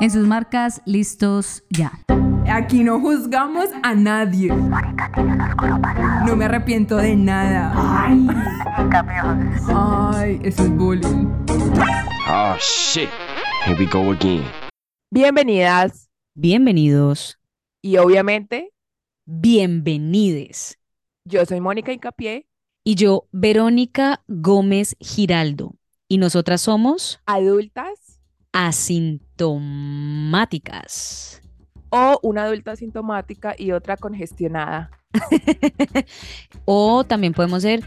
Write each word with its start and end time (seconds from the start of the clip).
En 0.00 0.10
sus 0.10 0.26
marcas, 0.26 0.80
listos 0.86 1.62
ya. 1.68 1.92
Aquí 2.50 2.82
no 2.82 3.00
juzgamos 3.00 3.66
a 3.82 3.94
nadie. 3.94 4.48
No 6.26 6.36
me 6.36 6.46
arrepiento 6.46 6.96
de 6.96 7.14
nada. 7.16 7.72
Ay, 7.76 8.26
Ay 9.74 10.40
eso 10.42 10.64
es 10.64 10.70
bullying. 10.70 11.28
Oh 12.28 12.56
shit. 12.58 13.10
Here 13.66 13.78
we 13.78 13.84
go 13.86 14.10
again. 14.10 14.44
Bienvenidas 15.10 16.08
Bienvenidos, 16.34 17.38
y 17.82 17.98
obviamente 17.98 18.72
bienvenides. 19.26 20.78
yo 21.26 21.44
soy 21.44 21.60
Mónica 21.60 21.92
Incapié, 21.92 22.46
Y 22.84 22.94
yo, 22.94 23.28
Verónica 23.32 24.24
Gómez 24.28 24.96
Giraldo. 25.00 25.74
Y 26.08 26.16
nosotras 26.16 26.62
somos 26.62 27.20
adultas 27.26 28.20
asintomáticas. 29.40 31.42
o 31.92 32.20
una 32.22 32.44
adulta 32.44 32.72
asintomática 32.72 33.54
y 33.58 33.72
otra 33.72 33.96
congestionada. 33.96 34.90
o 36.64 37.02
también 37.02 37.32
podemos 37.32 37.62
ser 37.62 37.82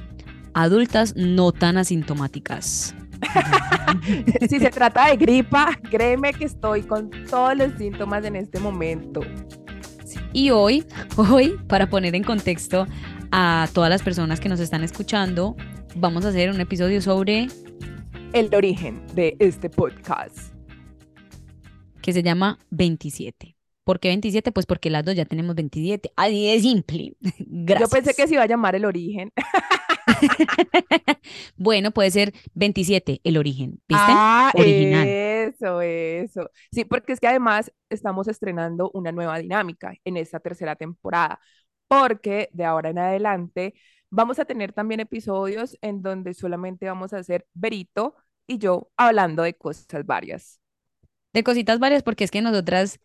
adultas 0.54 1.16
no 1.16 1.54
tan 1.54 1.78
asintomáticas. 1.78 2.94
si 4.50 4.60
se 4.60 4.70
trata 4.70 5.08
de 5.08 5.16
gripa, 5.16 5.80
créeme 5.90 6.34
que 6.34 6.46
estoy 6.46 6.82
con 6.82 7.10
todos 7.30 7.56
los 7.56 7.72
síntomas 7.78 8.26
en 8.26 8.36
este 8.36 8.60
momento. 8.60 9.22
Y 10.34 10.50
hoy, 10.50 10.86
hoy, 11.16 11.58
para 11.68 11.88
poner 11.88 12.14
en 12.16 12.24
contexto 12.24 12.86
a 13.32 13.70
todas 13.74 13.90
las 13.90 14.04
personas 14.04 14.42
que 14.42 14.50
nos 14.50 14.60
están 14.60 14.84
escuchando, 14.84 15.56
vamos 15.96 16.26
a 16.26 16.30
hacer 16.30 16.50
un 16.50 16.60
episodio 16.60 17.02
sobre 17.02 17.48
El 18.34 18.54
origen 18.54 19.02
de 19.14 19.38
este 19.40 19.70
podcast. 19.70 20.53
Que 22.04 22.14
se 22.14 22.22
llama 22.22 22.60
27. 22.70 23.56
¿Por 23.84 24.00
qué 24.00 24.10
27? 24.10 24.52
Pues 24.52 24.66
porque 24.66 24.90
las 24.90 25.04
dos 25.04 25.16
ya 25.16 25.26
tenemos 25.26 25.56
27. 25.56 26.12
Así 26.16 26.48
de 26.52 26.60
simple. 26.60 27.16
Gracias. 27.40 27.90
Yo 27.90 27.94
pensé 27.96 28.14
que 28.14 28.28
se 28.28 28.36
iba 28.36 28.44
a 28.44 28.48
llamar 28.48 28.76
el 28.76 28.86
origen. 28.86 29.32
bueno, 31.58 31.92
puede 31.92 32.12
ser 32.12 32.34
27, 32.54 33.22
el 33.24 33.38
origen. 33.38 33.72
¿Viste? 33.88 34.06
Ah, 34.08 34.52
Original. 34.56 35.08
eso, 35.08 35.82
eso. 35.82 36.50
Sí, 36.72 36.86
porque 36.86 37.14
es 37.14 37.20
que 37.20 37.28
además 37.28 37.72
estamos 37.90 38.28
estrenando 38.28 38.92
una 38.94 39.12
nueva 39.12 39.40
dinámica 39.40 39.94
en 40.04 40.18
esta 40.18 40.40
tercera 40.40 40.76
temporada, 40.76 41.40
porque 41.88 42.50
de 42.54 42.66
ahora 42.66 42.90
en 42.90 43.00
adelante 43.00 43.74
vamos 44.10 44.40
a 44.40 44.46
tener 44.46 44.74
también 44.74 45.00
episodios 45.00 45.78
en 45.82 46.02
donde 46.02 46.34
solamente 46.34 46.86
vamos 46.86 47.14
a 47.14 47.20
hacer 47.20 47.48
Berito 47.54 48.16
y 48.48 48.58
yo 48.58 48.92
hablando 48.98 49.44
de 49.44 49.56
cosas 49.56 50.06
varias. 50.06 50.60
De 51.34 51.44
cositas 51.44 51.80
varias, 51.80 52.04
porque 52.04 52.24
es 52.24 52.32
que 52.32 52.42
nosotras, 52.42 53.00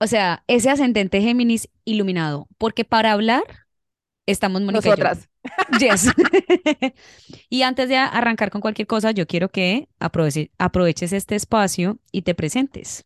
o 0.00 0.06
sea, 0.06 0.44
ese 0.48 0.70
ascendente 0.70 1.20
Géminis 1.20 1.68
iluminado, 1.84 2.48
porque 2.58 2.84
para 2.84 3.12
hablar 3.12 3.42
estamos 4.26 4.62
Mónica 4.62 4.88
y 4.88 4.90
yo. 4.90 4.96
Nosotras. 4.96 5.28
Yes. 5.78 6.10
y 7.48 7.62
antes 7.62 7.88
de 7.88 7.96
arrancar 7.96 8.50
con 8.50 8.60
cualquier 8.60 8.86
cosa, 8.86 9.10
yo 9.10 9.26
quiero 9.26 9.48
que 9.48 9.88
aproveche- 9.98 10.50
aproveches 10.58 11.12
este 11.12 11.34
espacio 11.34 11.98
y 12.12 12.22
te 12.22 12.34
presentes. 12.34 13.04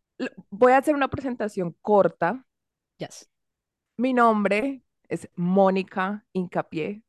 Voy 0.51 0.73
a 0.73 0.79
hacer 0.79 0.95
una 0.95 1.09
presentación 1.09 1.77
corta. 1.83 2.47
Yes. 2.99 3.29
Mi 3.97 4.13
nombre 4.13 4.83
es 5.09 5.29
Mónica 5.37 6.25
Incapié. 6.33 7.03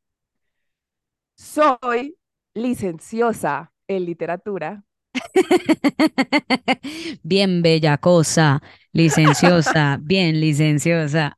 Soy 1.36 2.18
licenciosa 2.54 3.74
en 3.88 4.06
literatura. 4.06 4.85
Bien 7.24 7.62
bella 7.62 7.98
cosa, 7.98 8.62
licenciosa, 8.94 9.98
bien 10.02 10.40
licenciosa. 10.40 11.38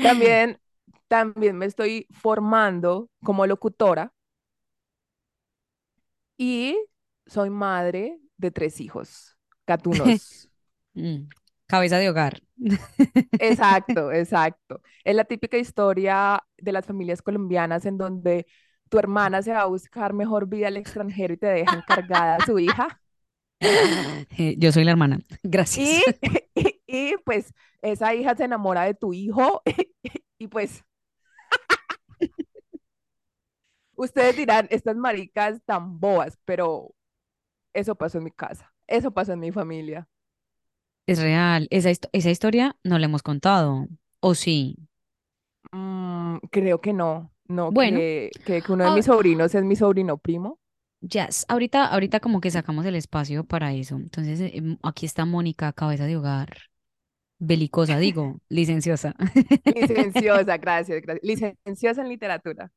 También, 0.00 0.60
también 1.08 1.56
me 1.58 1.66
estoy 1.66 2.06
formando 2.10 3.10
como 3.22 3.46
locutora 3.46 4.12
y 6.36 6.76
soy 7.26 7.50
madre 7.50 8.18
de 8.36 8.50
tres 8.50 8.80
hijos, 8.80 9.36
gatunos. 9.66 10.48
Mm, 10.94 11.28
Cabeza 11.66 11.98
de 11.98 12.08
hogar. 12.08 12.42
Exacto, 13.38 14.10
exacto. 14.12 14.80
Es 15.04 15.14
la 15.14 15.24
típica 15.24 15.56
historia 15.58 16.42
de 16.56 16.72
las 16.72 16.86
familias 16.86 17.22
colombianas 17.22 17.86
en 17.86 17.98
donde 17.98 18.46
tu 18.88 18.98
hermana 18.98 19.42
se 19.42 19.52
va 19.52 19.62
a 19.62 19.66
buscar 19.66 20.12
mejor 20.12 20.48
vida 20.48 20.68
al 20.68 20.76
extranjero 20.76 21.34
y 21.34 21.36
te 21.36 21.46
deja 21.46 21.76
encargada 21.76 22.36
a 22.36 22.46
su 22.46 22.58
hija. 22.58 23.00
Eh, 23.60 24.54
Yo 24.56 24.70
soy 24.70 24.84
la 24.84 24.92
hermana. 24.92 25.18
Gracias. 25.42 25.88
Y, 26.54 26.60
y, 26.60 27.10
y, 27.10 27.16
pues 27.24 27.52
esa 27.82 28.14
hija 28.14 28.36
se 28.36 28.44
enamora 28.44 28.84
de 28.84 28.94
tu 28.94 29.12
hijo 29.12 29.62
y 30.38 30.46
pues 30.46 30.84
ustedes 33.96 34.36
dirán, 34.36 34.66
estas 34.70 34.96
maricas 34.96 35.60
tan 35.64 35.98
boas, 36.00 36.38
pero 36.44 36.94
eso 37.74 37.94
pasó 37.96 38.18
en 38.18 38.24
mi 38.24 38.30
casa, 38.30 38.72
eso 38.86 39.10
pasó 39.10 39.32
en 39.32 39.40
mi 39.40 39.52
familia. 39.52 40.08
Es 41.06 41.20
real. 41.20 41.68
Esa, 41.70 41.90
esa 42.12 42.30
historia 42.30 42.76
no 42.84 42.98
la 42.98 43.06
hemos 43.06 43.22
contado. 43.22 43.88
¿O 44.20 44.34
sí? 44.34 44.76
Mm, 45.72 46.36
creo 46.50 46.80
que 46.80 46.92
no, 46.92 47.32
no, 47.48 47.70
Bueno. 47.72 47.98
que, 47.98 48.30
uno 48.68 48.84
de 48.84 48.90
Ah. 48.90 48.94
mis 48.94 49.06
sobrinos 49.06 49.54
es 49.54 49.64
mi 49.64 49.76
sobrino 49.76 50.18
primo. 50.18 50.58
Yes. 51.00 51.44
Ahorita, 51.48 51.86
ahorita 51.86 52.20
como 52.20 52.40
que 52.40 52.50
sacamos 52.50 52.84
el 52.84 52.96
espacio 52.96 53.44
para 53.44 53.72
eso. 53.72 53.96
Entonces, 53.96 54.40
eh, 54.40 54.50
em, 54.54 54.78
aquí 54.82 55.06
está 55.06 55.24
Mónica, 55.24 55.72
cabeza 55.72 56.06
de 56.06 56.16
hogar. 56.16 56.56
Belicosa, 57.38 57.98
digo, 57.98 58.40
licenciosa. 58.48 59.14
Licenciosa, 59.64 60.56
gracias, 60.58 61.00
gracias. 61.02 61.22
Licenciosa 61.22 62.02
en 62.02 62.08
literatura. 62.08 62.72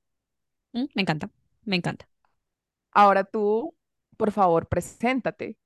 Mm, 0.74 0.86
Me 0.96 1.02
encanta, 1.02 1.30
me 1.66 1.76
encanta. 1.76 2.08
Ahora 2.92 3.24
tú, 3.24 3.74
por 4.18 4.32
favor, 4.32 4.68
preséntate. 4.68 5.58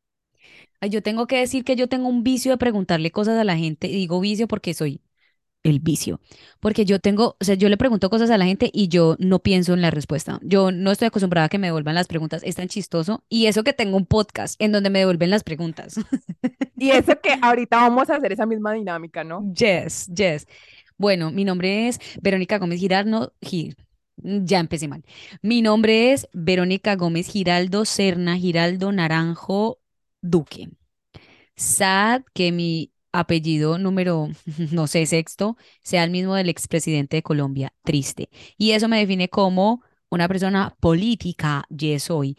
Yo 0.90 1.02
tengo 1.02 1.28
que 1.28 1.38
decir 1.38 1.64
que 1.64 1.76
yo 1.76 1.90
tengo 1.90 2.08
un 2.08 2.24
vicio 2.24 2.52
de 2.52 2.58
preguntarle 2.58 3.12
cosas 3.12 3.38
a 3.40 3.44
la 3.44 3.58
gente. 3.58 3.88
Y 3.88 3.94
digo 3.96 4.20
vicio 4.20 4.48
porque 4.48 4.74
soy 4.74 5.02
el 5.66 5.80
vicio. 5.82 6.22
Porque 6.62 6.86
yo 6.86 7.00
tengo, 7.00 7.36
o 7.40 7.44
sea, 7.44 7.56
yo 7.56 7.68
le 7.68 7.76
pregunto 7.78 8.10
cosas 8.10 8.30
a 8.30 8.38
la 8.38 8.46
gente 8.46 8.70
y 8.74 8.88
yo 8.88 9.18
no 9.20 9.40
pienso 9.40 9.74
en 9.74 9.82
la 9.82 9.92
respuesta. 9.92 10.40
Yo 10.44 10.72
no 10.72 10.92
estoy 10.92 11.08
acostumbrada 11.08 11.48
a 11.48 11.50
que 11.50 11.58
me 11.58 11.68
devuelvan 11.68 11.96
las 11.96 12.08
preguntas. 12.08 12.42
Es 12.46 12.56
tan 12.56 12.70
chistoso. 12.70 13.24
Y 13.28 13.48
eso 13.48 13.64
que 13.64 13.74
tengo 13.74 13.98
un 13.98 14.06
podcast 14.06 14.56
en 14.62 14.72
donde 14.72 14.90
me 14.90 15.00
devuelven 15.00 15.30
las 15.30 15.44
preguntas. 15.44 15.96
Y 16.78 16.90
eso 16.90 17.14
que 17.22 17.38
ahorita 17.42 17.78
vamos 17.78 18.10
a 18.10 18.18
hacer 18.18 18.34
esa 18.34 18.46
misma 18.46 18.74
dinámica, 18.74 19.24
¿no? 19.24 19.50
Yes, 19.54 20.08
yes. 20.14 20.46
Bueno, 20.98 21.32
mi 21.32 21.46
nombre 21.46 21.88
es 21.88 22.00
Verónica 22.22 22.58
Gómez 22.60 22.80
Giraldo. 22.82 23.34
Gir- 23.42 23.76
ya 24.18 24.60
empecé 24.60 24.88
mal. 24.88 25.04
Mi 25.42 25.62
nombre 25.62 26.12
es 26.14 26.28
Verónica 26.34 26.96
Gómez 26.96 27.28
Giraldo 27.28 27.86
Serna 27.86 28.38
Giraldo 28.38 28.92
Naranjo 28.92 29.80
Duque. 30.22 30.70
Sad 31.56 32.24
que 32.34 32.52
mi 32.52 32.92
apellido 33.20 33.78
número, 33.78 34.30
no 34.72 34.88
sé, 34.88 35.06
sexto, 35.06 35.58
sea 35.84 36.04
el 36.04 36.12
mismo 36.12 36.36
del 36.36 36.50
expresidente 36.50 37.18
de 37.18 37.24
Colombia. 37.24 37.74
Triste. 37.84 38.30
Y 38.58 38.72
eso 38.72 38.88
me 38.88 39.00
define 39.00 39.30
como 39.30 39.82
una 40.10 40.28
persona 40.28 40.76
política, 40.80 41.66
yes 41.70 42.04
soy. 42.04 42.38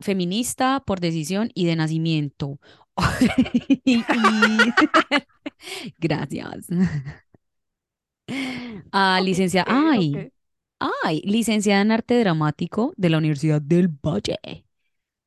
Feminista 0.00 0.82
por 0.86 1.00
decisión 1.00 1.50
y 1.54 1.66
de 1.66 1.76
nacimiento. 1.76 2.58
Y- 3.84 4.02
Gracias. 5.98 6.66
Ah, 8.92 9.20
licenciada, 9.22 9.66
Ok, 9.68 9.92
ay, 9.92 10.30
ay, 11.04 11.22
licenciada 11.24 11.82
en 11.82 11.92
arte 11.92 12.18
dramático 12.20 12.92
de 12.96 13.10
la 13.10 13.18
Universidad 13.18 13.60
del 13.62 13.88
Valle. 13.88 14.38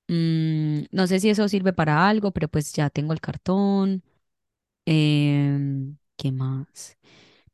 Mm, 0.07 0.83
no 0.91 1.07
sé 1.07 1.19
si 1.19 1.29
eso 1.29 1.47
sirve 1.49 1.73
para 1.73 2.07
algo, 2.09 2.31
pero 2.31 2.47
pues 2.49 2.73
ya 2.73 2.89
tengo 2.89 3.13
el 3.13 3.21
cartón. 3.21 4.03
Em, 4.91 5.97
¿qué 6.17 6.31
más? 6.31 6.97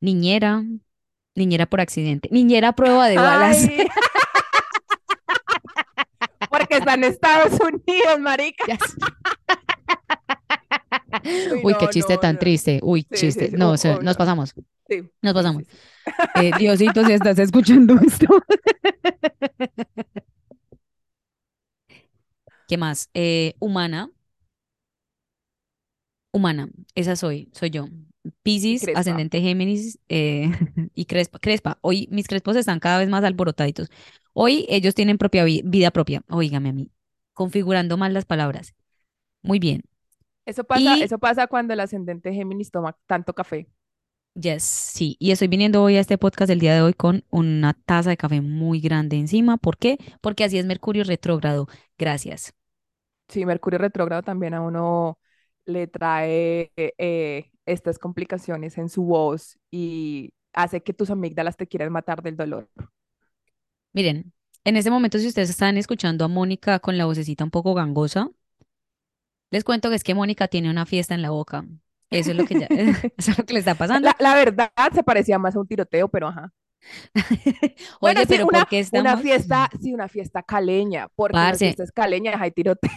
Niñera, 0.02 0.64
niñera 1.36 1.66
por 1.68 1.82
accidente, 1.82 2.30
niñera 2.32 2.70
a 2.70 2.76
prueba 2.76 3.08
de 3.10 3.18
balas. 3.18 3.68
Ay. 3.70 3.88
Porque 6.50 6.78
está 6.78 6.94
en 6.94 7.04
Estados 7.06 7.60
Unidos, 7.60 8.20
marica. 8.20 8.66
Uy, 11.64 11.74
qué 11.80 11.88
chiste 11.90 12.14
no, 12.14 12.20
tan 12.20 12.34
no. 12.36 12.40
triste. 12.40 12.80
Uy, 12.84 13.06
Sí, 13.12 13.28
chiste. 13.28 13.50
sí. 13.50 13.56
No, 13.58 13.72
o 13.72 13.78
sea, 13.78 13.96
nos 14.00 14.04
no. 14.04 14.18
pasamos. 14.18 14.54
Nos 15.22 15.34
pasamos. 15.34 15.64
Eh, 16.36 16.52
Diosito, 16.58 17.04
si 17.06 17.14
estás 17.14 17.40
escuchando 17.40 17.96
esto. 18.06 18.28
¿Qué 22.68 22.78
más? 22.78 23.10
Eh, 23.14 23.54
humana. 23.60 24.10
Humana, 26.36 26.70
esa 26.96 27.16
soy, 27.16 27.50
soy 27.54 27.70
yo. 27.72 27.88
Piscis, 28.44 28.90
crespa. 28.90 28.92
ascendente 28.94 29.42
Géminis 29.42 30.00
eh, 30.10 30.52
y 30.96 31.06
Crespa. 31.06 31.40
Crespa, 31.40 31.78
hoy 31.82 32.08
mis 32.12 32.28
crespos 32.28 32.56
están 32.58 32.80
cada 32.80 33.00
vez 33.00 33.10
más 33.10 33.24
alborotaditos. 33.24 33.90
Hoy 34.34 34.66
ellos 34.70 34.96
tienen 34.96 35.18
propia 35.18 35.44
vi- 35.46 35.62
vida 35.66 35.92
propia. 35.92 36.24
Óigame 36.30 36.70
a 36.70 36.74
mí, 36.74 36.92
configurando 37.34 37.98
mal 37.98 38.14
las 38.14 38.26
palabras. 38.26 38.76
Muy 39.44 39.60
bien. 39.60 39.84
Eso 40.46 40.64
pasa, 40.64 40.96
Y 40.96 41.02
eso 41.02 41.20
pasa 41.20 41.48
cuando 41.48 41.74
el 41.74 41.80
ascendente 41.80 42.34
Géminis 42.34 42.72
toma 42.72 42.98
tanto 43.08 43.34
café. 43.34 43.68
yes, 44.34 44.64
sí, 44.64 45.18
y 45.20 45.32
estoy 45.32 45.48
viniendo 45.48 45.82
hoy 45.84 45.98
a 45.98 46.00
este 46.02 46.18
podcast 46.18 46.50
del 46.50 46.60
día 46.60 46.74
de 46.76 46.82
hoy 46.82 46.94
con 46.94 47.24
una 47.30 47.74
taza 47.74 48.10
de 48.10 48.18
café 48.18 48.42
muy 48.42 48.80
grande 48.82 49.18
encima. 49.18 49.58
¿Por 49.58 49.78
qué? 49.78 49.98
Porque 50.22 50.44
así 50.44 50.58
es 50.58 50.66
Mercurio 50.66 51.04
retrógrado. 51.04 51.68
Gracias. 51.98 52.54
Sí, 53.28 53.46
Mercurio 53.46 53.80
retrógrado 53.80 54.22
también 54.24 54.54
a 54.54 54.62
uno 54.62 55.20
le 55.66 55.88
trae 55.88 56.72
eh, 56.76 57.52
estas 57.66 58.00
complicaciones 58.00 58.78
en 58.78 58.90
su 58.90 59.04
voz 59.04 59.58
y 59.72 60.34
hace 60.54 60.82
que 60.82 60.94
tus 60.94 61.10
amígdalas 61.10 61.58
te 61.58 61.68
quieran 61.68 61.92
matar 61.92 62.22
del 62.22 62.38
dolor. 62.38 62.70
Miren, 63.94 64.34
en 64.64 64.78
este 64.78 64.92
momento 64.92 65.20
si 65.20 65.28
ustedes 65.28 65.50
están 65.50 65.78
escuchando 65.78 66.26
a 66.26 66.28
Mónica 66.28 66.80
con 66.80 66.98
la 66.98 67.06
vocecita 67.06 67.44
un 67.44 67.52
poco 67.52 67.74
gangosa, 67.74 68.30
les 69.52 69.64
cuento 69.64 69.90
que 69.90 69.96
es 69.96 70.04
que 70.04 70.16
Mónica 70.16 70.48
tiene 70.48 70.70
una 70.70 70.86
fiesta 70.86 71.14
en 71.14 71.22
la 71.22 71.30
boca. 71.30 71.66
Eso 72.10 72.32
es 72.32 72.38
lo 72.38 72.46
que 72.46 72.60
ya, 72.60 72.68
eso 73.18 73.32
es 73.32 73.38
lo 73.38 73.46
que 73.46 73.54
le 73.54 73.60
está 73.60 73.76
pasando. 73.76 74.08
La, 74.08 74.16
la 74.20 74.36
verdad 74.36 74.72
se 74.94 75.04
parecía 75.04 75.40
más 75.40 75.56
a 75.56 75.60
un 75.60 75.68
tiroteo, 75.68 76.08
pero 76.08 76.28
ajá. 76.28 76.52
Bueno, 78.02 78.22
Oye, 78.22 78.28
sí, 78.28 78.28
pero 78.28 78.46
una, 78.48 78.60
¿por 78.60 78.68
qué 78.68 78.86
una 78.92 79.18
fiesta, 79.18 79.70
sí, 79.82 79.94
una 79.94 80.08
fiesta 80.08 80.44
caleña, 80.44 81.08
porque 81.16 81.38
las 81.38 81.58
fiestas 81.58 81.92
caleñas 81.92 82.40
hay 82.40 82.52
tiroteo. 82.52 82.92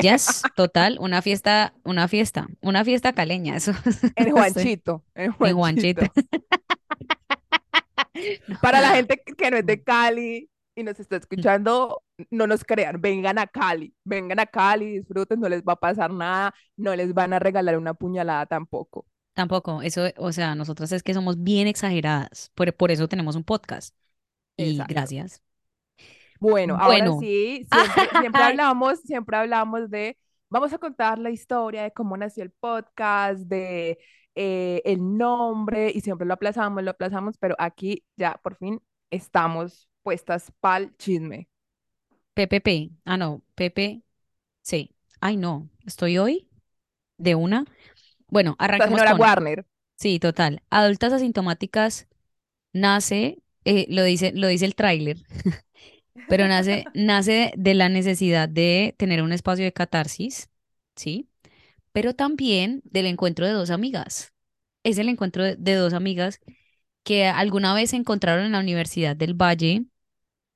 yes, 0.00 0.42
total, 0.56 0.98
una 1.00 1.22
fiesta, 1.22 1.74
una 1.84 2.08
fiesta, 2.08 2.46
una 2.60 2.84
fiesta 2.84 3.12
caleña, 3.12 3.56
eso. 3.56 3.72
En 4.16 4.30
Juanchito, 4.32 5.04
en 5.14 5.32
En 5.40 5.56
Juanchito. 5.56 6.02
Juanchito. 6.02 6.12
Para 8.60 8.80
la 8.80 8.90
gente 8.90 9.20
que 9.24 9.34
que 9.34 9.50
no 9.50 9.56
es 9.56 9.66
de 9.66 9.82
Cali 9.82 10.50
y 10.76 10.82
nos 10.82 10.98
está 10.98 11.16
escuchando, 11.16 12.02
no 12.30 12.46
nos 12.46 12.64
crean, 12.64 13.00
vengan 13.00 13.38
a 13.38 13.46
Cali, 13.46 13.94
vengan 14.04 14.40
a 14.40 14.46
Cali, 14.46 14.98
disfruten, 14.98 15.40
no 15.40 15.48
les 15.48 15.62
va 15.62 15.74
a 15.74 15.76
pasar 15.76 16.12
nada, 16.12 16.54
no 16.76 16.94
les 16.96 17.12
van 17.14 17.32
a 17.32 17.38
regalar 17.38 17.78
una 17.78 17.94
puñalada 17.94 18.46
tampoco. 18.46 19.06
Tampoco, 19.34 19.82
eso, 19.82 20.04
o 20.16 20.32
sea, 20.32 20.54
nosotras 20.54 20.92
es 20.92 21.02
que 21.02 21.12
somos 21.12 21.42
bien 21.42 21.66
exageradas, 21.66 22.52
por, 22.54 22.72
por 22.74 22.92
eso 22.92 23.08
tenemos 23.08 23.34
un 23.34 23.42
podcast. 23.42 23.94
Y 24.56 24.70
Exacto. 24.70 24.94
gracias. 24.94 25.42
Bueno, 26.38 26.74
ahora 26.74 26.86
Bueno, 26.86 27.20
sí, 27.20 27.66
siempre, 28.20 28.42
hablamos, 28.42 29.00
siempre 29.00 29.36
hablamos 29.36 29.90
de, 29.90 30.16
vamos 30.50 30.72
a 30.72 30.78
contar 30.78 31.18
la 31.18 31.30
historia 31.30 31.82
de 31.82 31.92
cómo 31.92 32.16
nació 32.16 32.44
el 32.44 32.50
podcast, 32.50 33.40
de 33.40 33.98
eh, 34.36 34.82
el 34.84 35.16
nombre, 35.16 35.90
y 35.92 36.00
siempre 36.00 36.26
lo 36.26 36.34
aplazamos, 36.34 36.82
lo 36.84 36.92
aplazamos, 36.92 37.36
pero 37.38 37.56
aquí 37.58 38.04
ya 38.16 38.38
por 38.42 38.56
fin 38.56 38.80
estamos 39.10 39.88
puestas 40.02 40.52
pa'l 40.60 40.94
chisme. 40.96 41.48
PPP, 42.34 42.92
ah, 43.04 43.16
no, 43.16 43.42
PP, 43.54 44.02
sí. 44.62 44.94
Ay, 45.20 45.36
no, 45.36 45.68
estoy 45.86 46.18
hoy 46.18 46.48
de 47.16 47.34
una. 47.34 47.64
Bueno, 48.34 48.56
señora 48.82 49.12
con, 49.12 49.20
Warner. 49.20 49.64
sí, 49.94 50.18
total. 50.18 50.60
Adultas 50.68 51.12
asintomáticas 51.12 52.08
nace, 52.72 53.38
eh, 53.64 53.86
lo 53.88 54.02
dice, 54.02 54.32
lo 54.34 54.48
dice 54.48 54.64
el 54.64 54.74
tráiler, 54.74 55.18
pero 56.26 56.48
nace, 56.48 56.84
nace 56.94 57.52
de 57.56 57.74
la 57.74 57.88
necesidad 57.88 58.48
de 58.48 58.96
tener 58.98 59.22
un 59.22 59.30
espacio 59.30 59.64
de 59.64 59.72
catarsis, 59.72 60.50
¿sí? 60.96 61.28
Pero 61.92 62.14
también 62.14 62.82
del 62.84 63.06
encuentro 63.06 63.46
de 63.46 63.52
dos 63.52 63.70
amigas. 63.70 64.32
Es 64.82 64.98
el 64.98 65.08
encuentro 65.08 65.44
de, 65.44 65.54
de 65.54 65.74
dos 65.76 65.92
amigas 65.92 66.40
que 67.04 67.26
alguna 67.28 67.72
vez 67.72 67.90
se 67.90 67.96
encontraron 67.96 68.46
en 68.46 68.52
la 68.52 68.58
Universidad 68.58 69.14
del 69.14 69.34
Valle, 69.34 69.86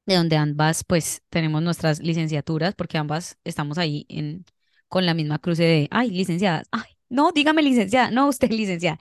de 0.06 0.16
donde 0.16 0.36
ambas 0.36 0.82
pues 0.82 1.22
tenemos 1.30 1.62
nuestras 1.62 2.00
licenciaturas, 2.00 2.74
porque 2.74 2.98
ambas 2.98 3.38
estamos 3.44 3.78
ahí 3.78 4.04
en, 4.08 4.46
con 4.88 5.06
la 5.06 5.14
misma 5.14 5.38
cruce 5.38 5.62
de, 5.62 5.88
ay, 5.92 6.10
licenciadas, 6.10 6.66
ay, 6.72 6.97
no, 7.10 7.32
dígame 7.32 7.62
licenciada, 7.62 8.10
no, 8.10 8.28
usted 8.28 8.50
licenciada, 8.52 8.98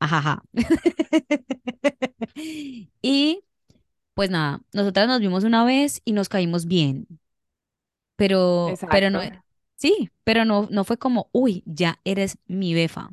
ajaja. 0.00 0.42
Y 3.02 3.44
pues 4.14 4.30
nada, 4.30 4.60
nosotras 4.74 5.08
nos 5.08 5.20
vimos 5.20 5.44
una 5.44 5.64
vez 5.64 6.02
y 6.04 6.12
nos 6.12 6.28
caímos 6.30 6.66
bien, 6.66 7.06
pero, 8.16 8.80
pero 8.88 9.10
no, 9.10 9.20
Exacto. 9.20 9.44
sí, 9.76 10.10
pero 10.24 10.44
no, 10.44 10.68
no 10.70 10.84
fue 10.84 10.98
como, 10.98 11.28
uy, 11.32 11.62
ya 11.66 12.00
eres 12.04 12.38
mi 12.46 12.74
befa. 12.74 13.10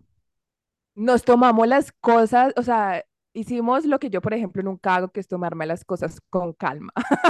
Nos 0.95 1.23
tomamos 1.23 1.67
las 1.67 1.91
cosas, 1.93 2.53
o 2.57 2.63
sea, 2.63 3.03
hicimos 3.33 3.85
lo 3.85 3.97
que 3.99 4.09
yo, 4.09 4.21
por 4.21 4.33
ejemplo, 4.33 4.61
nunca 4.63 4.95
hago, 4.95 5.09
que 5.09 5.21
es 5.21 5.27
tomarme 5.27 5.65
las 5.65 5.85
cosas 5.85 6.19
con 6.29 6.53
calma. 6.53 6.91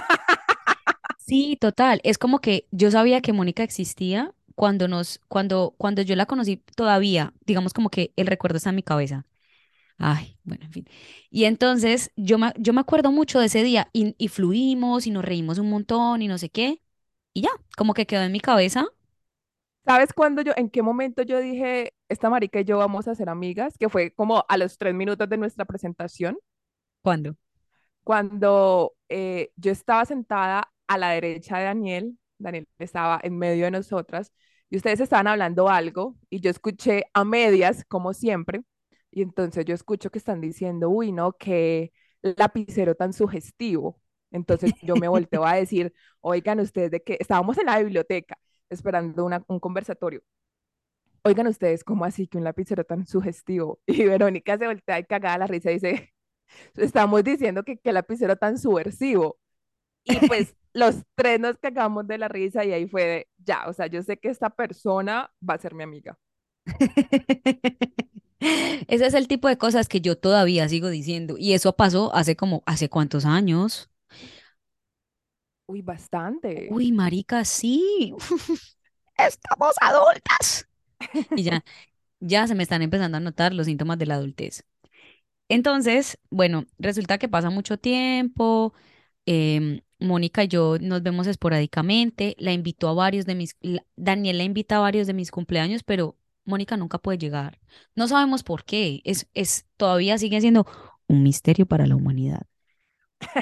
Sí, 1.17 1.57
total. 1.59 2.01
Es 2.03 2.17
como 2.17 2.39
que 2.39 2.67
yo 2.71 2.91
sabía 2.91 3.21
que 3.21 3.33
Mónica 3.33 3.63
existía 3.63 4.33
cuando 4.55 4.87
nos, 4.87 5.19
cuando, 5.27 5.75
cuando 5.77 6.01
yo 6.01 6.15
la 6.15 6.25
conocí 6.25 6.57
todavía, 6.75 7.33
digamos 7.45 7.73
como 7.73 7.89
que 7.89 8.13
el 8.15 8.27
recuerdo 8.27 8.57
está 8.57 8.69
en 8.69 8.75
mi 8.77 8.83
cabeza. 8.83 9.25
Ay, 9.97 10.37
bueno, 10.43 10.65
en 10.65 10.71
fin. 10.73 10.85
Y 11.29 11.45
entonces 11.45 12.11
yo 12.15 12.37
me, 12.39 12.53
yo 12.57 12.73
me 12.73 12.81
acuerdo 12.81 13.11
mucho 13.11 13.39
de 13.39 13.47
ese 13.47 13.63
día 13.63 13.89
y, 13.93 14.15
y 14.17 14.27
fluimos 14.29 15.07
y 15.07 15.11
nos 15.11 15.25
reímos 15.25 15.59
un 15.59 15.69
montón 15.69 16.21
y 16.21 16.27
no 16.27 16.37
sé 16.39 16.49
qué. 16.49 16.81
Y 17.33 17.43
ya, 17.43 17.49
como 17.77 17.93
que 17.93 18.07
quedó 18.07 18.23
en 18.23 18.31
mi 18.33 18.39
cabeza. 18.41 18.87
¿Sabes 19.85 20.13
cuándo 20.13 20.41
yo, 20.43 20.53
en 20.55 20.69
qué 20.69 20.81
momento 20.83 21.23
yo 21.23 21.39
dije, 21.39 21.93
esta 22.07 22.29
marica 22.29 22.59
y 22.61 22.65
yo 22.65 22.77
vamos 22.77 23.07
a 23.07 23.15
ser 23.15 23.29
amigas? 23.29 23.77
Que 23.79 23.89
fue 23.89 24.13
como 24.13 24.45
a 24.47 24.57
los 24.57 24.77
tres 24.77 24.93
minutos 24.93 25.27
de 25.29 25.37
nuestra 25.37 25.65
presentación, 25.65 26.37
¿Cuándo? 27.03 27.35
cuando 28.03 28.93
eh, 29.09 29.51
yo 29.55 29.71
estaba 29.71 30.05
sentada 30.05 30.71
a 30.87 30.97
la 30.97 31.11
derecha 31.11 31.57
de 31.57 31.65
Daniel, 31.65 32.17
Daniel 32.41 32.67
estaba 32.79 33.19
en 33.23 33.37
medio 33.37 33.65
de 33.65 33.71
nosotras, 33.71 34.31
y 34.69 34.77
ustedes 34.77 34.99
estaban 35.01 35.27
hablando 35.27 35.69
algo, 35.69 36.15
y 36.29 36.39
yo 36.39 36.49
escuché 36.49 37.03
a 37.13 37.25
medias, 37.25 37.83
como 37.87 38.13
siempre, 38.13 38.61
y 39.11 39.21
entonces 39.21 39.65
yo 39.65 39.75
escucho 39.75 40.09
que 40.11 40.19
están 40.19 40.41
diciendo, 40.41 40.89
uy, 40.89 41.11
no, 41.11 41.33
qué 41.33 41.91
lapicero 42.21 42.95
tan 42.95 43.13
sugestivo. 43.13 43.99
Entonces 44.31 44.73
yo 44.81 44.95
me 44.97 45.07
volteo 45.09 45.45
a 45.45 45.55
decir, 45.55 45.93
oigan 46.21 46.59
ustedes, 46.61 46.91
de 46.91 47.03
que 47.03 47.17
estábamos 47.19 47.57
en 47.57 47.65
la 47.65 47.79
biblioteca 47.79 48.37
esperando 48.69 49.25
una- 49.25 49.43
un 49.47 49.59
conversatorio. 49.59 50.21
Oigan 51.23 51.47
ustedes, 51.47 51.83
¿cómo 51.83 52.05
así 52.05 52.27
que 52.27 52.37
un 52.37 52.43
lapicero 52.43 52.83
tan 52.83 53.05
sugestivo? 53.07 53.79
Y 53.87 54.05
Verónica 54.05 54.57
se 54.57 54.65
voltea 54.67 54.99
y 54.99 55.03
cagada 55.05 55.37
la 55.39 55.47
risa 55.47 55.71
y 55.71 55.75
dice, 55.75 56.13
estamos 56.77 57.23
diciendo 57.23 57.63
que 57.63 57.77
qué 57.79 57.93
lapicero 57.93 58.35
tan 58.37 58.57
subversivo. 58.57 59.39
Y 60.05 60.21
pues 60.21 60.55
los 60.73 61.03
tres 61.15 61.39
nos 61.39 61.57
cagamos 61.57 62.07
de 62.07 62.17
la 62.17 62.27
risa 62.27 62.65
y 62.65 62.71
ahí 62.73 62.87
fue 62.87 63.03
de, 63.05 63.27
ya, 63.37 63.67
o 63.67 63.73
sea, 63.73 63.87
yo 63.87 64.01
sé 64.03 64.17
que 64.17 64.29
esta 64.29 64.49
persona 64.49 65.31
va 65.47 65.55
a 65.55 65.57
ser 65.59 65.73
mi 65.75 65.83
amiga. 65.83 66.17
Ese 68.87 69.05
es 69.05 69.13
el 69.13 69.27
tipo 69.27 69.47
de 69.47 69.57
cosas 69.57 69.87
que 69.87 70.01
yo 70.01 70.17
todavía 70.17 70.67
sigo 70.69 70.89
diciendo. 70.89 71.35
Y 71.37 71.53
eso 71.53 71.75
pasó 71.75 72.13
hace 72.15 72.35
como, 72.35 72.63
¿hace 72.65 72.89
cuántos 72.89 73.25
años? 73.25 73.89
Uy, 75.67 75.81
bastante. 75.81 76.51
Uy, 76.67 76.91
marica, 76.91 77.45
sí. 77.45 78.13
Estamos 79.17 79.75
adultas. 79.81 80.67
Y 81.33 81.43
ya, 81.43 81.63
ya 82.19 82.47
se 82.47 82.55
me 82.55 82.63
están 82.63 82.81
empezando 82.81 83.17
a 83.17 83.21
notar 83.21 83.53
los 83.53 83.67
síntomas 83.67 83.97
de 83.99 84.05
la 84.07 84.15
adultez. 84.15 84.65
Entonces, 85.49 86.19
bueno, 86.31 86.65
resulta 86.79 87.17
que 87.17 87.29
pasa 87.29 87.49
mucho 87.49 87.79
tiempo. 87.79 88.73
em, 89.27 89.81
Mónica 90.01 90.43
y 90.43 90.47
yo 90.47 90.77
nos 90.79 91.03
vemos 91.03 91.27
esporádicamente. 91.27 92.35
La 92.39 92.51
invitó 92.51 92.89
a 92.89 92.93
varios 92.93 93.25
de 93.25 93.35
mis, 93.35 93.55
la 93.61 94.43
invita 94.43 94.77
a 94.77 94.79
varios 94.79 95.07
de 95.07 95.13
mis 95.13 95.31
cumpleaños, 95.31 95.83
pero 95.83 96.17
Mónica 96.45 96.77
nunca 96.77 96.97
puede 96.97 97.17
llegar. 97.17 97.59
No 97.95 98.07
sabemos 98.07 98.43
por 98.43 98.65
qué. 98.65 99.01
Es, 99.05 99.27
es, 99.33 99.65
todavía 99.77 100.17
sigue 100.17 100.41
siendo 100.41 100.65
un 101.07 101.23
misterio 101.23 101.65
para 101.65 101.85
la 101.85 101.95
humanidad. 101.95 102.47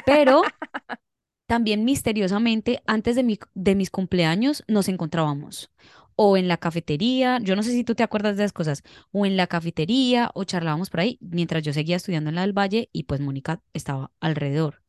Pero 0.05 0.41
también 1.47 1.85
misteriosamente, 1.85 2.81
antes 2.85 3.15
de 3.15 3.23
mi, 3.23 3.39
de 3.53 3.75
mis 3.75 3.89
cumpleaños, 3.89 4.63
nos 4.67 4.87
encontrábamos. 4.89 5.71
O 6.15 6.35
en 6.35 6.49
la 6.49 6.57
cafetería, 6.57 7.39
yo 7.41 7.55
no 7.55 7.63
sé 7.63 7.71
si 7.71 7.85
tú 7.85 7.95
te 7.95 8.03
acuerdas 8.03 8.35
de 8.35 8.43
esas 8.43 8.53
cosas, 8.53 8.83
o 9.11 9.25
en 9.25 9.37
la 9.37 9.47
cafetería, 9.47 10.31
o 10.33 10.43
charlábamos 10.43 10.89
por 10.89 10.99
ahí, 10.99 11.17
mientras 11.21 11.63
yo 11.63 11.71
seguía 11.71 11.95
estudiando 11.95 12.29
en 12.29 12.35
la 12.35 12.41
del 12.41 12.57
Valle 12.57 12.89
y 12.91 13.03
pues 13.03 13.21
Mónica 13.21 13.61
estaba 13.73 14.11
alrededor. 14.19 14.83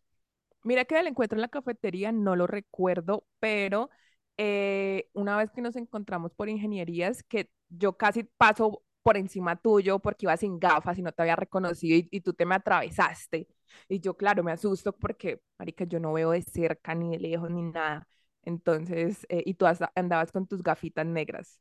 Mira 0.63 0.85
que 0.85 0.99
el 0.99 1.07
encuentro 1.07 1.37
en 1.37 1.43
la 1.43 1.49
cafetería 1.49 2.13
no 2.13 2.37
lo 2.37 2.47
recuerdo, 2.47 3.25
pero 3.41 3.91
eh, 4.37 5.09
una 5.15 5.37
vez 5.37 5.51
que 5.51 5.63
nos 5.63 5.77
encontramos 5.77 6.33
por 6.35 6.49
ingenierías, 6.49 7.23
que 7.23 7.51
yo 7.69 7.97
casi 7.97 8.25
paso 8.25 8.83
por 9.03 9.17
encima 9.17 9.57
tuyo 9.57 9.99
porque 10.01 10.27
iba 10.27 10.37
sin 10.37 10.59
gafas 10.59 10.99
y 10.99 11.03
no 11.03 11.13
te 11.13 11.23
había 11.23 11.37
reconocido 11.37 11.97
y, 11.97 12.09
y 12.11 12.21
tú 12.21 12.35
te 12.35 12.45
me 12.47 12.55
atravesaste. 12.57 13.49
Y 13.89 14.01
yo, 14.01 14.15
claro, 14.17 14.43
me 14.45 14.53
asusto 14.53 14.93
porque, 14.93 15.41
marica, 15.59 15.85
yo 15.85 15.99
no 16.01 16.13
veo 16.13 16.33
de 16.33 16.43
cerca 16.43 16.95
ni 16.95 17.11
de 17.11 17.19
lejos 17.21 17.51
ni 17.51 17.63
nada. 17.63 18.07
Entonces, 18.43 19.25
eh, 19.31 19.43
y 19.47 19.55
tú 19.55 19.67
andabas 19.95 20.33
con 20.33 20.47
tus 20.47 20.63
gafitas 20.63 21.07
negras. 21.07 21.61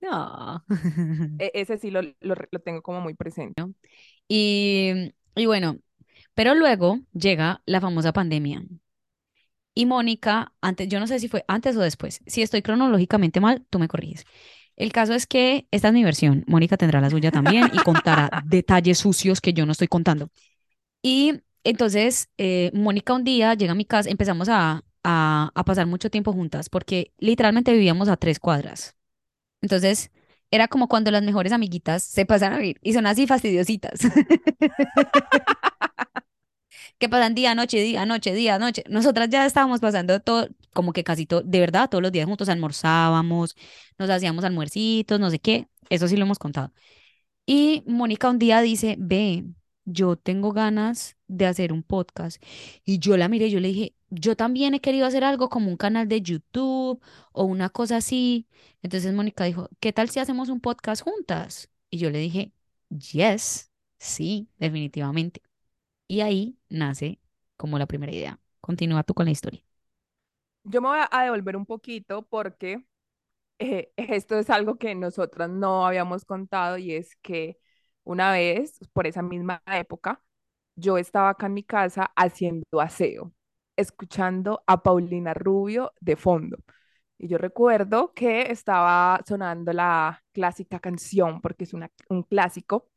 No. 0.00 0.64
E- 1.38 1.50
ese 1.54 1.78
sí 1.78 1.90
lo, 1.90 2.02
lo, 2.02 2.34
lo 2.50 2.60
tengo 2.60 2.82
como 2.82 3.00
muy 3.00 3.14
presente. 3.14 3.62
Y, 4.28 5.12
y 5.36 5.46
bueno, 5.46 5.78
pero 6.34 6.54
luego 6.54 7.00
llega 7.12 7.62
la 7.66 7.80
famosa 7.80 8.12
pandemia. 8.12 8.64
Y 9.74 9.86
Mónica, 9.86 10.52
antes, 10.60 10.88
yo 10.88 11.00
no 11.00 11.06
sé 11.06 11.18
si 11.18 11.28
fue 11.28 11.44
antes 11.48 11.76
o 11.76 11.80
después, 11.80 12.20
si 12.26 12.42
estoy 12.42 12.62
cronológicamente 12.62 13.40
mal, 13.40 13.64
tú 13.70 13.78
me 13.78 13.88
corriges. 13.88 14.24
El 14.76 14.92
caso 14.92 15.14
es 15.14 15.26
que 15.26 15.66
esta 15.70 15.88
es 15.88 15.94
mi 15.94 16.04
versión. 16.04 16.44
Mónica 16.46 16.76
tendrá 16.76 17.00
la 17.00 17.10
suya 17.10 17.30
también 17.30 17.70
y 17.72 17.78
contará 17.78 18.30
detalles 18.46 18.98
sucios 18.98 19.40
que 19.40 19.52
yo 19.52 19.66
no 19.66 19.72
estoy 19.72 19.88
contando. 19.88 20.30
Y 21.02 21.42
entonces, 21.64 22.30
eh, 22.38 22.70
Mónica 22.74 23.14
un 23.14 23.24
día 23.24 23.54
llega 23.54 23.72
a 23.72 23.76
mi 23.76 23.84
casa, 23.86 24.10
empezamos 24.10 24.48
a, 24.50 24.84
a, 25.04 25.52
a 25.54 25.64
pasar 25.64 25.86
mucho 25.86 26.10
tiempo 26.10 26.32
juntas 26.32 26.70
porque 26.70 27.12
literalmente 27.18 27.72
vivíamos 27.72 28.08
a 28.08 28.16
tres 28.18 28.40
cuadras. 28.40 28.96
Entonces, 29.62 30.10
era 30.50 30.68
como 30.68 30.88
cuando 30.88 31.10
las 31.10 31.22
mejores 31.24 31.52
amiguitas 31.52 32.04
se 32.04 32.26
pasan 32.26 32.52
a 32.54 32.58
vivir 32.58 32.78
y 32.82 32.92
son 32.94 33.06
así 33.06 33.26
fastidiositas. 33.26 34.00
que 37.04 37.08
pasan 37.10 37.34
día, 37.34 37.54
noche, 37.54 37.82
día, 37.82 38.06
noche, 38.06 38.32
día, 38.34 38.58
noche. 38.58 38.82
Nosotras 38.88 39.28
ya 39.28 39.44
estábamos 39.44 39.80
pasando 39.80 40.20
todo, 40.20 40.48
como 40.72 40.92
que 40.94 41.04
casi 41.04 41.26
todo, 41.26 41.42
de 41.42 41.60
verdad, 41.60 41.90
todos 41.90 42.00
los 42.02 42.12
días 42.12 42.26
juntos 42.26 42.48
almorzábamos, 42.48 43.56
nos 43.98 44.08
hacíamos 44.08 44.42
almuercitos, 44.44 45.20
no 45.20 45.30
sé 45.30 45.38
qué, 45.38 45.68
eso 45.90 46.08
sí 46.08 46.16
lo 46.16 46.24
hemos 46.24 46.38
contado. 46.38 46.72
Y 47.46 47.84
Mónica 47.86 48.30
un 48.30 48.38
día 48.38 48.62
dice, 48.62 48.96
ve, 48.98 49.44
yo 49.84 50.16
tengo 50.16 50.52
ganas 50.52 51.16
de 51.28 51.46
hacer 51.46 51.72
un 51.74 51.82
podcast. 51.82 52.42
Y 52.84 52.98
yo 53.00 53.16
la 53.18 53.28
miré, 53.28 53.50
yo 53.50 53.60
le 53.60 53.68
dije, 53.68 53.94
yo 54.10 54.36
también 54.36 54.74
he 54.74 54.80
querido 54.80 55.06
hacer 55.06 55.24
algo 55.24 55.50
como 55.50 55.68
un 55.70 55.76
canal 55.76 56.08
de 56.08 56.22
YouTube 56.22 57.02
o 57.32 57.44
una 57.44 57.68
cosa 57.70 57.98
así. 57.98 58.48
Entonces 58.82 59.12
Mónica 59.14 59.44
dijo, 59.44 59.68
¿qué 59.80 59.92
tal 59.92 60.08
si 60.10 60.20
hacemos 60.20 60.48
un 60.48 60.60
podcast 60.60 61.02
juntas? 61.02 61.68
Y 61.90 61.98
yo 61.98 62.10
le 62.10 62.18
dije, 62.18 62.52
yes, 62.88 63.70
sí, 63.98 64.48
definitivamente. 64.58 65.42
Y 66.14 66.20
ahí 66.20 66.56
nace 66.68 67.18
como 67.56 67.76
la 67.76 67.86
primera 67.86 68.12
idea. 68.12 68.38
Continúa 68.60 69.02
tú 69.02 69.14
con 69.14 69.24
la 69.26 69.32
historia. 69.32 69.64
Yo 70.64 70.80
me 70.80 70.88
voy 70.88 70.98
a 71.10 71.22
devolver 71.24 71.56
un 71.56 71.66
poquito 71.66 72.22
porque 72.22 72.84
eh, 73.58 73.92
esto 73.98 74.38
es 74.38 74.50
algo 74.50 74.78
que 74.78 74.94
nosotras 74.94 75.50
no 75.50 75.86
habíamos 75.86 76.24
contado 76.24 76.78
y 76.78 76.94
es 76.94 77.16
que 77.22 77.58
una 78.04 78.32
vez, 78.32 78.78
por 78.92 79.06
esa 79.06 79.22
misma 79.22 79.62
época, 79.66 80.22
yo 80.76 80.98
estaba 80.98 81.30
acá 81.30 81.46
en 81.46 81.54
mi 81.54 81.64
casa 81.64 82.12
haciendo 82.16 82.80
aseo, 82.80 83.32
escuchando 83.76 84.62
a 84.66 84.82
Paulina 84.82 85.34
Rubio 85.34 85.92
de 86.00 86.16
fondo. 86.16 86.58
Y 87.18 87.28
yo 87.28 87.38
recuerdo 87.38 88.12
que 88.14 88.52
estaba 88.52 89.20
sonando 89.26 89.72
la 89.72 90.24
clásica 90.32 90.80
canción, 90.80 91.40
porque 91.42 91.64
es 91.64 91.74
un 91.74 92.22
clásico 92.24 92.90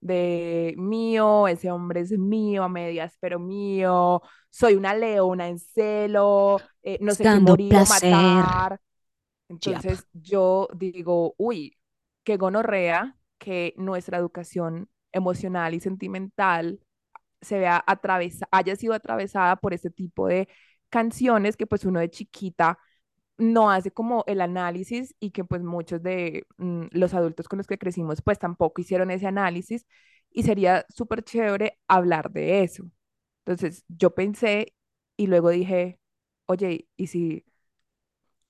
de 0.00 0.74
mío, 0.78 1.48
ese 1.48 1.70
hombre 1.70 2.00
es 2.00 2.12
mío, 2.12 2.64
a 2.64 2.68
medias, 2.68 3.16
pero 3.20 3.38
mío, 3.38 4.22
soy 4.50 4.74
una 4.74 4.94
leona 4.94 5.48
en 5.48 5.58
celo, 5.58 6.58
eh, 6.82 6.98
no 7.00 7.14
sé 7.14 7.24
qué 7.24 7.40
morir 7.40 7.76
o 7.76 7.84
placer. 7.84 8.10
matar. 8.10 8.80
Entonces 9.48 10.06
yo 10.12 10.68
digo, 10.74 11.34
uy, 11.38 11.76
qué 12.24 12.36
gonorrea 12.36 13.16
que 13.38 13.74
nuestra 13.76 14.18
educación 14.18 14.88
emocional 15.12 15.74
y 15.74 15.80
sentimental 15.80 16.80
se 17.40 17.58
vea 17.58 17.82
atravesada, 17.86 18.48
haya 18.52 18.76
sido 18.76 18.94
atravesada 18.94 19.56
por 19.56 19.72
este 19.74 19.90
tipo 19.90 20.26
de 20.28 20.48
canciones 20.90 21.56
que 21.56 21.66
pues 21.66 21.84
uno 21.84 22.00
de 22.00 22.10
chiquita 22.10 22.78
no 23.38 23.70
hace 23.70 23.90
como 23.92 24.24
el 24.26 24.40
análisis 24.40 25.14
y 25.20 25.30
que 25.30 25.44
pues 25.44 25.62
muchos 25.62 26.02
de 26.02 26.46
mm, 26.58 26.86
los 26.92 27.14
adultos 27.14 27.48
con 27.48 27.58
los 27.58 27.66
que 27.66 27.78
crecimos 27.78 28.22
pues 28.22 28.38
tampoco 28.38 28.80
hicieron 28.80 29.10
ese 29.10 29.26
análisis 29.28 29.86
y 30.30 30.42
sería 30.44 30.84
súper 30.90 31.22
chévere 31.24 31.78
hablar 31.88 32.30
de 32.32 32.62
eso. 32.64 32.84
Entonces 33.46 33.84
yo 33.88 34.14
pensé 34.14 34.74
y 35.16 35.26
luego 35.28 35.50
dije, 35.50 36.00
oye, 36.46 36.88
¿y 36.96 37.08
si 37.08 37.44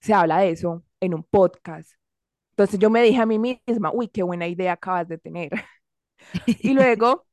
se 0.01 0.15
habla 0.15 0.39
de 0.39 0.51
eso 0.51 0.85
en 1.01 1.15
un 1.15 1.25
podcast? 1.25 1.93
Entonces 2.53 2.79
yo 2.81 2.91
me 2.91 3.03
dije 3.03 3.21
a 3.23 3.27
mí 3.27 3.39
misma, 3.39 3.93
uy, 3.93 4.09
qué 4.09 4.23
buena 4.23 4.49
idea 4.49 4.75
acabas 4.75 5.09
de 5.09 5.19
tener. 5.19 5.51
Y 6.63 6.73
luego 6.75 7.27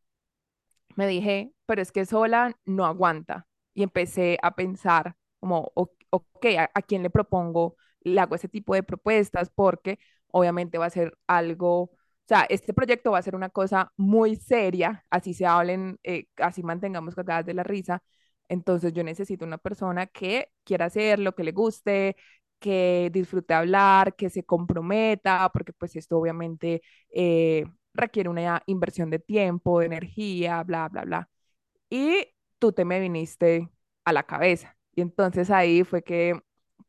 me 0.96 1.08
dije, 1.08 1.54
pero 1.66 1.82
es 1.82 1.92
que 1.92 2.06
sola 2.06 2.58
no 2.66 2.86
aguanta. 2.86 3.48
Y 3.74 3.84
empecé 3.84 4.38
a 4.42 4.56
pensar 4.56 5.16
como, 5.40 5.72
o- 5.76 5.92
ok, 6.10 6.46
¿a, 6.60 6.72
a 6.74 6.82
quién 6.82 7.04
le 7.04 7.10
propongo? 7.10 7.78
Le 8.02 8.20
hago 8.22 8.36
ese 8.36 8.50
tipo 8.50 8.74
de 8.76 8.84
propuestas 8.84 9.50
porque 9.54 10.00
obviamente 10.32 10.78
va 10.78 10.86
a 10.88 10.90
ser 10.90 11.18
algo, 11.28 11.82
o 11.84 11.92
sea, 12.28 12.46
este 12.50 12.74
proyecto 12.74 13.12
va 13.12 13.20
a 13.20 13.22
ser 13.22 13.36
una 13.36 13.50
cosa 13.50 13.92
muy 13.98 14.36
seria, 14.36 15.06
así 15.10 15.34
se 15.34 15.46
hablen, 15.46 16.00
eh, 16.04 16.28
así 16.38 16.64
mantengamos 16.64 17.16
cagadas 17.16 17.46
de 17.46 17.54
la 17.54 17.64
risa. 17.64 18.04
Entonces 18.50 18.94
yo 18.94 19.04
necesito 19.04 19.46
una 19.46 19.58
persona 19.58 20.06
que 20.08 20.50
quiera 20.64 20.86
hacerlo, 20.86 21.34
que 21.36 21.44
le 21.44 21.52
guste, 21.52 22.16
que 22.60 23.10
disfrute 23.14 23.54
hablar, 23.54 24.16
que 24.16 24.30
se 24.30 24.44
comprometa, 24.44 25.50
porque 25.54 25.74
pues 25.74 25.96
esto 25.96 26.18
obviamente 26.18 26.82
eh, 27.14 27.66
requiere 27.94 28.30
una 28.30 28.62
inversión 28.68 29.10
de 29.10 29.20
tiempo, 29.20 29.80
de 29.80 29.86
energía, 29.88 30.64
bla, 30.64 30.90
bla, 30.90 31.04
bla. 31.06 31.30
Y 31.90 32.28
tú 32.60 32.72
te 32.74 32.86
me 32.86 33.00
viniste 33.00 33.70
a 34.06 34.14
la 34.14 34.24
cabeza. 34.26 34.75
Y 34.96 35.02
entonces 35.02 35.52
ahí 35.52 35.84
fue 35.84 36.04
que 36.04 36.40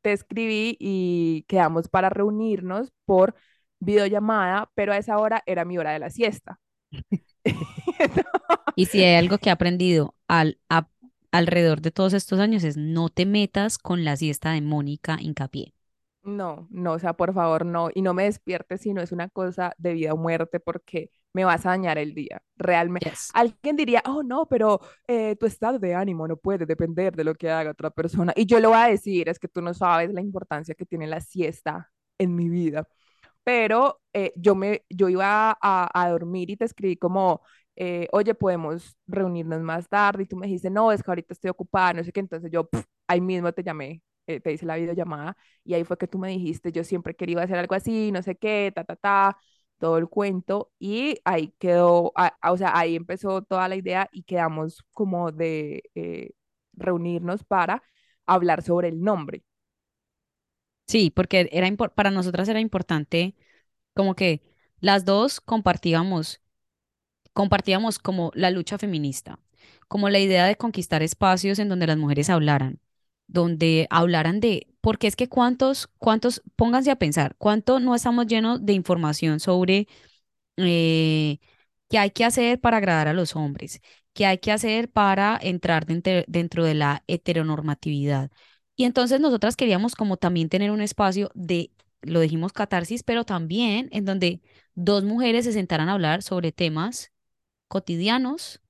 te 0.02 0.12
escribí 0.12 0.76
y 0.80 1.44
quedamos 1.48 1.88
para 1.88 2.10
reunirnos 2.10 2.92
por 3.06 3.34
videollamada, 3.80 4.70
pero 4.75 4.92
a 4.92 4.98
esa 4.98 5.18
hora 5.18 5.42
era 5.46 5.64
mi 5.64 5.78
hora 5.78 5.92
de 5.92 5.98
la 6.00 6.10
siesta. 6.10 6.60
Y 8.75 8.86
si 8.86 9.02
hay 9.04 9.16
algo 9.16 9.38
que 9.38 9.50
he 9.50 9.52
aprendido 9.52 10.16
al, 10.28 10.60
a- 10.70 10.88
alrededor 11.32 11.80
de 11.82 11.90
todos 11.92 12.12
estos 12.14 12.40
años 12.40 12.64
es 12.64 12.76
no 12.76 13.08
te 13.10 13.26
metas 13.26 13.78
con 13.78 14.04
la 14.04 14.16
siesta 14.16 14.52
de 14.52 14.62
Mónica 14.62 15.18
Hincapié. 15.20 15.75
No, 16.26 16.66
no, 16.71 16.95
o 16.95 16.99
sea, 16.99 17.12
por 17.12 17.33
favor, 17.33 17.64
no. 17.64 17.88
Y 17.95 18.02
no 18.02 18.12
me 18.12 18.25
despiertes 18.25 18.80
si 18.80 18.92
no 18.92 19.00
es 19.00 19.12
una 19.12 19.28
cosa 19.28 19.73
de 19.78 19.92
vida 19.92 20.12
o 20.12 20.16
muerte 20.16 20.59
porque 20.59 21.11
me 21.33 21.45
vas 21.45 21.64
a 21.66 21.71
dañar 21.71 21.99
el 21.99 22.14
día. 22.14 22.42
Realmente. 22.56 23.11
Yes. 23.11 23.30
Alguien 23.33 23.76
diría, 23.76 24.02
oh, 24.06 24.25
no, 24.25 24.47
pero 24.47 24.80
eh, 25.06 25.37
tu 25.37 25.47
estado 25.47 25.78
de 25.78 25.95
ánimo 25.95 26.26
no 26.26 26.37
puede 26.37 26.66
depender 26.66 27.14
de 27.14 27.23
lo 27.23 27.35
que 27.37 27.49
haga 27.49 27.71
otra 27.71 27.90
persona. 27.90 28.33
Y 28.35 28.45
yo 28.47 28.59
lo 28.59 28.71
voy 28.71 28.78
a 28.78 28.88
decir, 28.88 29.28
es 29.28 29.38
que 29.38 29.47
tú 29.47 29.62
no 29.62 29.73
sabes 29.73 30.12
la 30.12 30.21
importancia 30.21 30.75
que 30.75 30.85
tiene 30.85 31.06
la 31.06 31.21
siesta 31.21 31.92
en 32.18 32.35
mi 32.35 32.49
vida. 32.49 32.88
Pero 33.45 34.00
eh, 34.12 34.33
yo, 34.37 34.54
me, 34.54 34.85
yo 34.90 35.09
iba 35.09 35.50
a, 35.61 35.90
a 36.02 36.11
dormir 36.11 36.50
y 36.50 36.56
te 36.56 36.64
escribí 36.64 36.97
como, 36.97 37.42
eh, 37.76 38.09
oye, 38.12 38.35
podemos 38.35 38.97
reunirnos 39.06 39.61
más 39.62 39.88
tarde. 39.88 40.25
Y 40.25 40.26
tú 40.26 40.37
me 40.37 40.47
dijiste, 40.47 40.71
no, 40.71 40.90
es 40.92 41.02
que 41.02 41.11
ahorita 41.11 41.35
estoy 41.35 41.50
ocupada, 41.50 41.92
no 41.95 42.04
sé 42.04 42.12
qué. 42.12 42.21
Entonces 42.21 42.50
yo 42.50 42.68
pf, 42.68 42.85
ahí 43.06 43.21
mismo 43.21 43.52
te 43.52 43.62
llamé, 43.62 44.02
eh, 44.26 44.40
te 44.40 44.52
hice 44.52 44.66
la 44.66 44.76
videollamada 44.76 45.37
y 45.64 45.75
ahí 45.75 45.85
fue 45.85 45.99
que 45.99 46.09
tú 46.09 46.18
me 46.18 46.28
dijiste, 46.30 46.73
yo 46.73 46.85
siempre 46.85 47.14
quería 47.14 47.42
hacer 47.42 47.59
algo 47.59 47.75
así, 47.75 48.12
no 48.12 48.23
sé 48.23 48.37
qué, 48.37 48.73
ta, 48.75 48.85
ta, 48.85 48.97
ta, 48.97 49.38
todo 49.78 49.99
el 49.99 50.09
cuento. 50.09 50.73
Y 50.78 51.18
ahí 51.25 51.54
quedó, 51.59 52.12
a- 52.16 52.37
o 52.52 52.56
sea, 52.56 52.73
ahí 52.78 52.97
empezó 52.97 53.42
toda 53.42 53.68
la 53.68 53.76
idea 53.76 54.09
y 54.12 54.23
quedamos 54.25 54.85
como 54.92 55.33
de 55.33 55.83
eh, 55.95 56.30
reunirnos 56.75 57.45
para 57.45 57.83
hablar 58.26 58.62
sobre 58.62 58.88
el 58.88 59.00
nombre. 59.02 59.45
Sí, 60.87 61.11
porque 61.11 61.49
era 61.52 61.68
para 61.95 62.11
nosotras 62.11 62.49
era 62.49 62.61
importante 62.61 63.35
como 63.95 64.14
que 64.16 64.42
las 64.80 65.04
dos 65.04 65.40
compartíamos 65.40 66.40
compartíamos 67.35 67.99
como 67.99 68.33
la 68.35 68.50
lucha 68.50 68.78
feminista, 68.78 69.38
como 69.88 70.09
la 70.11 70.18
idea 70.21 70.47
de 70.47 70.56
conquistar 70.56 71.02
espacios 71.02 71.59
en 71.61 71.68
donde 71.68 71.87
las 71.87 71.99
mujeres 71.99 72.30
hablaran, 72.30 72.80
donde 73.28 73.87
hablaran 73.90 74.40
de, 74.40 74.68
porque 74.80 75.06
es 75.06 75.16
que 75.16 75.28
cuántos, 75.28 75.88
cuántos, 75.99 76.42
pónganse 76.56 76.90
a 76.90 76.97
pensar, 76.97 77.35
cuánto 77.38 77.80
no 77.80 77.95
estamos 77.95 78.26
llenos 78.26 78.64
de 78.64 78.73
información 78.75 79.40
sobre 79.40 79.88
eh, 80.56 81.38
qué 81.88 81.99
hay 81.99 82.11
que 82.11 82.25
hacer 82.25 82.61
para 82.61 82.78
agradar 82.78 83.09
a 83.09 83.12
los 83.14 83.37
hombres, 83.37 83.80
qué 84.12 84.26
hay 84.26 84.38
que 84.38 84.52
hacer 84.52 84.90
para 84.90 85.38
entrar 85.42 85.87
dentro, 85.87 86.12
dentro 86.28 86.64
de 86.64 86.75
la 86.75 87.04
heteronormatividad. 87.06 88.30
Y 88.76 88.85
entonces 88.85 89.21
nosotras 89.21 89.56
queríamos 89.56 89.95
como 89.95 90.16
también 90.16 90.49
tener 90.49 90.71
un 90.71 90.83
espacio 90.83 91.30
de, 91.35 91.73
lo 92.02 92.21
dijimos 92.21 92.52
catarsis, 92.52 93.02
pero 93.02 93.25
también 93.25 93.88
en 93.92 94.04
donde 94.04 94.42
dos 94.75 95.04
mujeres 95.04 95.45
se 95.47 95.52
sentaran 95.52 95.88
a 95.88 95.95
hablar 95.95 96.23
sobre 96.23 96.52
temas 96.52 97.12
cotidianos 97.68 98.61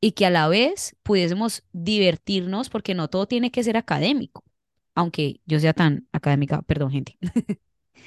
y 0.00 0.12
que 0.12 0.26
a 0.26 0.30
la 0.30 0.48
vez 0.48 0.96
pudiésemos 1.02 1.64
divertirnos 1.72 2.70
porque 2.70 2.94
no 2.94 3.08
todo 3.08 3.26
tiene 3.26 3.50
que 3.50 3.64
ser 3.64 3.76
académico, 3.76 4.44
aunque 4.94 5.40
yo 5.46 5.60
sea 5.60 5.74
tan 5.74 6.08
académica, 6.12 6.62
perdón, 6.62 6.90
gente. 6.92 7.18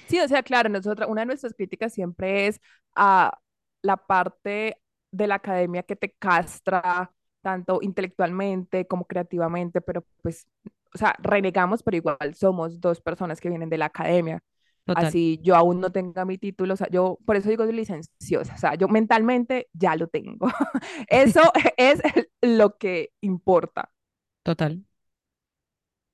Sí, 0.06 0.20
o 0.20 0.28
sea, 0.28 0.44
claro, 0.44 0.70
nosotros, 0.70 1.10
una 1.10 1.22
de 1.22 1.26
nuestras 1.28 1.54
críticas 1.54 1.94
siempre 1.94 2.48
es 2.48 2.60
a 2.96 3.40
la 3.82 3.98
parte 3.98 4.78
de 5.12 5.28
la 5.28 5.36
academia 5.36 5.84
que 5.84 5.96
te 5.96 6.12
castra 6.14 7.12
tanto 7.42 7.80
intelectualmente 7.82 8.88
como 8.88 9.06
creativamente, 9.06 9.82
pero 9.82 10.06
pues, 10.22 10.48
o 10.94 10.98
sea, 10.98 11.16
renegamos, 11.20 11.84
pero 11.84 11.98
igual 11.98 12.36
somos 12.36 12.80
dos 12.80 13.02
personas 13.02 13.40
que 13.42 13.50
vienen 13.50 13.70
de 13.70 13.78
la 13.78 13.86
academia. 13.86 14.44
Total, 14.86 15.08
Así 15.08 15.40
yo 15.42 15.56
aún 15.56 15.80
no 15.80 15.92
tenga 15.92 16.26
mi 16.26 16.38
título, 16.38 16.74
o 16.74 16.78
sea, 16.78 16.88
yo 16.90 17.18
por 17.26 17.36
eso 17.38 17.50
digo 17.50 17.66
licenciosa, 17.66 18.54
o 18.56 18.58
sea, 18.58 18.76
yo 18.76 18.88
mentalmente 18.90 19.70
ya 19.74 19.96
lo 19.96 20.08
tengo. 20.08 20.48
Eso 21.08 21.42
es 21.78 22.02
lo 22.42 22.78
que 22.78 23.12
importa. 23.22 23.92
total. 24.44 24.84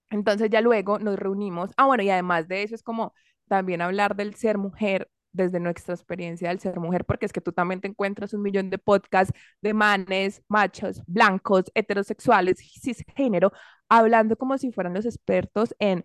Entonces 0.09 0.49
ya 0.49 0.61
luego 0.61 0.99
nos 0.99 1.17
reunimos. 1.19 1.71
Ah, 1.77 1.85
bueno, 1.85 2.03
y 2.03 2.09
además 2.09 2.47
de 2.47 2.63
eso 2.63 2.75
es 2.75 2.83
como 2.83 3.13
también 3.47 3.81
hablar 3.81 4.15
del 4.15 4.35
ser 4.35 4.57
mujer 4.57 5.09
desde 5.31 5.59
nuestra 5.59 5.93
experiencia 5.93 6.49
del 6.49 6.59
ser 6.59 6.79
mujer, 6.79 7.05
porque 7.05 7.25
es 7.27 7.33
que 7.33 7.41
tú 7.41 7.51
también 7.51 7.81
te 7.81 7.87
encuentras 7.87 8.33
un 8.33 8.41
millón 8.41 8.69
de 8.71 8.79
podcasts 8.79 9.33
de 9.61 9.73
manes, 9.75 10.41
machos, 10.47 11.03
blancos, 11.05 11.65
heterosexuales, 11.75 12.57
cisgénero, 12.81 13.51
hablando 13.89 14.35
como 14.37 14.57
si 14.57 14.71
fueran 14.71 14.93
los 14.95 15.05
expertos 15.05 15.75
en 15.79 16.03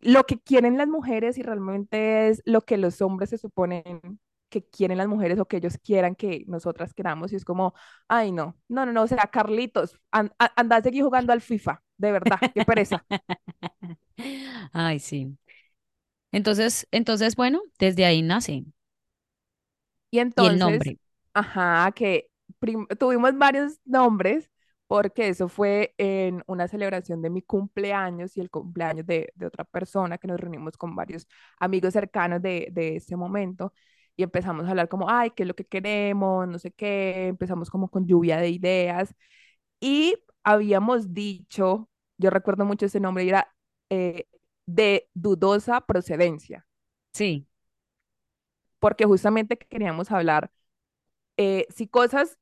lo 0.00 0.24
que 0.24 0.40
quieren 0.40 0.78
las 0.78 0.88
mujeres 0.88 1.38
y 1.38 1.42
realmente 1.42 2.28
es 2.28 2.42
lo 2.44 2.62
que 2.62 2.76
los 2.78 3.00
hombres 3.02 3.30
se 3.30 3.38
suponen 3.38 4.20
que 4.50 4.64
quieren 4.64 4.98
las 4.98 5.08
mujeres 5.08 5.38
o 5.38 5.46
que 5.46 5.58
ellos 5.58 5.78
quieran 5.84 6.14
que 6.14 6.44
nosotras 6.48 6.94
queramos 6.94 7.32
y 7.32 7.36
es 7.36 7.44
como, 7.44 7.74
ay 8.08 8.32
no, 8.32 8.56
no, 8.68 8.86
no, 8.86 8.92
no, 8.92 9.02
o 9.02 9.06
sea, 9.06 9.26
Carlitos, 9.32 10.00
an 10.10 10.32
anda 10.56 10.76
a 10.76 10.82
seguir 10.82 11.04
jugando 11.04 11.32
al 11.32 11.40
FIFA, 11.42 11.82
de 11.98 12.12
verdad, 12.12 12.42
qué 12.54 12.62
pereza. 12.62 13.04
Ay, 14.72 14.98
sí. 14.98 15.36
Entonces, 16.32 16.86
entonces, 16.92 17.36
bueno, 17.36 17.62
desde 17.78 18.04
ahí 18.06 18.22
nace. 18.22 18.64
Y 20.10 20.18
Y 20.36 20.46
el 20.46 20.58
entonces, 20.58 20.58
nombre. 20.58 20.98
ajá, 21.34 21.92
que 21.92 22.30
tuvimos 22.98 23.36
varios 23.38 23.78
nombres 23.84 24.50
porque 24.88 25.28
eso 25.30 25.48
fue 25.48 25.94
en 25.98 26.44
una 26.48 26.68
celebración 26.68 27.22
de 27.22 27.30
mi 27.30 27.42
cumpleaños 27.42 28.36
y 28.38 28.42
el 28.42 28.50
cumpleaños 28.50 29.06
de, 29.06 29.32
de 29.36 29.46
otra 29.46 29.64
persona 29.64 30.18
que 30.18 30.28
nos 30.28 30.40
reunimos 30.40 30.78
con 30.78 30.96
varios 30.96 31.28
amigos 31.60 31.94
cercanos 31.94 32.42
de, 32.42 32.68
de 32.72 32.96
ese 32.96 33.16
momento 33.16 33.74
y 34.16 34.24
empezamos 34.24 34.66
a 34.66 34.70
hablar 34.70 34.88
como, 34.90 35.10
ay, 35.10 35.30
¿qué 35.32 35.44
es 35.44 35.48
lo 35.48 35.54
que 35.56 35.66
queremos? 35.66 36.48
No 36.48 36.58
sé 36.60 36.72
qué, 36.72 37.28
empezamos 37.28 37.70
como 37.70 37.90
con 37.90 38.06
lluvia 38.08 38.38
de 38.38 38.50
ideas 38.50 39.14
y 39.80 40.16
habíamos 40.44 41.14
dicho, 41.14 41.88
yo 42.18 42.30
recuerdo 42.30 42.64
mucho 42.64 42.86
ese 42.86 43.00
nombre, 43.00 43.24
y 43.24 43.28
era 43.30 43.54
eh, 43.90 44.26
de 44.66 45.08
dudosa 45.14 45.82
procedencia, 45.86 46.66
Sí, 47.12 47.46
porque 48.78 49.04
justamente 49.04 49.58
queríamos 49.58 50.10
hablar 50.10 50.50
eh, 51.38 51.66
sí 51.70 51.88
cosas 51.88 52.38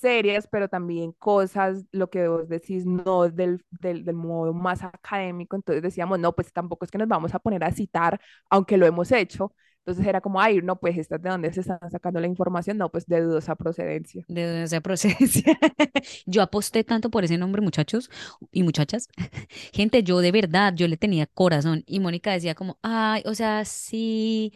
serias, 0.00 0.48
pero 0.50 0.68
también 0.68 1.12
cosas, 1.12 1.84
lo 1.92 2.10
que 2.10 2.28
vos 2.28 2.48
decís, 2.48 2.86
no 2.86 3.28
del, 3.28 3.64
del, 3.70 4.04
del 4.04 4.14
modo 4.16 4.52
más 4.54 4.82
académico. 4.84 5.56
Entonces 5.56 5.82
decíamos, 5.82 6.18
no, 6.18 6.34
pues 6.34 6.52
tampoco 6.52 6.84
es 6.84 6.90
que 6.90 6.98
nos 6.98 7.08
vamos 7.08 7.34
a 7.34 7.38
poner 7.38 7.64
a 7.64 7.72
citar, 7.72 8.20
aunque 8.50 8.76
lo 8.76 8.86
hemos 8.86 9.12
hecho. 9.12 9.54
Entonces 9.80 10.06
era 10.06 10.20
como, 10.20 10.40
ay, 10.40 10.60
no, 10.62 10.76
pues 10.78 10.96
estas 10.98 11.22
de 11.22 11.30
dónde 11.30 11.52
se 11.52 11.60
están 11.62 11.78
sacando 11.90 12.20
la 12.20 12.26
información, 12.26 12.78
no, 12.78 12.90
pues 12.90 13.06
de 13.06 13.20
dudosa 13.22 13.56
procedencia. 13.56 14.26
de 14.28 14.44
donde 14.46 14.68
sea 14.68 14.80
procedencia. 14.80 15.58
Yo 16.26 16.42
aposté 16.42 16.84
tanto 16.84 17.10
por 17.10 17.24
ese 17.24 17.36
nombre, 17.38 17.60
muchachos 17.62 18.10
y 18.52 18.62
muchachas. 18.62 19.08
Gente, 19.72 20.02
yo 20.04 20.20
de 20.20 20.30
verdad, 20.32 20.72
yo 20.74 20.86
le 20.88 20.96
tenía 20.96 21.26
corazón. 21.26 21.82
Y 21.86 21.98
Mónica 22.00 22.32
decía 22.32 22.54
como, 22.54 22.78
ay, 22.82 23.22
o 23.26 23.34
sea, 23.34 23.64
sí, 23.64 24.52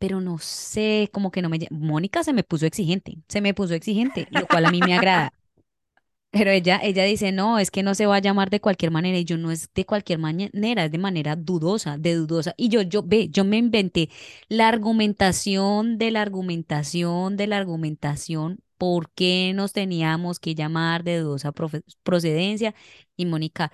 pero 0.00 0.20
no 0.22 0.38
sé, 0.40 1.10
como 1.12 1.30
que 1.32 1.42
no 1.42 1.50
me... 1.50 1.60
lle-". 1.60 1.68
Mónica 1.72 2.24
se 2.24 2.34
me 2.34 2.44
puso 2.44 2.66
exigente, 2.66 3.18
se 3.28 3.42
me 3.42 3.54
puso 3.54 3.74
exigente, 3.74 4.28
lo 4.32 4.48
cual 4.48 4.66
a 4.66 4.72
mí 4.72 4.82
me 4.82 4.94
agrada. 4.96 5.34
Pero 6.32 6.50
ella, 6.52 6.80
ella 6.82 7.04
dice, 7.04 7.32
no, 7.32 7.58
es 7.58 7.70
que 7.72 7.82
no 7.82 7.94
se 7.96 8.06
va 8.06 8.16
a 8.16 8.18
llamar 8.20 8.50
de 8.50 8.60
cualquier 8.60 8.92
manera. 8.92 9.18
Y 9.18 9.24
yo 9.24 9.36
no 9.36 9.50
es 9.50 9.70
de 9.74 9.84
cualquier 9.84 10.18
manera, 10.20 10.84
es 10.84 10.92
de 10.92 10.98
manera 10.98 11.34
dudosa, 11.36 11.98
de 11.98 12.14
dudosa. 12.14 12.54
Y 12.56 12.68
yo, 12.68 12.82
yo, 12.82 13.02
ve, 13.02 13.28
yo 13.30 13.44
me 13.44 13.56
inventé 13.58 14.10
la 14.48 14.68
argumentación 14.68 15.98
de 15.98 16.10
la 16.12 16.22
argumentación 16.22 17.36
de 17.36 17.46
la 17.48 17.56
argumentación. 17.58 18.60
¿Por 18.78 19.10
qué 19.12 19.52
nos 19.54 19.72
teníamos 19.72 20.40
que 20.40 20.54
llamar 20.54 21.02
de 21.04 21.18
dudosa 21.18 21.52
procedencia? 22.02 22.74
Y 23.16 23.26
Mónica, 23.26 23.72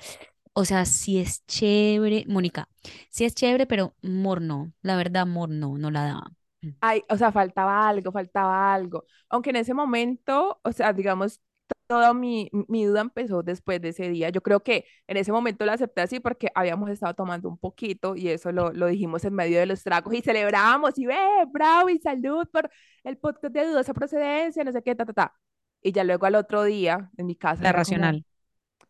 o 0.57 0.65
sea, 0.65 0.85
sí 0.87 1.19
es 1.21 1.47
chévere, 1.47 2.25
Mónica, 2.29 2.69
sí 3.11 3.25
es 3.27 3.35
chévere, 3.35 3.67
pero 3.67 3.95
Mor 4.03 4.41
no, 4.43 4.73
la 4.83 4.97
verdad, 4.97 5.27
Mor 5.27 5.51
no, 5.51 5.79
no 5.79 5.91
la 5.93 6.05
daba. 6.07 6.33
Ay, 6.81 7.03
o 7.09 7.17
sea, 7.17 7.33
faltaba 7.33 7.89
algo, 7.89 8.13
faltaba 8.13 8.73
algo. 8.75 9.05
Aunque 9.29 9.51
en 9.51 9.57
ese 9.57 9.75
momento, 9.75 10.61
o 10.63 10.73
sea, 10.73 10.93
digamos, 10.93 11.41
toda 11.87 12.15
mi, 12.15 12.49
mi 12.69 12.85
duda 12.85 13.01
empezó 13.01 13.43
después 13.43 13.81
de 13.81 13.89
ese 13.91 14.09
día. 14.11 14.31
Yo 14.31 14.43
creo 14.43 14.61
que 14.63 14.85
en 15.07 15.17
ese 15.17 15.33
momento 15.33 15.65
lo 15.65 15.73
acepté 15.73 16.03
así 16.03 16.21
porque 16.21 16.49
habíamos 16.55 16.91
estado 16.91 17.15
tomando 17.15 17.49
un 17.49 17.59
poquito 17.59 18.15
y 18.17 18.29
eso 18.29 18.53
lo, 18.53 18.73
lo 18.73 18.87
dijimos 18.87 19.25
en 19.25 19.35
medio 19.35 19.59
de 19.59 19.67
los 19.67 19.83
tragos 19.83 20.15
y 20.15 20.23
celebrábamos 20.23 20.99
y 20.99 21.07
ve, 21.07 21.17
bravo 21.51 21.89
y 21.89 21.99
salud 21.99 22.47
por 22.53 22.71
el 23.05 23.17
podcast 23.19 23.55
de 23.55 23.67
dudosa 23.67 23.95
procedencia, 23.95 24.63
no 24.65 24.73
sé 24.73 24.83
qué, 24.83 24.95
ta, 24.95 25.05
ta, 25.07 25.13
ta. 25.13 25.35
Y 25.83 25.93
ya 25.93 26.05
luego 26.05 26.27
al 26.27 26.35
otro 26.37 26.63
día 26.65 27.11
en 27.17 27.27
mi 27.27 27.37
casa 27.37 27.67
La 27.67 27.73
como, 27.73 27.85
racional. 27.85 28.25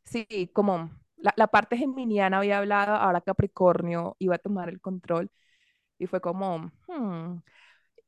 sí, 0.05 0.51
como 0.55 0.91
la, 1.17 1.33
la 1.37 1.47
parte 1.49 1.77
geminiana 1.77 2.39
había 2.39 2.59
hablado, 2.59 2.95
ahora 2.97 3.21
Capricornio 3.21 4.17
iba 4.19 4.37
a 4.37 4.39
tomar 4.39 4.69
el 4.69 4.81
control 4.81 5.31
y 5.99 6.07
fue 6.07 6.21
como, 6.21 6.73
hmm, 6.89 7.39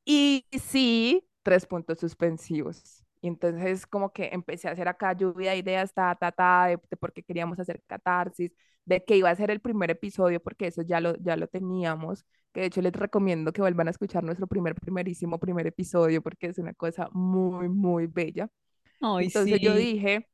y 0.05 0.47
sí, 0.61 1.29
tres 1.43 1.67
puntos 1.67 1.99
suspensivos. 1.99 3.05
Y 3.21 3.29
entonces 3.29 3.87
como 3.87 4.13
que 4.13 4.31
empecé 4.33 4.69
a 4.69 4.73
hacer 4.73 4.89
acá 4.89 5.13
lluvia 5.15 5.53
de 5.53 5.59
ideas, 5.59 5.93
ta, 5.93 6.15
ta, 6.15 6.31
ta, 6.33 6.67
de, 6.69 6.79
de 6.91 6.97
por 6.97 7.13
qué 7.13 7.23
queríamos 7.23 7.59
hacer 7.59 7.83
catarsis, 7.87 8.53
de 8.85 9.05
que 9.05 9.17
iba 9.17 9.31
a 9.31 9.35
ser 9.37 9.51
el 9.51 9.61
primer 9.61 9.91
episodio, 9.91 10.41
porque 10.41 10.69
eso 10.69 10.83
ya 10.83 11.01
lo, 11.01 11.17
ya 11.17 11.37
lo 11.37 11.49
teníamos, 11.49 12.25
que 12.53 12.61
de 12.61 12.67
hecho 12.67 12.81
les 12.83 12.93
recomiendo 12.93 13.53
que 13.53 13.61
vuelvan 13.61 13.89
a 13.89 13.91
escuchar 13.91 14.25
nuestro 14.25 14.47
primer, 14.47 14.75
primerísimo 14.77 15.39
primer 15.39 15.67
episodio, 15.67 16.23
porque 16.23 16.47
es 16.49 16.59
una 16.59 16.75
cosa 16.75 17.09
muy, 17.13 17.69
muy 17.69 18.07
bella. 18.07 18.49
Ay, 19.01 19.29
Entonces 19.29 19.61
yo 19.61 19.75
dije, 19.75 20.29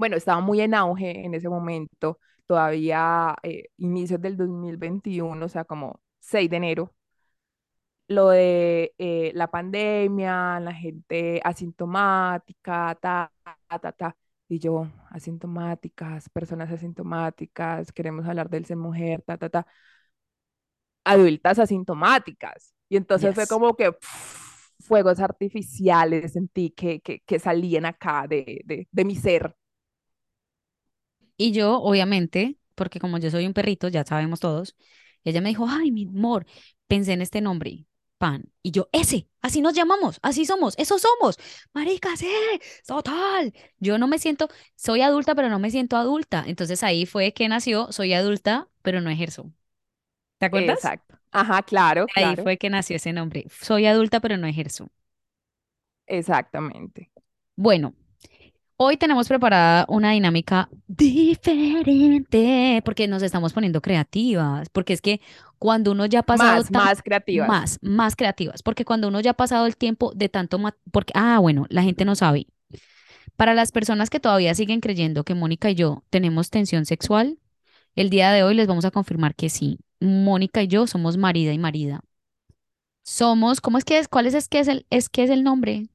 bueno, 0.00 0.16
estaba 0.16 0.40
muy 0.40 0.60
en 0.62 0.74
auge 0.74 1.24
en 1.26 1.34
ese 1.34 1.48
momento, 1.50 2.18
todavía 2.46 3.36
eh, 3.44 3.66
inicios 3.78 4.20
del 4.22 4.36
2021, 4.38 5.46
o 5.46 5.48
sea, 5.48 5.64
como 5.64 6.00
6 6.20 6.50
de 6.50 6.56
enero 6.58 6.94
lo 8.08 8.30
de 8.30 8.94
eh, 8.98 9.30
la 9.34 9.48
pandemia, 9.50 10.58
la 10.60 10.74
gente 10.74 11.40
asintomática, 11.44 12.96
ta, 13.00 13.32
ta, 13.68 13.78
ta, 13.78 13.92
ta. 13.92 14.16
Y 14.48 14.58
yo, 14.58 14.88
asintomáticas, 15.10 16.28
personas 16.30 16.70
asintomáticas, 16.72 17.92
queremos 17.92 18.26
hablar 18.26 18.50
del 18.50 18.64
ser 18.66 18.76
mujer, 18.76 19.22
ta, 19.24 19.36
ta, 19.38 19.48
ta. 19.48 19.66
Adultas 21.04 21.58
asintomáticas. 21.58 22.74
Y 22.88 22.96
entonces 22.96 23.34
fue 23.34 23.46
Yes. 23.46 23.48
como 23.48 23.74
que 23.76 23.92
pff, 23.92 24.70
fuegos 24.80 25.20
artificiales 25.20 26.32
sentí 26.32 26.70
que, 26.70 27.00
que, 27.00 27.20
que 27.26 27.38
salían 27.38 27.86
acá 27.86 28.26
de, 28.28 28.60
de, 28.64 28.88
de 28.90 29.04
mi 29.04 29.16
ser. 29.16 29.54
Y 31.40 31.52
yo, 31.52 31.80
obviamente, 31.80 32.58
porque 32.74 33.00
como 33.00 33.16
yo 33.18 33.30
soy 33.30 33.46
un 33.46 33.54
perrito, 33.54 33.88
ya 33.88 34.04
sabemos 34.04 34.40
todos, 34.40 34.76
ella 35.24 35.40
me 35.40 35.48
dijo, 35.50 35.66
ay, 35.68 35.90
mi 35.90 36.06
amor, 36.06 36.46
pensé 36.86 37.12
en 37.14 37.22
este 37.22 37.40
nombre, 37.40 37.86
Pan. 38.18 38.44
Y 38.62 38.72
yo, 38.72 38.90
ese, 38.92 39.26
así 39.40 39.62
nos 39.62 39.72
llamamos, 39.74 40.18
así 40.22 40.44
somos, 40.44 40.74
eso 40.78 40.98
somos. 40.98 41.38
Marica, 41.72 42.14
sí, 42.16 42.28
total. 42.86 43.54
Yo 43.78 43.96
no 43.98 44.06
me 44.06 44.18
siento, 44.18 44.48
soy 44.76 45.00
adulta, 45.00 45.34
pero 45.34 45.48
no 45.48 45.58
me 45.58 45.70
siento 45.70 45.96
adulta. 45.96 46.44
Entonces 46.46 46.82
ahí 46.82 47.06
fue 47.06 47.32
que 47.32 47.48
nació, 47.48 47.90
soy 47.90 48.12
adulta, 48.12 48.68
pero 48.82 49.00
no 49.00 49.08
ejerzo. 49.10 49.50
¿Te 50.38 50.46
acuerdas? 50.46 50.78
Exacto. 50.78 51.18
Ajá, 51.32 51.62
claro, 51.62 52.06
Ahí 52.14 52.36
claro. 52.36 52.36
fue 52.36 52.56
que 52.58 52.70
nació 52.70 52.96
ese 52.96 53.12
nombre. 53.12 53.46
Soy 53.50 53.86
adulta, 53.86 54.20
pero 54.20 54.36
no 54.36 54.46
ejerzo. 54.46 54.90
Exactamente. 56.06 57.10
Bueno. 57.56 57.94
Hoy 58.82 58.96
tenemos 58.96 59.28
preparada 59.28 59.84
una 59.88 60.12
dinámica 60.12 60.70
diferente 60.88 62.80
porque 62.82 63.06
nos 63.08 63.22
estamos 63.22 63.52
poniendo 63.52 63.82
creativas, 63.82 64.70
porque 64.70 64.94
es 64.94 65.02
que 65.02 65.20
cuando 65.58 65.92
uno 65.92 66.06
ya 66.06 66.20
ha 66.20 66.22
pasado 66.22 66.56
Más, 66.56 66.70
más 66.70 67.02
creativas. 67.02 67.46
más, 67.46 67.78
más 67.82 68.16
creativas, 68.16 68.62
porque 68.62 68.86
cuando 68.86 69.08
uno 69.08 69.20
ya 69.20 69.32
ha 69.32 69.34
pasado 69.34 69.66
el 69.66 69.76
tiempo 69.76 70.14
de 70.14 70.30
tanto, 70.30 70.58
porque, 70.92 71.12
ah, 71.14 71.38
bueno, 71.40 71.66
la 71.68 71.82
gente 71.82 72.06
no 72.06 72.14
sabe. 72.14 72.46
Para 73.36 73.52
las 73.52 73.70
personas 73.70 74.08
que 74.08 74.18
todavía 74.18 74.54
siguen 74.54 74.80
creyendo 74.80 75.24
que 75.24 75.34
Mónica 75.34 75.68
y 75.70 75.74
yo 75.74 76.02
tenemos 76.08 76.48
tensión 76.48 76.86
sexual, 76.86 77.38
el 77.96 78.08
día 78.08 78.32
de 78.32 78.44
hoy 78.44 78.54
les 78.54 78.66
vamos 78.66 78.86
a 78.86 78.90
confirmar 78.90 79.34
que 79.34 79.50
sí. 79.50 79.78
Mónica 80.00 80.62
y 80.62 80.68
yo 80.68 80.86
somos 80.86 81.18
marida 81.18 81.52
y 81.52 81.58
marida. 81.58 82.00
Somos, 83.02 83.60
¿cómo 83.60 83.76
es 83.76 83.84
que 83.84 83.98
es? 83.98 84.08
¿Cuál 84.08 84.24
es, 84.24 84.32
es 84.32 84.48
que 84.48 84.60
es 84.60 84.68
el, 84.68 84.86
es 84.88 85.10
que 85.10 85.24
es 85.24 85.28
el 85.28 85.44
nombre? 85.44 85.90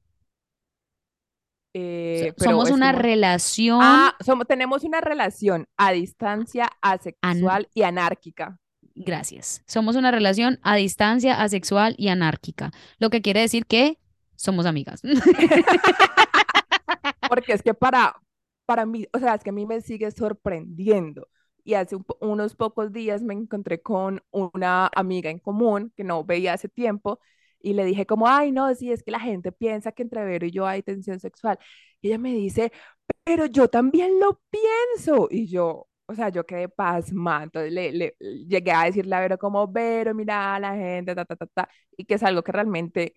So- 1.76 1.82
Eh, 1.82 2.32
pero 2.38 2.50
somos 2.52 2.70
una 2.70 2.92
como 2.92 3.02
relación 3.02 3.80
Ah, 3.82 4.14
somos, 4.24 4.46
tenemos 4.46 4.84
una 4.84 5.00
relación 5.00 5.66
a 5.76 5.92
distancia, 5.92 6.70
an- 6.80 6.98
asexual 6.98 7.68
y 7.74 7.82
anárquica, 7.82 8.58
Gracias. 8.98 9.62
Somos 9.66 9.94
una 9.94 10.10
relación 10.10 10.58
a 10.62 10.74
distancia, 10.76 11.42
asexual 11.42 11.94
y 11.98 12.08
anárquica, 12.08 12.70
lo 12.98 13.10
que 13.10 13.20
quiere 13.20 13.40
decir 13.40 13.66
que 13.66 13.98
somos 14.36 14.64
amigas. 14.64 15.02
porque 17.28 17.52
es 17.52 17.62
que 17.62 17.74
para, 17.74 18.16
para 18.64 18.86
mí, 18.86 19.06
o 19.12 19.18
sea, 19.18 19.34
es 19.34 19.42
que 19.44 19.50
a 19.50 19.52
mí 19.52 19.66
me 19.66 19.80
sigue 19.82 20.10
sorprendiendo. 20.10 21.28
Y 21.64 21.74
hace 21.74 21.96
un 21.96 22.06
unos 22.20 22.54
pocos 22.54 22.92
días 22.92 23.22
me 23.22 23.34
encontré 23.34 23.82
con 23.82 24.22
una 24.30 24.88
amiga 24.94 25.30
en 25.30 25.40
común 25.40 25.92
que 25.96 26.04
no 26.04 26.22
veía 26.24 26.52
hace 26.52 26.68
tiempo 26.68 27.18
y 27.60 27.74
le 27.74 27.84
dije 27.84 28.06
como, 28.06 28.28
ay, 28.28 28.52
no, 28.52 28.74
sí, 28.74 28.92
es 28.92 29.02
que 29.02 29.10
la 29.10 29.20
gente 29.20 29.52
piensa 29.52 29.92
que 29.92 30.02
entre 30.02 30.24
Vero 30.24 30.46
y 30.46 30.50
yo 30.52 30.66
hay 30.66 30.82
tensión 30.82 31.20
sexual. 31.20 31.58
Y 32.00 32.08
ella 32.08 32.18
me 32.18 32.32
dice, 32.34 32.72
pero 33.24 33.46
yo 33.46 33.68
también 33.68 34.20
lo 34.20 34.40
pienso. 34.50 35.28
Y 35.30 35.48
yo, 35.48 35.88
o 36.06 36.14
sea, 36.14 36.28
yo 36.30 36.46
quedé 36.46 36.68
pasmada. 36.68 37.44
Entonces 37.44 37.72
le, 37.72 37.92
le- 37.92 38.16
llegué 38.20 38.72
a 38.72 38.84
decirle 38.84 39.14
a 39.16 39.20
Vero 39.20 39.38
como, 39.38 39.66
Vero, 39.68 40.14
mira 40.14 40.54
a 40.56 40.60
la 40.60 40.74
gente, 40.74 41.14
ta, 41.14 41.24
ta, 41.24 41.36
ta, 41.36 41.46
ta, 41.46 41.68
y 41.96 42.04
que 42.04 42.14
es 42.14 42.22
algo 42.22 42.42
que 42.42 42.52
realmente 42.52 43.14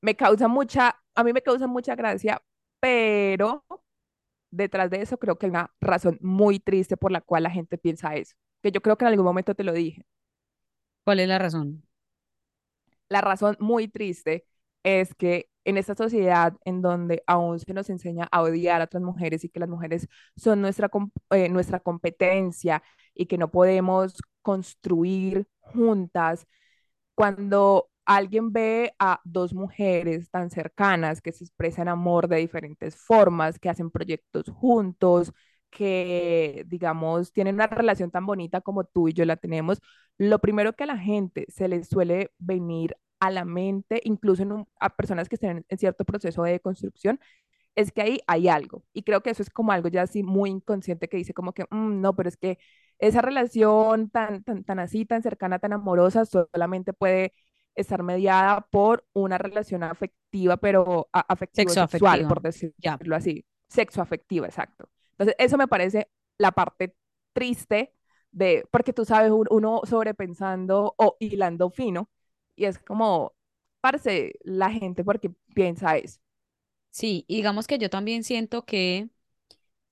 me 0.00 0.16
causa 0.16 0.48
mucha, 0.48 0.96
a 1.14 1.24
mí 1.24 1.32
me 1.32 1.42
causa 1.42 1.66
mucha 1.66 1.94
gracia, 1.96 2.42
pero 2.80 3.64
detrás 4.50 4.90
de 4.90 5.02
eso 5.02 5.18
creo 5.18 5.38
que 5.38 5.46
hay 5.46 5.50
una 5.50 5.72
razón 5.80 6.18
muy 6.22 6.60
triste 6.60 6.96
por 6.96 7.12
la 7.12 7.20
cual 7.20 7.44
la 7.44 7.50
gente 7.50 7.78
piensa 7.78 8.14
eso, 8.16 8.34
que 8.62 8.72
yo 8.72 8.80
creo 8.82 8.96
que 8.98 9.04
en 9.04 9.10
algún 9.10 9.24
momento 9.26 9.54
te 9.54 9.64
lo 9.64 9.72
dije. 9.72 10.04
¿Cuál 11.04 11.20
es 11.20 11.28
la 11.28 11.38
razón? 11.38 11.84
La 13.12 13.20
razón 13.20 13.56
muy 13.60 13.88
triste 13.88 14.46
es 14.84 15.14
que 15.14 15.50
en 15.64 15.76
esta 15.76 15.94
sociedad 15.94 16.54
en 16.64 16.80
donde 16.82 17.22
aún 17.26 17.60
se 17.60 17.74
nos 17.74 17.90
enseña 17.90 18.26
a 18.32 18.42
odiar 18.42 18.80
a 18.80 18.84
otras 18.84 19.02
mujeres 19.02 19.44
y 19.44 19.50
que 19.50 19.60
las 19.60 19.68
mujeres 19.68 20.08
son 20.36 20.62
nuestra, 20.62 20.90
eh, 21.30 21.48
nuestra 21.50 21.80
competencia 21.80 22.82
y 23.14 23.26
que 23.26 23.36
no 23.38 23.50
podemos 23.50 24.14
construir 24.42 25.46
juntas, 25.60 26.46
cuando 27.14 27.90
alguien 28.06 28.52
ve 28.52 28.94
a 28.98 29.20
dos 29.24 29.54
mujeres 29.54 30.30
tan 30.30 30.50
cercanas 30.50 31.20
que 31.20 31.32
se 31.32 31.44
expresan 31.44 31.88
amor 31.88 32.28
de 32.28 32.38
diferentes 32.38 32.96
formas, 32.96 33.58
que 33.58 33.68
hacen 33.70 33.90
proyectos 33.90 34.46
juntos, 34.50 35.32
que, 35.70 36.64
digamos, 36.68 37.32
tienen 37.32 37.56
una 37.56 37.66
relación 37.66 38.10
tan 38.10 38.26
bonita 38.26 38.60
como 38.60 38.84
tú 38.84 39.08
y 39.08 39.14
yo 39.14 39.24
la 39.24 39.36
tenemos, 39.36 39.80
lo 40.18 40.38
primero 40.40 40.74
que 40.74 40.84
a 40.84 40.86
la 40.86 40.98
gente 40.98 41.46
se 41.48 41.68
les 41.68 41.88
suele 41.88 42.30
venir 42.38 42.96
a 43.22 43.30
la 43.30 43.44
mente, 43.44 44.00
incluso 44.04 44.42
en 44.42 44.52
un- 44.52 44.68
a 44.80 44.96
personas 44.96 45.28
que 45.28 45.36
estén 45.36 45.64
en 45.68 45.78
cierto 45.78 46.04
proceso 46.04 46.42
de 46.44 46.60
construcción, 46.60 47.20
es 47.74 47.92
que 47.92 48.02
ahí 48.02 48.20
hay 48.26 48.48
algo. 48.48 48.84
Y 48.92 49.02
creo 49.02 49.22
que 49.22 49.30
eso 49.30 49.42
es 49.42 49.50
como 49.50 49.72
algo 49.72 49.88
ya 49.88 50.02
así 50.02 50.22
muy 50.22 50.50
inconsciente 50.50 51.08
que 51.08 51.16
dice 51.18 51.34
como 51.34 51.52
que, 51.54 51.64
"Mm, 51.70 52.00
no, 52.00 52.14
pero 52.16 52.28
es 52.28 52.36
que 52.36 52.58
esa 52.98 53.22
relación 53.22 54.10
tan, 54.10 54.44
tan, 54.44 54.64
tan 54.64 54.78
así, 54.78 55.04
tan 55.06 55.22
cercana, 55.22 55.58
tan 55.58 55.72
amorosa, 55.72 56.24
solamente 56.26 56.92
puede 56.92 57.32
estar 57.74 58.02
mediada 58.02 58.62
por 58.70 59.06
una 59.14 59.38
relación 59.38 59.82
afectiva, 59.82 60.56
pero 60.58 61.08
a- 61.12 61.20
afectivo-sexual, 61.32 62.26
por 62.26 62.42
decirlo 62.42 63.16
así. 63.16 63.44
Sexoafectiva, 63.68 64.46
exacto. 64.46 64.88
Entonces, 65.12 65.34
eso 65.38 65.56
me 65.58 65.68
parece 65.68 66.10
la 66.38 66.52
parte 66.52 66.94
triste 67.32 67.94
de, 68.30 68.64
porque 68.70 68.92
tú 68.92 69.04
sabes, 69.04 69.30
un- 69.30 69.46
uno 69.50 69.80
sobrepensando 69.84 70.94
o 70.98 71.16
hilando 71.20 71.70
fino, 71.70 72.10
y 72.56 72.66
es 72.66 72.78
como, 72.78 73.34
parce, 73.80 74.34
la 74.44 74.70
gente 74.70 75.04
porque 75.04 75.30
piensa 75.54 75.96
eso. 75.98 76.20
Sí, 76.90 77.24
y 77.28 77.36
digamos 77.36 77.66
que 77.66 77.78
yo 77.78 77.88
también 77.90 78.22
siento 78.24 78.64
que 78.66 79.08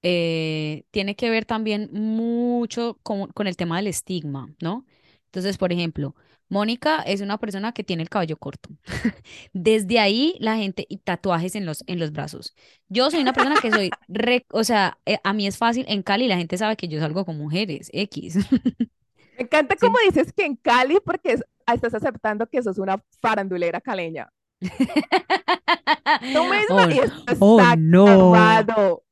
eh, 0.03 0.85
tiene 0.93 1.17
que 1.17 1.31
ver 1.31 1.47
también 1.47 1.91
mucho 1.93 2.99
con, 3.03 3.29
con 3.33 3.47
el 3.49 3.57
tema 3.57 3.79
del 3.79 3.89
estigma, 3.89 4.55
¿no? 4.63 4.87
Entonces, 5.27 5.59
por 5.59 5.73
ejemplo, 5.73 6.15
Mónica 6.49 7.03
es 7.03 7.21
una 7.23 7.39
persona 7.39 7.73
que 7.73 7.85
tiene 7.85 8.03
el 8.05 8.11
cabello 8.11 8.37
corto. 8.39 8.71
Desde 9.55 10.01
ahí 10.01 10.37
la 10.41 10.57
gente 10.59 10.87
y 10.89 10.99
tatuajes 10.99 11.55
en 11.57 11.67
los, 11.67 11.85
en 11.89 11.99
los 12.01 12.13
brazos. 12.13 12.55
Yo 12.89 13.11
soy 13.11 13.21
una 13.23 13.35
persona 13.35 13.59
que 13.59 13.73
soy, 13.73 13.99
re- 14.09 14.47
o 14.53 14.65
sea, 14.65 14.99
eh, 15.07 15.19
a 15.25 15.33
mí 15.35 15.47
es 15.47 15.59
fácil, 15.59 15.87
en 15.89 16.03
Cali 16.03 16.29
la 16.29 16.39
gente 16.39 16.59
sabe 16.59 16.77
que 16.77 16.89
yo 16.89 17.01
salgo 17.01 17.25
con 17.27 17.39
mujeres, 17.39 17.91
X. 17.95 18.37
Me 19.41 19.45
encanta 19.45 19.75
Sí. 19.75 19.87
como 19.87 19.97
dices 20.05 20.35
que 20.35 20.45
en 20.45 20.55
Cali, 20.57 20.99
porque 21.03 21.33
es- 21.33 21.45
estás 21.73 21.95
aceptando 21.95 22.47
que 22.47 22.63
sos 22.63 22.77
una 22.79 23.03
farandulera 23.23 23.81
caleña. 23.81 24.31
Tú 24.61 26.45
misma 26.45 26.61
Oh, 26.69 26.91
y 26.91 27.01
oh, 27.41 27.77
no. 27.79 29.03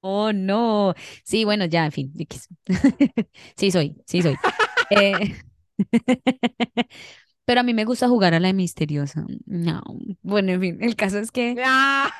Oh, 0.00 0.32
no. 0.32 0.94
Sí, 1.24 1.44
bueno, 1.44 1.66
ya, 1.66 1.84
en 1.86 1.92
fin. 1.92 2.12
Sí 3.56 3.70
soy, 3.70 3.96
sí 4.06 4.22
soy. 4.22 4.36
Eh, 4.90 5.34
Pero 7.44 7.60
a 7.60 7.62
mí 7.62 7.74
me 7.74 7.84
gusta 7.84 8.08
jugar 8.08 8.34
a 8.34 8.40
la 8.40 8.52
misteriosa. 8.52 9.24
No. 9.46 9.82
Bueno, 10.22 10.52
en 10.52 10.60
fin, 10.60 10.78
el 10.80 10.96
caso 10.96 11.18
es 11.18 11.30
que 11.30 11.56
Ah, 11.64 12.12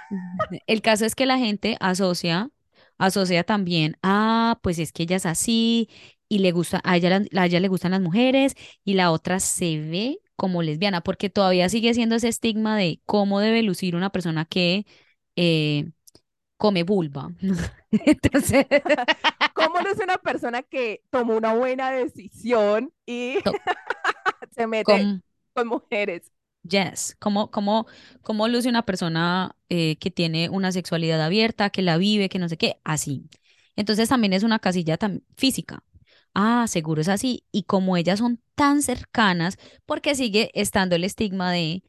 el 0.66 0.82
caso 0.82 1.04
es 1.04 1.14
que 1.16 1.26
la 1.26 1.38
gente 1.38 1.76
asocia, 1.80 2.50
asocia 2.98 3.44
también, 3.44 3.96
ah, 4.02 4.58
pues 4.62 4.78
es 4.78 4.92
que 4.92 5.04
ella 5.04 5.16
es 5.16 5.26
así 5.26 5.88
y 6.28 6.38
le 6.40 6.52
gusta, 6.52 6.80
a 6.84 6.96
ella, 6.96 7.10
la- 7.30 7.42
a 7.42 7.46
ella 7.46 7.60
le 7.60 7.68
gustan 7.68 7.92
las 7.92 8.00
mujeres 8.00 8.54
y 8.84 8.94
la 8.94 9.10
otra 9.12 9.40
se 9.40 9.78
ve 9.80 10.18
como 10.36 10.62
lesbiana, 10.62 11.00
porque 11.02 11.30
todavía 11.30 11.68
sigue 11.68 11.94
siendo 11.94 12.16
ese 12.16 12.28
estigma 12.28 12.76
de 12.76 13.00
cómo 13.06 13.40
debe 13.40 13.62
lucir 13.62 13.96
una 13.96 14.10
persona 14.10 14.44
que 14.44 14.86
eh, 15.36 15.90
come 16.58 16.84
vulva. 16.84 17.30
Entonces, 17.92 18.66
¿Cómo 19.52 19.78
es 19.80 19.98
una 19.98 20.18
persona 20.18 20.62
que 20.62 21.02
tomó 21.10 21.36
una 21.36 21.54
buena 21.54 21.90
decisión 21.90 22.92
y 23.06 23.38
se 24.54 24.66
mete 24.66 25.10
con 25.54 25.68
mujeres? 25.68 26.32
yes, 26.62 27.16
¿cómo, 27.18 27.50
cómo, 27.50 27.86
cómo 28.22 28.48
luce 28.48 28.68
una 28.68 28.84
persona 28.84 29.56
eh, 29.68 29.96
que 29.98 30.10
tiene 30.10 30.48
una 30.50 30.72
sexualidad 30.72 31.20
abierta, 31.22 31.70
que 31.70 31.82
la 31.82 31.96
vive, 31.98 32.28
que 32.28 32.38
no 32.38 32.48
sé 32.48 32.56
qué? 32.56 32.80
Así. 32.84 33.28
Entonces 33.76 34.08
también 34.08 34.32
es 34.32 34.42
una 34.42 34.58
casilla 34.58 34.98
física. 35.36 35.82
Ah, 36.38 36.66
seguro 36.68 37.00
es 37.00 37.08
así. 37.08 37.44
Y 37.52 37.62
como 37.64 37.96
ellas 37.96 38.18
son 38.18 38.40
tan 38.54 38.82
cercanas, 38.82 39.58
porque 39.86 40.14
sigue 40.14 40.50
estando 40.54 40.94
el 40.96 41.04
estigma 41.04 41.50
de 41.52 41.82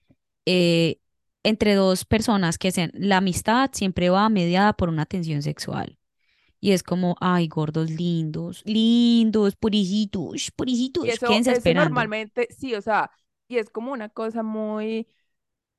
eh, 0.46 1.00
entre 1.44 1.76
dos 1.76 2.06
personas 2.06 2.58
que 2.58 2.72
sean, 2.72 2.92
la 2.94 3.18
amistad 3.18 3.70
siempre 3.74 4.10
va 4.10 4.30
mediada 4.30 4.74
por 4.74 4.90
una 4.90 5.06
tensión 5.06 5.42
sexual. 5.42 5.98
Y 6.62 6.72
es 6.74 6.84
como, 6.84 7.16
ay, 7.22 7.48
gordos 7.50 7.90
lindos, 7.92 8.64
lindos, 8.66 9.56
puricitos, 9.58 10.52
Y 11.00 11.10
puricitos, 11.10 11.10
eso, 11.10 11.28
quédense 11.28 11.52
eso 11.52 11.54
esperando. 11.54 11.72
normalmente, 11.72 12.48
sí, 12.52 12.74
o 12.76 12.82
sea, 12.82 13.12
y 13.48 13.58
es 13.58 13.70
como 13.70 13.92
una 13.94 14.10
cosa 14.10 14.42
muy 14.44 15.08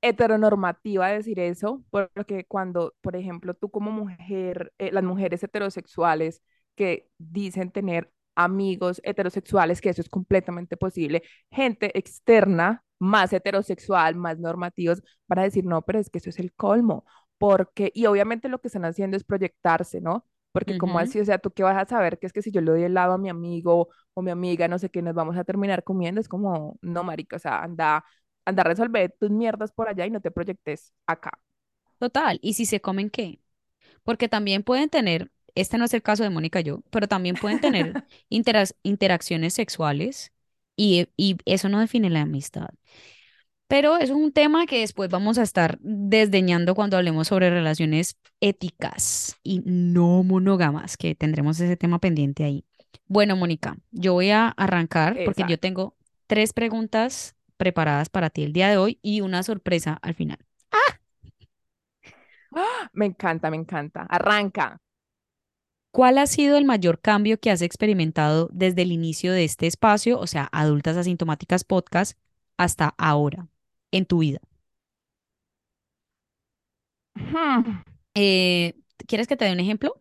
heteronormativa 0.03 1.09
decir 1.09 1.41
eso, 1.41 1.85
porque 1.91 2.47
cuando, 2.47 2.95
por 3.03 3.17
ejemplo, 3.17 3.55
tú 3.55 3.71
como 3.71 3.91
mujer, 3.93 4.73
eh, 4.79 4.93
las 4.93 5.05
mujeres 5.05 5.43
heterosexuales 5.45 6.43
que 6.77 7.11
dicen 7.19 7.73
tener 7.73 8.13
amigos 8.39 9.01
heterosexuales, 9.05 9.81
que 9.81 9.91
eso 9.91 10.03
es 10.03 10.09
completamente 10.09 10.77
posible, 10.77 11.23
gente 11.51 11.97
externa, 11.99 12.85
más 12.99 13.33
heterosexual, 13.33 14.17
más 14.17 14.39
normativos, 14.39 15.03
van 15.29 15.41
a 15.41 15.43
decir, 15.45 15.65
no, 15.65 15.83
pero 15.83 15.99
es 15.99 16.11
que 16.11 16.19
eso 16.19 16.31
es 16.31 16.39
el 16.39 16.53
colmo, 16.55 17.05
porque, 17.39 17.91
y 17.95 18.07
obviamente 18.07 18.49
lo 18.49 18.61
que 18.61 18.69
están 18.69 18.85
haciendo 18.85 19.17
es 19.17 19.25
proyectarse, 19.25 20.01
¿no? 20.01 20.27
Porque 20.53 20.79
como 20.79 20.99
así, 20.99 21.21
o 21.21 21.25
sea, 21.25 21.39
¿tú 21.39 21.51
qué 21.53 21.63
vas 21.63 21.77
a 21.81 21.87
saber? 21.89 22.19
Que 22.19 22.27
es 22.27 22.33
que 22.33 22.43
si 22.43 22.51
yo 22.51 22.61
le 22.61 22.71
doy 22.73 22.83
helado 22.83 23.13
a 23.13 23.19
mi 23.19 23.29
amigo 23.29 23.89
o 24.15 24.23
mi 24.23 24.31
amiga, 24.31 24.67
no 24.67 24.79
sé 24.79 24.91
qué, 24.91 25.03
nos 25.03 25.15
vamos 25.15 25.37
a 25.37 25.45
terminar 25.45 25.85
comiendo, 25.85 26.21
es 26.21 26.29
como, 26.29 26.79
no, 26.83 27.05
marica, 27.05 27.37
o 27.37 27.39
sea, 27.39 27.63
anda 27.63 28.05
Anda 28.45 28.63
a 28.63 28.65
resolver 28.65 29.15
tus 29.21 29.31
mierdas 29.31 29.73
por 29.73 29.89
allá 29.89 30.07
y 30.07 30.11
no 30.11 30.23
te 30.23 30.31
proyectes 30.31 30.95
acá. 31.07 31.33
Total. 31.99 32.39
¿Y 32.43 32.55
si 32.55 32.65
se 32.65 32.81
comen 32.81 33.11
qué? 33.11 33.43
Porque 34.05 34.29
también 34.29 34.63
pueden 34.63 34.89
tener, 34.89 35.31
este 35.61 35.79
no 35.79 35.85
es 35.85 35.95
el 35.95 36.03
caso 36.03 36.23
de 36.23 36.31
Mónica 36.31 36.61
y 36.61 36.65
yo, 36.65 36.83
pero 36.91 37.09
también 37.09 37.37
pueden 37.39 37.61
tener 37.61 37.99
interac- 38.31 38.75
interacciones 38.83 39.55
sexuales 39.55 40.33
y, 40.77 41.09
y 41.17 41.37
eso 41.45 41.69
no 41.69 41.81
define 41.81 42.11
la 42.11 42.23
amistad. 42.23 42.69
Pero 43.67 43.97
eso 43.97 44.05
es 44.15 44.19
un 44.19 44.33
tema 44.33 44.65
que 44.67 44.81
después 44.81 45.11
vamos 45.11 45.37
a 45.37 45.43
estar 45.43 45.79
desdeñando 45.83 46.75
cuando 46.75 46.97
hablemos 46.97 47.29
sobre 47.29 47.51
relaciones 47.51 48.17
éticas 48.41 49.37
y 49.43 49.61
no 49.67 50.23
monógamas, 50.23 50.97
que 50.97 51.15
tendremos 51.15 51.61
ese 51.61 51.77
tema 51.77 51.99
pendiente 51.99 52.45
ahí. 52.45 52.65
Bueno, 53.07 53.37
Mónica, 53.37 53.77
yo 53.91 54.15
voy 54.15 54.31
a 54.31 54.49
arrancar 54.49 55.21
porque 55.23 55.45
yo 55.45 55.59
tengo 55.59 55.97
tres 56.27 56.55
preguntas 56.55 57.37
preparadas 57.59 58.09
para 58.09 58.31
ti 58.31 58.43
el 58.43 58.55
día 58.55 58.71
de 58.71 58.79
hoy 58.79 58.99
y 59.03 59.21
una 59.21 59.43
sorpresa 59.43 59.99
al 60.01 60.15
final. 60.15 60.39
¡Ah! 62.53 62.91
Me 62.93 63.07
encanta, 63.07 63.51
me 63.51 63.57
encanta. 63.57 64.07
Arranca. 64.09 64.79
¿Cuál 65.91 66.19
ha 66.19 66.27
sido 66.27 66.57
el 66.57 66.65
mayor 66.65 67.01
cambio 67.01 67.41
que 67.41 67.51
has 67.51 67.63
experimentado 67.63 68.49
desde 68.53 68.83
el 68.83 68.93
inicio 68.93 69.33
de 69.33 69.45
este 69.45 69.67
espacio, 69.67 70.19
o 70.19 70.27
sea, 70.27 70.49
Adultas 70.53 70.97
Asintomáticas 70.97 71.65
Podcast, 71.65 72.19
hasta 72.57 72.95
ahora 72.99 73.49
en 73.91 74.07
tu 74.07 74.19
vida? 74.19 74.41
Hmm. 77.17 77.83
Eh, 78.15 78.75
¿quieres 79.07 79.27
que 79.27 79.37
te 79.37 79.45
dé 79.45 79.53
un 79.53 79.61
ejemplo? 79.61 80.01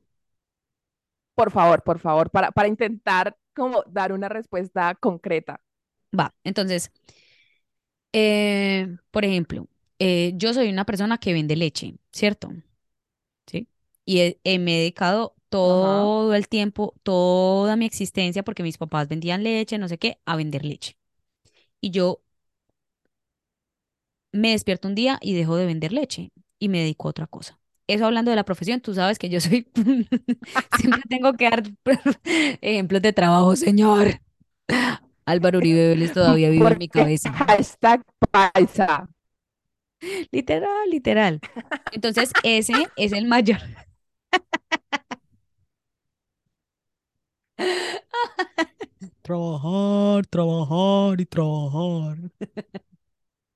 Por 1.36 1.52
favor, 1.52 1.84
por 1.84 2.00
favor, 2.00 2.30
para, 2.32 2.52
para 2.52 2.68
intentar 2.68 3.38
como 3.56 3.84
dar 3.88 4.12
una 4.12 4.30
respuesta 4.30 4.96
concreta. 4.96 5.62
Va, 6.12 6.34
entonces, 6.44 6.92
eh, 8.14 8.98
por 9.12 9.26
ejemplo, 9.26 9.68
eh, 10.00 10.34
yo 10.36 10.54
soy 10.54 10.70
una 10.70 10.86
persona 10.86 11.18
que 11.20 11.34
vende 11.34 11.56
leche, 11.56 11.96
¿cierto? 12.12 12.52
¿Sí? 13.48 13.70
Y 14.06 14.22
he- 14.46 14.60
me 14.60 14.76
he 14.78 14.80
dedicado 14.82 15.36
Ajá. 15.66 16.12
todo 16.28 16.34
el 16.36 16.48
tiempo, 16.48 16.94
toda 17.04 17.76
mi 17.76 17.86
existencia, 17.86 18.44
porque 18.44 18.64
mis 18.64 18.78
papás 18.78 19.08
vendían 19.08 19.44
leche, 19.44 19.78
no 19.78 19.88
sé 19.88 19.98
qué, 19.98 20.20
a 20.26 20.36
vender 20.36 20.66
leche. 20.66 20.98
Y 21.82 21.92
yo 21.92 22.22
me 24.32 24.52
despierto 24.52 24.88
un 24.88 24.96
día 24.96 25.18
y 25.22 25.34
dejo 25.34 25.56
de 25.56 25.66
vender 25.66 25.92
leche 25.92 26.32
y 26.60 26.70
me 26.70 26.80
dedico 26.80 27.08
a 27.08 27.12
otra 27.12 27.28
cosa. 27.28 27.60
eso 27.88 28.06
hablando 28.06 28.32
de 28.32 28.36
la 28.36 28.44
profesión, 28.46 28.82
tú 28.82 28.94
sabes 28.94 29.18
que 29.20 29.30
yo 29.30 29.40
soy, 29.40 29.68
siempre 30.80 31.02
tengo 31.10 31.34
que 31.34 31.50
dar 31.50 31.64
ejemplos 32.62 33.02
de 33.02 33.14
trabajo, 33.14 33.56
señor. 33.56 34.22
Álvaro 35.26 35.58
Uribe 35.58 35.90
Vélez 35.90 36.14
todavía 36.14 36.50
vive 36.50 36.68
en 36.68 36.78
mi 36.78 36.88
cabeza. 36.88 37.32
hashtag 37.32 38.02
paisa. 38.32 39.10
Literal, 40.32 40.90
literal. 40.90 41.40
Entonces, 41.92 42.32
ese 42.44 42.74
es 42.96 43.12
el 43.14 43.26
mayor. 43.26 43.60
Trabajar, 49.22 50.26
trabajar 50.28 51.22
y 51.22 51.26
trabajar. 51.26 52.18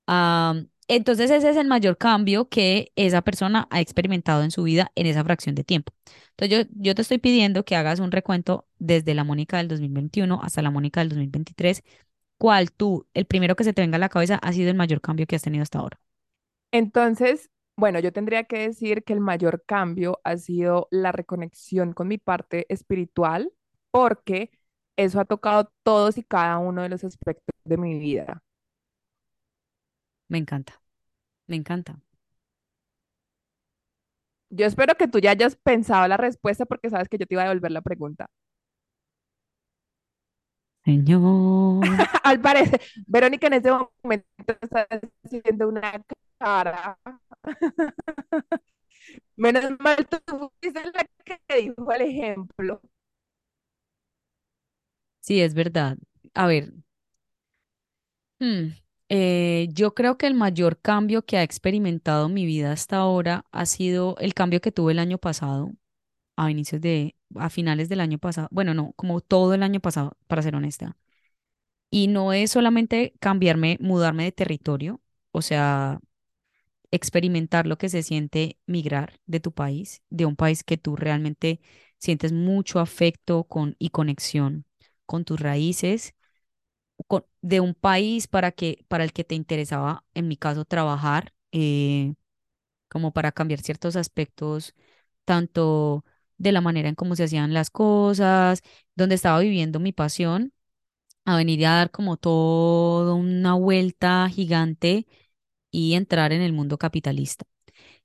Am, 0.08 0.70
entonces 0.88 1.32
ese 1.32 1.50
es 1.50 1.58
el 1.58 1.68
mayor 1.68 1.98
cambio 1.98 2.50
que 2.50 2.92
esa 2.96 3.22
persona 3.22 3.68
ha 3.72 3.80
experimentado 3.82 4.44
en 4.44 4.52
su 4.52 4.64
vida 4.64 4.92
en 4.96 5.08
esa 5.08 5.24
fracción 5.24 5.56
de 5.56 5.64
tiempo. 5.64 5.94
Entonces 6.32 6.68
yo, 6.68 6.74
yo 6.76 6.96
te 6.96 7.02
estoy 7.04 7.18
pidiendo 7.20 7.64
que 7.64 7.76
hagas 7.76 8.00
un 8.00 8.12
recuento 8.12 8.68
desde 8.80 9.14
la 9.16 9.24
Mónica 9.24 9.58
del 9.58 9.68
2021 9.70 10.42
hasta 10.44 10.62
la 10.62 10.72
Mónica 10.72 11.00
del 11.02 11.10
2023. 11.10 11.84
¿Cuál 12.38 12.72
tú, 12.72 13.08
el 13.14 13.26
primero 13.26 13.56
que 13.56 13.64
se 13.64 13.74
te 13.74 13.82
venga 13.82 13.98
a 13.98 14.00
la 14.00 14.10
cabeza, 14.10 14.36
ha 14.42 14.52
sido 14.54 14.70
el 14.70 14.76
mayor 14.76 15.02
cambio 15.02 15.28
que 15.28 15.36
has 15.36 15.44
tenido 15.44 15.64
hasta 15.64 15.80
ahora? 15.80 16.00
Entonces, 16.72 17.50
bueno, 17.76 18.00
yo 18.00 18.14
tendría 18.14 18.44
que 18.46 18.60
decir 18.60 19.04
que 19.04 19.14
el 19.14 19.20
mayor 19.20 19.64
cambio 19.66 20.20
ha 20.24 20.38
sido 20.38 20.88
la 20.92 21.12
reconexión 21.12 21.94
con 21.94 22.08
mi 22.08 22.18
parte 22.18 22.66
espiritual, 22.70 23.52
porque 23.91 24.51
eso 24.97 25.19
ha 25.19 25.25
tocado 25.25 25.71
todos 25.84 26.17
y 26.17 26.23
cada 26.23 26.58
uno 26.60 26.84
de 26.84 26.89
los 26.89 27.04
aspectos 27.04 27.56
de 27.65 27.77
mi 27.77 27.99
vida. 27.99 28.43
Me 30.30 30.38
encanta, 30.39 30.82
me 31.47 31.56
encanta. 31.58 31.99
Yo 34.49 34.65
espero 34.65 34.95
que 34.95 35.08
tú 35.08 35.19
ya 35.19 35.32
hayas 35.32 35.56
pensado 35.56 36.08
la 36.08 36.17
respuesta 36.17 36.65
porque 36.65 36.89
sabes 36.89 37.08
que 37.10 37.17
yo 37.17 37.25
te 37.25 37.36
iba 37.36 37.43
a 37.43 37.45
devolver 37.45 37.71
la 37.71 37.82
pregunta. 37.82 38.27
Señor. 40.84 41.82
Al 42.23 42.41
parecer, 42.41 42.82
Verónica 43.08 43.47
en 43.47 43.54
ese 43.54 43.71
momento 43.71 44.27
está 44.62 44.88
haciendo 45.23 45.67
una 45.69 46.04
cara. 46.39 46.97
Menos 49.36 49.63
mal 49.80 50.08
tú 50.08 50.51
fuiste 50.62 50.82
la 50.93 51.06
que 51.47 51.56
dijo 51.62 51.91
el 51.91 52.01
ejemplo. 52.01 52.82
Sí, 55.22 55.42
es 55.42 55.54
verdad. 55.54 55.98
A 56.34 56.48
ver, 56.48 56.74
hmm, 58.40 58.68
eh, 59.10 59.68
yo 59.72 59.94
creo 59.94 60.18
que 60.18 60.28
el 60.28 60.34
mayor 60.36 60.80
cambio 60.82 61.24
que 61.26 61.38
ha 61.38 61.44
experimentado 61.44 62.30
mi 62.30 62.46
vida 62.46 62.72
hasta 62.72 62.98
ahora 62.98 63.46
ha 63.52 63.66
sido 63.66 64.16
el 64.20 64.34
cambio 64.34 64.62
que 64.62 64.72
tuve 64.72 64.94
el 64.94 65.00
año 65.00 65.18
pasado, 65.18 65.72
a 66.38 66.52
inicios 66.52 66.82
de, 66.82 67.16
a 67.36 67.50
finales 67.52 67.90
del 67.90 68.02
año 68.02 68.20
pasado. 68.20 68.48
Bueno, 68.52 68.74
no, 68.76 68.94
como 68.96 69.22
todo 69.22 69.54
el 69.54 69.64
año 69.64 69.80
pasado, 69.80 70.18
para 70.28 70.44
ser 70.44 70.56
honesta. 70.56 70.98
Y 71.92 72.08
no 72.08 72.34
es 72.34 72.52
solamente 72.52 73.14
cambiarme, 73.20 73.78
mudarme 73.82 74.26
de 74.26 74.32
territorio, 74.34 75.02
o 75.32 75.42
sea, 75.42 76.00
experimentar 76.92 77.68
lo 77.68 77.78
que 77.78 77.90
se 77.90 78.04
siente 78.04 78.60
migrar 78.68 79.20
de 79.26 79.40
tu 79.40 79.54
país, 79.54 80.02
de 80.10 80.26
un 80.26 80.36
país 80.36 80.64
que 80.64 80.78
tú 80.78 80.96
realmente 80.96 81.62
sientes 82.00 82.34
mucho 82.34 82.80
afecto 82.80 83.46
con 83.46 83.76
y 83.80 83.90
conexión 83.90 84.66
con 85.12 85.26
tus 85.26 85.39
raíces 85.41 86.15
de 87.41 87.60
un 87.60 87.74
país 87.74 88.28
para 88.28 88.52
que, 88.52 88.86
para 88.88 89.04
el 89.04 89.13
que 89.13 89.24
te 89.24 89.36
interesaba, 89.36 90.06
en 90.13 90.28
mi 90.28 90.38
caso, 90.38 90.65
trabajar, 90.65 91.34
eh, 91.52 92.13
como 92.89 93.13
para 93.13 93.32
cambiar 93.32 93.62
ciertos 93.62 93.95
aspectos, 93.95 94.76
tanto 95.26 96.06
de 96.38 96.52
la 96.52 96.62
manera 96.62 96.89
en 96.89 96.95
cómo 96.95 97.15
se 97.15 97.26
hacían 97.26 97.54
las 97.54 97.69
cosas, 97.71 98.63
donde 98.95 99.15
estaba 99.15 99.39
viviendo 99.39 99.80
mi 99.80 99.93
pasión, 99.93 100.54
a 101.26 101.38
venir 101.38 101.65
a 101.67 101.71
dar 101.78 101.91
como 101.91 102.17
toda 102.17 103.13
una 103.15 103.56
vuelta 103.56 104.30
gigante 104.30 105.08
y 105.71 105.95
entrar 105.95 106.34
en 106.34 106.41
el 106.41 106.54
mundo 106.54 106.78
capitalista. 106.78 107.45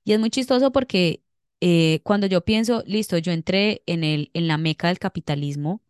Y 0.03 0.13
es 0.13 0.19
muy 0.19 0.29
chistoso 0.31 0.71
porque 0.71 1.23
eh, 1.61 2.01
cuando 2.03 2.27
yo 2.27 2.45
pienso, 2.45 2.83
listo, 2.87 3.17
yo 3.19 3.31
entré 3.33 3.83
en 3.87 4.03
el, 4.03 4.31
en 4.33 4.47
la 4.47 4.57
meca 4.57 4.89
del 4.89 4.99
capitalismo 4.99 5.81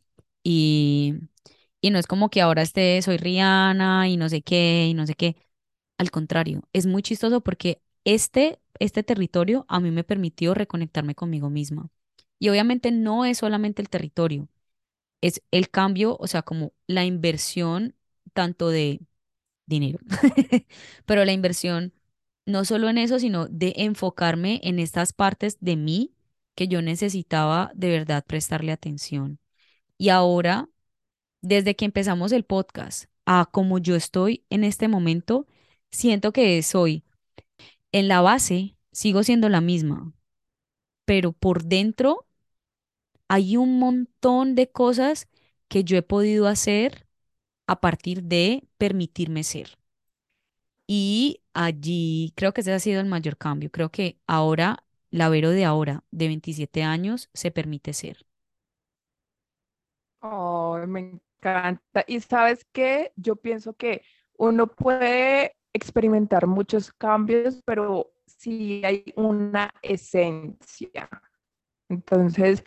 y, 0.47 1.15
y 1.81 1.91
no 1.91 1.99
es 1.99 2.07
como 2.07 2.29
que 2.29 2.41
ahora 2.41 2.61
esté, 2.61 3.01
soy 3.01 3.17
Rihanna 3.17 4.07
y 4.09 4.17
no 4.17 4.29
sé 4.29 4.41
qué, 4.41 4.87
y 4.89 4.93
no 4.93 5.05
sé 5.07 5.15
qué. 5.15 5.35
Al 5.97 6.11
contrario, 6.11 6.63
es 6.73 6.85
muy 6.87 7.01
chistoso 7.03 7.41
porque 7.41 7.81
este, 8.05 8.59
este 8.79 9.03
territorio 9.03 9.65
a 9.69 9.79
mí 9.79 9.91
me 9.91 10.03
permitió 10.03 10.53
reconectarme 10.53 11.15
conmigo 11.15 11.49
misma. 11.49 11.89
Y 12.39 12.49
obviamente 12.49 12.91
no 12.91 13.25
es 13.25 13.39
solamente 13.39 13.81
el 13.81 13.89
territorio, 13.89 14.47
es 15.21 15.41
el 15.51 15.69
cambio, 15.69 16.17
o 16.19 16.27
sea, 16.27 16.41
como 16.43 16.73
la 16.87 17.05
inversión 17.05 17.95
tanto 18.33 18.69
de 18.69 19.01
dinero, 19.67 19.99
pero 21.05 21.25
la 21.25 21.33
inversión 21.33 21.93
no 22.45 22.65
solo 22.65 22.89
en 22.89 22.97
eso, 22.99 23.19
sino 23.19 23.47
de 23.47 23.73
enfocarme 23.77 24.61
en 24.63 24.79
estas 24.79 25.13
partes 25.13 25.57
de 25.61 25.75
mí 25.77 26.13
que 26.55 26.67
yo 26.67 26.81
necesitaba 26.81 27.71
de 27.75 27.89
verdad 27.91 28.25
prestarle 28.25 28.71
atención. 28.71 29.39
Y 29.97 30.09
ahora, 30.09 30.69
desde 31.41 31.75
que 31.75 31.85
empezamos 31.85 32.31
el 32.31 32.43
podcast 32.43 33.05
a 33.25 33.47
como 33.51 33.79
yo 33.79 33.95
estoy 33.95 34.45
en 34.49 34.63
este 34.63 34.87
momento, 34.87 35.47
siento 35.91 36.31
que 36.33 36.61
soy 36.63 37.03
en 37.91 38.07
la 38.07 38.21
base, 38.21 38.75
sigo 38.91 39.23
siendo 39.23 39.49
la 39.49 39.61
misma, 39.61 40.13
pero 41.05 41.33
por 41.33 41.65
dentro 41.65 42.27
hay 43.27 43.57
un 43.57 43.79
montón 43.79 44.55
de 44.55 44.69
cosas 44.71 45.27
que 45.67 45.83
yo 45.83 45.97
he 45.97 46.01
podido 46.01 46.47
hacer 46.47 47.07
a 47.67 47.81
partir 47.81 48.23
de 48.23 48.63
permitirme 48.77 49.43
ser. 49.43 49.77
Y 50.87 51.41
allí 51.53 52.33
creo 52.35 52.53
que 52.53 52.61
ese 52.61 52.73
ha 52.73 52.79
sido 52.79 53.01
el 53.01 53.07
mayor 53.07 53.37
cambio. 53.37 53.71
Creo 53.71 53.91
que 53.91 54.19
ahora, 54.27 54.85
la 55.11 55.29
Vero 55.29 55.49
de 55.51 55.65
ahora, 55.65 56.03
de 56.11 56.27
27 56.27 56.83
años, 56.83 57.29
se 57.33 57.51
permite 57.51 57.93
ser. 57.93 58.25
Oh, 60.21 60.77
me 60.87 61.19
encanta. 61.39 62.03
Y 62.07 62.19
sabes 62.19 62.65
qué, 62.71 63.11
yo 63.15 63.35
pienso 63.35 63.73
que 63.73 64.01
uno 64.37 64.67
puede 64.67 65.55
experimentar 65.73 66.47
muchos 66.47 66.91
cambios, 66.93 67.61
pero 67.65 68.11
sí 68.25 68.81
hay 68.83 69.03
una 69.15 69.71
esencia. 69.81 71.09
Entonces, 71.89 72.63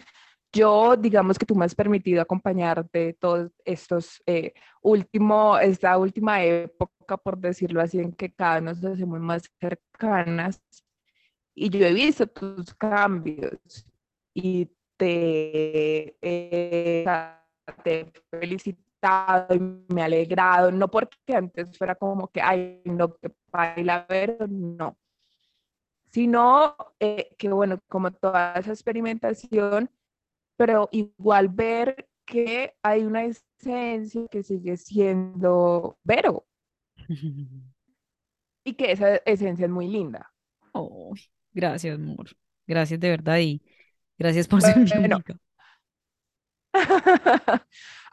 yo, 0.52 0.96
digamos 0.96 1.38
que 1.38 1.46
tú 1.46 1.54
me 1.54 1.64
has 1.64 1.74
permitido 1.74 2.22
acompañarte 2.22 3.14
todos 3.14 3.52
estos 3.64 4.22
eh, 4.26 4.52
último, 4.82 5.58
esta 5.58 5.96
última 5.98 6.42
época, 6.44 7.16
por 7.16 7.38
decirlo 7.38 7.80
así, 7.80 8.00
en 8.00 8.12
que 8.12 8.32
cada 8.32 8.60
vez 8.60 8.62
nos 8.82 8.84
hacemos 8.84 9.20
más 9.20 9.50
cercanas. 9.60 10.62
Y 11.54 11.68
yo 11.70 11.86
he 11.86 11.92
visto 11.92 12.26
tus 12.26 12.74
cambios 12.74 13.86
y 14.34 14.70
te, 14.96 16.16
eh, 16.20 17.04
te 17.76 18.00
he 18.00 18.12
felicitado 18.30 19.54
y 19.54 19.61
me 19.61 20.02
he 20.02 20.04
alegrado, 20.04 20.70
no 20.72 20.88
porque 20.90 21.16
antes 21.35 21.76
fuera 21.78 21.94
como 21.94 22.28
que, 22.28 22.40
ay, 22.42 22.83
no, 22.85 23.14
que 23.16 23.33
baila 23.52 24.06
ver, 24.09 24.37
no, 24.50 24.98
sino 26.11 26.76
eh, 26.98 27.35
que 27.38 27.48
bueno, 27.50 27.78
como 27.88 28.11
toda 28.12 28.54
esa 28.54 28.72
experimentación, 28.72 29.90
pero 30.56 30.88
igual 30.92 31.48
ver 31.48 32.09
que 32.26 32.74
hay 32.83 33.04
una 33.04 33.24
esencia 33.24 34.26
que 34.30 34.42
sigue 34.42 34.76
siendo 34.76 35.98
Vero 36.04 36.46
y 38.64 38.72
que 38.74 38.92
esa 38.92 39.16
esencia 39.16 39.66
es 39.66 39.70
muy 39.70 39.87
linda. 39.88 40.33
Oh, 40.72 41.14
gracias, 41.52 41.96
amor. 41.96 42.30
Gracias 42.66 43.00
de 43.00 43.11
verdad 43.11 43.38
y 43.38 43.62
gracias 44.18 44.48
por 44.48 44.62
ser 44.62 44.80
mi 44.80 44.92
Bueno, 44.92 45.18
amiga. 45.18 45.37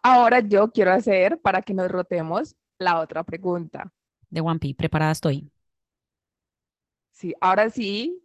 ahora 0.04 0.40
yo 0.40 0.72
quiero 0.72 0.92
hacer 0.92 1.40
para 1.42 1.62
que 1.62 1.74
nos 1.74 1.90
rotemos 1.90 2.56
la 2.80 3.00
otra 3.00 3.24
pregunta. 3.24 3.92
De 4.30 4.42
One 4.42 4.60
Piece, 4.60 4.76
preparada 4.76 5.12
estoy. 5.12 5.50
Sí, 7.12 7.34
ahora 7.42 7.70
sí, 7.70 8.24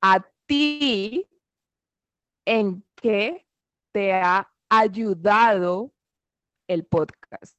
a 0.00 0.24
ti, 0.46 1.28
¿en 2.46 2.82
qué 2.96 3.46
te 3.92 4.12
ha 4.14 4.50
ayudado 4.68 5.92
el 6.66 6.84
podcast? 6.84 7.56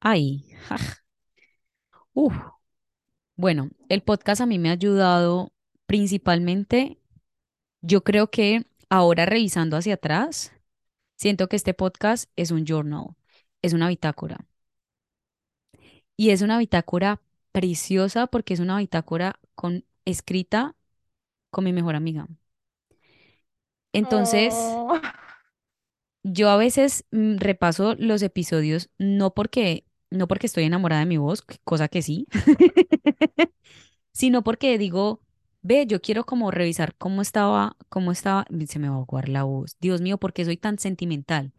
Ay, 0.00 0.44
uf. 2.14 2.34
Bueno, 3.36 3.70
el 3.88 4.02
podcast 4.02 4.42
a 4.42 4.46
mí 4.46 4.58
me 4.58 4.68
ha 4.68 4.72
ayudado 4.72 5.52
principalmente, 5.86 6.98
yo 7.80 8.04
creo 8.04 8.30
que 8.30 8.66
ahora 8.90 9.24
revisando 9.24 9.76
hacia 9.76 9.94
atrás, 9.94 10.52
siento 11.20 11.48
que 11.48 11.56
este 11.56 11.74
podcast 11.74 12.30
es 12.36 12.50
un 12.50 12.64
journal, 12.64 13.08
es 13.60 13.74
una 13.74 13.88
bitácora. 13.88 14.46
Y 16.16 16.30
es 16.30 16.40
una 16.42 16.58
bitácora 16.58 17.20
preciosa 17.52 18.26
porque 18.26 18.54
es 18.54 18.60
una 18.60 18.78
bitácora 18.78 19.38
con 19.54 19.84
escrita 20.06 20.76
con 21.50 21.64
mi 21.64 21.72
mejor 21.74 21.94
amiga. 21.94 22.26
Entonces, 23.92 24.54
Oh. 24.56 24.98
yo 26.22 26.48
a 26.50 26.56
veces 26.56 27.04
mm, 27.10 27.36
repaso 27.38 27.94
los 27.98 28.22
episodios 28.22 28.90
no 28.98 29.34
porque, 29.34 29.84
no 30.10 30.28
porque 30.28 30.46
estoy 30.46 30.64
enamorada 30.64 31.00
de 31.00 31.06
mi 31.06 31.16
voz, 31.16 31.42
cosa 31.64 31.88
que 31.88 32.02
sí, 32.02 32.26
sino 34.12 34.42
porque 34.42 34.78
digo, 34.78 35.20
ve, 35.62 35.86
yo 35.86 36.00
quiero 36.00 36.24
como 36.24 36.50
revisar 36.50 36.94
cómo 36.96 37.22
estaba, 37.22 37.76
cómo 37.88 38.12
estaba, 38.12 38.46
se 38.68 38.78
me 38.78 38.88
va 38.88 38.96
a 38.96 38.98
aguar 39.00 39.28
la 39.28 39.44
voz. 39.44 39.76
Dios 39.80 40.00
mío, 40.00 40.18
¿por 40.18 40.32
qué 40.32 40.44
soy 40.44 40.56
tan 40.56 40.78
sentimental? 40.78 41.52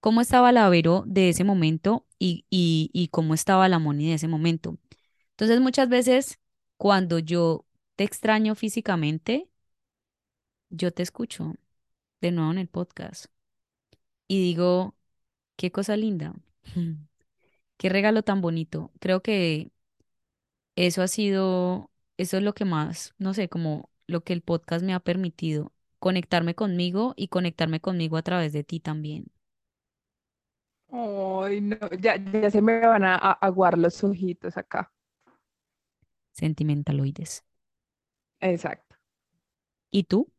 ¿Cómo 0.00 0.20
estaba 0.20 0.52
la 0.52 0.68
Vero 0.68 1.04
de 1.06 1.30
ese 1.30 1.44
momento 1.44 2.06
y, 2.18 2.46
y, 2.50 2.90
y 2.92 3.08
cómo 3.08 3.34
estaba 3.34 3.68
la 3.68 3.78
Moni 3.80 4.08
de 4.08 4.14
ese 4.14 4.28
momento? 4.28 4.78
Entonces, 5.32 5.60
muchas 5.60 5.88
veces 5.88 6.40
cuando 6.78 7.18
yo 7.18 7.66
te 7.96 8.04
extraño 8.04 8.54
físicamente, 8.54 9.48
yo 10.70 10.92
te 10.92 11.02
escucho 11.02 11.54
de 12.22 12.32
nuevo 12.32 12.52
en 12.52 12.58
el 12.58 12.68
podcast 12.68 13.26
y 14.28 14.40
digo, 14.40 14.96
qué 15.56 15.72
cosa 15.72 15.96
linda, 15.96 16.34
qué 17.78 17.88
regalo 17.88 18.22
tan 18.22 18.40
bonito. 18.40 18.92
Creo 19.00 19.22
que 19.22 19.70
eso 20.76 21.02
ha 21.02 21.08
sido, 21.08 21.90
eso 22.16 22.36
es 22.36 22.42
lo 22.42 22.54
que 22.54 22.64
más, 22.64 23.14
no 23.18 23.34
sé, 23.34 23.48
como 23.48 23.90
lo 24.06 24.22
que 24.22 24.32
el 24.32 24.42
podcast 24.42 24.84
me 24.84 24.94
ha 24.94 25.00
permitido, 25.00 25.72
conectarme 25.98 26.54
conmigo 26.54 27.14
y 27.16 27.28
conectarme 27.28 27.80
conmigo 27.80 28.16
a 28.16 28.22
través 28.22 28.52
de 28.52 28.64
ti 28.64 28.80
también. 28.80 29.26
Ay, 30.90 31.60
no, 31.60 31.76
ya, 31.98 32.16
ya 32.16 32.50
se 32.50 32.62
me 32.62 32.80
van 32.86 33.04
a, 33.04 33.16
aguar 33.16 33.76
los 33.76 34.02
ojitos 34.04 34.56
acá. 34.56 34.92
Sentimentaloides. 36.32 37.44
Exacto. 38.40 38.96
¿Y 39.90 40.04
tú? 40.04 40.30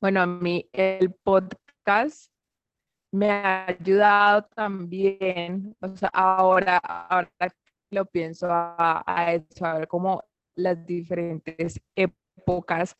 Bueno, 0.00 0.20
a 0.20 0.26
mí 0.26 0.68
el 0.72 1.12
podcast 1.12 2.30
me 3.10 3.30
ha 3.30 3.66
ayudado 3.66 4.44
también, 4.54 5.76
o 5.80 5.96
sea, 5.96 6.10
ahora, 6.12 6.78
ahora 6.78 7.30
lo 7.90 8.06
pienso 8.06 8.46
a, 8.50 9.02
a 9.06 9.32
eso, 9.34 9.64
a 9.64 9.78
ver 9.78 9.88
como 9.88 10.22
las 10.54 10.84
diferentes 10.86 11.80
épocas 11.94 12.96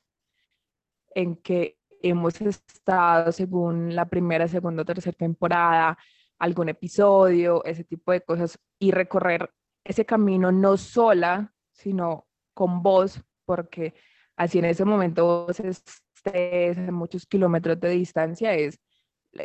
en 1.15 1.37
que 1.37 1.79
hemos 2.03 2.41
estado 2.41 3.33
según 3.33 3.95
la 3.95 4.05
primera, 4.07 4.47
segunda 4.49 4.85
tercera 4.85 5.17
temporada, 5.17 5.97
algún 6.39 6.69
episodio, 6.69 7.65
ese 7.65 7.85
tipo 7.85 8.13
de 8.13 8.21
cosas, 8.21 8.59
y 8.79 8.91
recorrer 8.91 9.51
ese 9.85 10.05
camino 10.05 10.53
no 10.53 10.77
sola, 10.77 11.53
sino 11.73 12.27
con 12.53 12.83
vos, 12.83 13.23
porque 13.45 13.95
así 14.37 14.59
en 14.59 14.67
ese 14.67 14.85
momento 14.85 15.47
vos 15.47 15.61
estés 15.61 16.79
a 16.79 16.91
muchos 16.91 17.27
kilómetros 17.27 17.81
de 17.81 17.91
distancia, 17.91 18.55
es, 18.55 18.79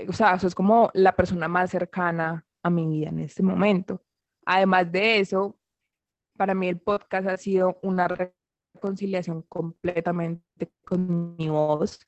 o 0.07 0.13
sea, 0.13 0.35
eso 0.35 0.47
es 0.47 0.55
como 0.55 0.91
la 0.93 1.15
persona 1.15 1.47
más 1.47 1.71
cercana 1.71 2.45
a 2.63 2.69
mi 2.69 2.87
vida 2.87 3.09
en 3.09 3.19
este 3.19 3.43
momento. 3.43 4.03
Además 4.51 4.91
de 4.91 5.19
eso, 5.19 5.59
para 6.35 6.55
mí 6.55 6.67
el 6.67 6.79
podcast 6.79 7.27
ha 7.27 7.37
sido 7.37 7.77
una 7.83 8.07
reconciliación 8.07 9.43
completamente 9.43 10.71
con 10.83 11.35
mi 11.37 11.49
voz. 11.49 11.99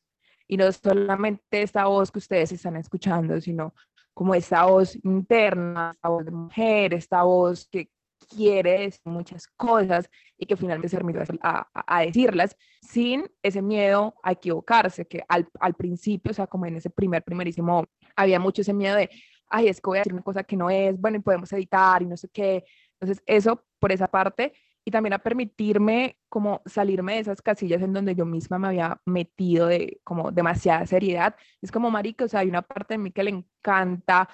Y 0.48 0.58
no 0.58 0.72
solamente 0.72 1.62
esta 1.62 1.86
voz 1.86 2.12
que 2.12 2.18
ustedes 2.18 2.52
están 2.52 2.78
escuchando, 2.78 3.40
sino 3.40 3.76
como 4.16 4.34
esta 4.34 4.66
voz 4.66 4.98
interna, 5.06 5.92
esta 5.94 6.10
voz 6.10 6.26
de 6.26 6.32
mujer, 6.32 6.94
esta 6.96 7.22
voz 7.22 7.68
que 7.70 7.92
quiere 8.28 8.80
decir 8.80 9.02
muchas 9.06 9.46
cosas 9.46 10.10
y 10.36 10.48
que 10.48 10.58
finalmente 10.58 10.90
se 10.90 10.98
permite 10.98 11.24
a, 11.44 11.68
a, 11.74 12.02
decirlas 12.02 12.58
sin 12.82 13.30
ese 13.44 13.62
miedo 13.62 14.16
a 14.24 14.32
equivocarse, 14.32 15.06
que 15.06 15.24
al, 15.28 15.48
al 15.60 15.76
principio, 15.76 16.32
o 16.32 16.34
sea, 16.34 16.48
como 16.48 16.66
en 16.66 16.78
ese 16.78 16.90
primer, 16.90 17.24
primerísimo, 17.24 17.86
había 18.16 18.40
mucho 18.40 18.64
ese 18.64 18.74
miedo 18.74 18.96
de, 18.96 19.12
ay, 19.52 19.68
es 19.68 19.82
que 19.82 19.88
voy 19.88 19.98
a 19.98 20.02
decir 20.02 20.14
una 20.14 20.24
cosa 20.24 20.44
que 20.44 20.56
no 20.58 20.70
es, 20.70 21.00
bueno, 21.00 21.18
y 21.18 21.22
podemos 21.22 21.52
editar 21.54 22.02
y 22.02 22.06
no 22.06 22.18
sé 22.18 22.30
qué. 22.30 22.64
Entonces, 23.00 23.24
eso 23.26 23.64
por 23.80 23.92
esa 23.92 24.08
parte 24.08 24.54
y 24.84 24.92
también 24.92 25.14
a 25.14 25.20
permitirme 25.20 26.18
como 26.30 26.62
salirme 26.66 27.14
de 27.16 27.20
esas 27.20 27.42
casillas 27.42 27.82
en 27.82 27.94
donde 27.94 28.16
yo 28.16 28.26
misma 28.26 28.58
me 28.58 28.68
había 28.70 29.00
metido 29.06 29.68
de 29.68 30.00
como 30.04 30.32
demasiada 30.32 30.86
seriedad. 30.88 31.36
Es 31.62 31.72
como, 31.72 31.92
marica, 31.92 32.26
o 32.26 32.28
sea, 32.28 32.42
hay 32.42 32.50
una 32.50 32.62
parte 32.64 32.96
de 32.96 32.98
mí 32.98 33.12
que 33.12 33.24
le 33.24 33.32
encanta 33.32 34.30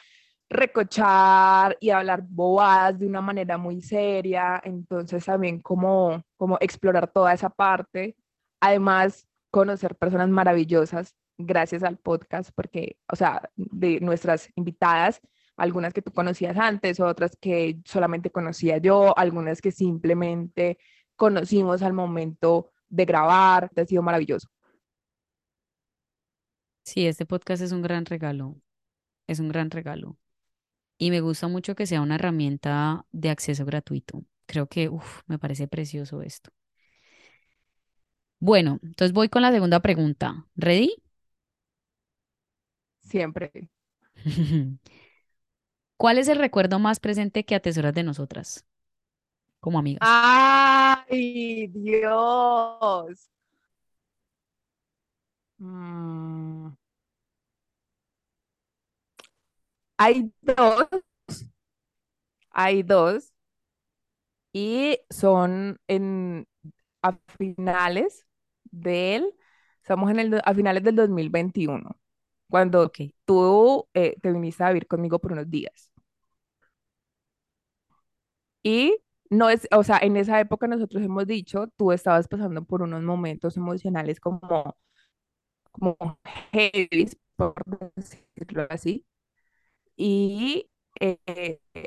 recochar 0.49 1.77
y 1.81 1.89
hablar 1.89 2.21
bobadas 2.21 2.97
de 2.99 3.07
una 3.07 3.21
manera 3.21 3.57
muy 3.57 3.81
seria, 3.81 4.61
entonces 4.63 5.25
también 5.25 5.61
como, 5.61 6.23
como 6.37 6.57
explorar 6.61 7.11
toda 7.11 7.33
esa 7.33 7.49
parte. 7.49 8.15
Además, 8.61 9.27
conocer 9.51 9.95
personas 9.95 10.29
maravillosas 10.29 11.15
gracias 11.37 11.83
al 11.83 11.97
podcast, 11.97 12.51
porque, 12.55 12.97
o 13.11 13.15
sea, 13.15 13.49
de 13.55 13.99
nuestras 13.99 14.49
invitadas, 14.55 15.21
algunas 15.55 15.93
que 15.93 16.01
tú 16.01 16.11
conocías 16.11 16.57
antes, 16.57 16.99
otras 16.99 17.35
que 17.39 17.79
solamente 17.85 18.31
conocía 18.31 18.77
yo, 18.77 19.17
algunas 19.17 19.61
que 19.61 19.71
simplemente 19.71 20.77
conocimos 21.15 21.81
al 21.81 21.93
momento 21.93 22.71
de 22.89 23.05
grabar. 23.05 23.71
Ha 23.75 23.85
sido 23.85 24.03
maravilloso. 24.03 24.47
Sí, 26.83 27.05
este 27.05 27.25
podcast 27.25 27.61
es 27.61 27.71
un 27.71 27.81
gran 27.81 28.05
regalo. 28.05 28.55
Es 29.27 29.39
un 29.39 29.49
gran 29.49 29.71
regalo. 29.71 30.17
Y 30.97 31.11
me 31.11 31.21
gusta 31.21 31.47
mucho 31.47 31.75
que 31.75 31.85
sea 31.85 32.01
una 32.01 32.15
herramienta 32.15 33.05
de 33.11 33.29
acceso 33.29 33.65
gratuito. 33.65 34.23
Creo 34.45 34.67
que, 34.67 34.89
uf, 34.89 35.21
me 35.27 35.37
parece 35.37 35.67
precioso 35.67 36.21
esto. 36.21 36.51
Bueno, 38.39 38.79
entonces 38.83 39.13
voy 39.13 39.29
con 39.29 39.41
la 39.41 39.51
segunda 39.51 39.79
pregunta. 39.81 40.45
¿Ready? 40.55 40.95
Siempre. 43.07 43.69
¿Cuál 45.97 46.19
es 46.19 46.27
el 46.27 46.37
recuerdo 46.37 46.79
más 46.79 46.99
presente 46.99 47.45
que 47.45 47.55
atesoras 47.55 47.93
de 47.93 48.03
nosotras 48.03 48.65
como 49.59 49.79
amigas? 49.79 50.01
¡Ay, 50.01 51.67
Dios! 51.67 53.29
Mm. 55.59 56.77
Hay 59.97 60.31
dos, 60.41 60.87
hay 62.51 62.83
dos, 62.83 63.33
y 64.53 64.99
son 65.09 65.79
en, 65.87 66.47
a 67.01 67.17
finales 67.37 68.25
del, 68.65 69.33
estamos 69.81 70.11
en 70.11 70.19
el, 70.19 70.41
a 70.43 70.53
finales 70.53 70.83
del 70.83 70.95
2021, 70.95 71.97
cuando 72.49 72.85
Ok. 72.85 72.99
tú 73.25 73.87
eh, 73.93 74.15
te 74.21 74.31
viniste 74.31 74.63
a 74.63 74.69
vivir 74.69 74.87
conmigo 74.87 75.19
por 75.19 75.33
unos 75.33 75.49
días. 75.49 75.91
Y 78.63 78.97
no 79.29 79.49
es, 79.49 79.67
o 79.71 79.83
sea, 79.83 79.97
en 79.99 80.17
esa 80.17 80.39
época 80.39 80.67
nosotros 80.67 81.03
hemos 81.03 81.27
dicho, 81.27 81.67
tú 81.77 81.91
estabas 81.91 82.27
pasando 82.27 82.63
por 82.65 82.81
unos 82.81 83.03
momentos 83.03 83.57
emocionales 83.57 84.19
como, 84.19 84.77
como 85.71 85.97
heavy, 86.53 87.09
por 87.35 87.53
decirlo 87.95 88.67
así. 88.69 89.05
Y 89.97 90.69
eh, 90.99 91.19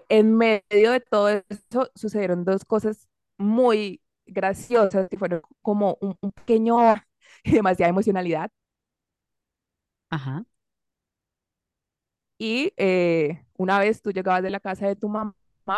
en 0.08 0.36
medio 0.36 0.92
de 0.92 1.00
todo 1.00 1.28
eso 1.30 1.90
sucedieron 1.94 2.44
dos 2.44 2.64
cosas 2.64 3.08
muy 3.38 4.02
graciosas 4.26 5.08
que 5.10 5.18
fueron 5.18 5.42
como 5.62 5.98
un, 6.00 6.16
un 6.22 6.32
pequeño 6.32 6.78
y 7.44 7.52
demasiada 7.52 7.90
emocionalidad. 7.90 8.50
Ajá. 10.10 10.44
Y 12.38 12.72
eh, 12.76 13.44
una 13.58 13.78
vez 13.78 14.00
tú 14.02 14.12
llegabas 14.12 14.42
de 14.42 14.50
la 14.50 14.60
casa 14.60 14.86
de 14.88 14.96
tu 14.96 15.08
mamá, 15.08 15.34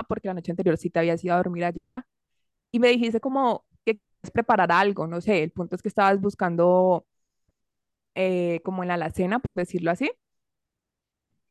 porque 0.08 0.28
la 0.28 0.34
noche 0.34 0.52
anterior 0.52 0.76
sí 0.78 0.90
te 0.90 1.00
habías 1.00 1.22
ido 1.24 1.34
a 1.34 1.38
dormir 1.38 1.64
allá, 1.64 1.78
y 2.72 2.78
me 2.80 2.88
dijiste 2.88 3.20
como 3.20 3.66
que 3.86 3.94
quieres 3.98 4.32
preparar 4.32 4.72
algo, 4.72 5.06
no 5.08 5.20
sé, 5.20 5.42
el 5.44 5.52
punto 5.52 5.76
es 5.76 5.82
que 5.82 5.88
estabas 5.88 6.20
buscando 6.20 7.06
eh, 8.14 8.60
como 8.64 8.82
en 8.82 8.88
la 8.88 8.94
alacena, 8.94 9.38
por 9.38 9.50
decirlo 9.54 9.90
así, 9.90 10.10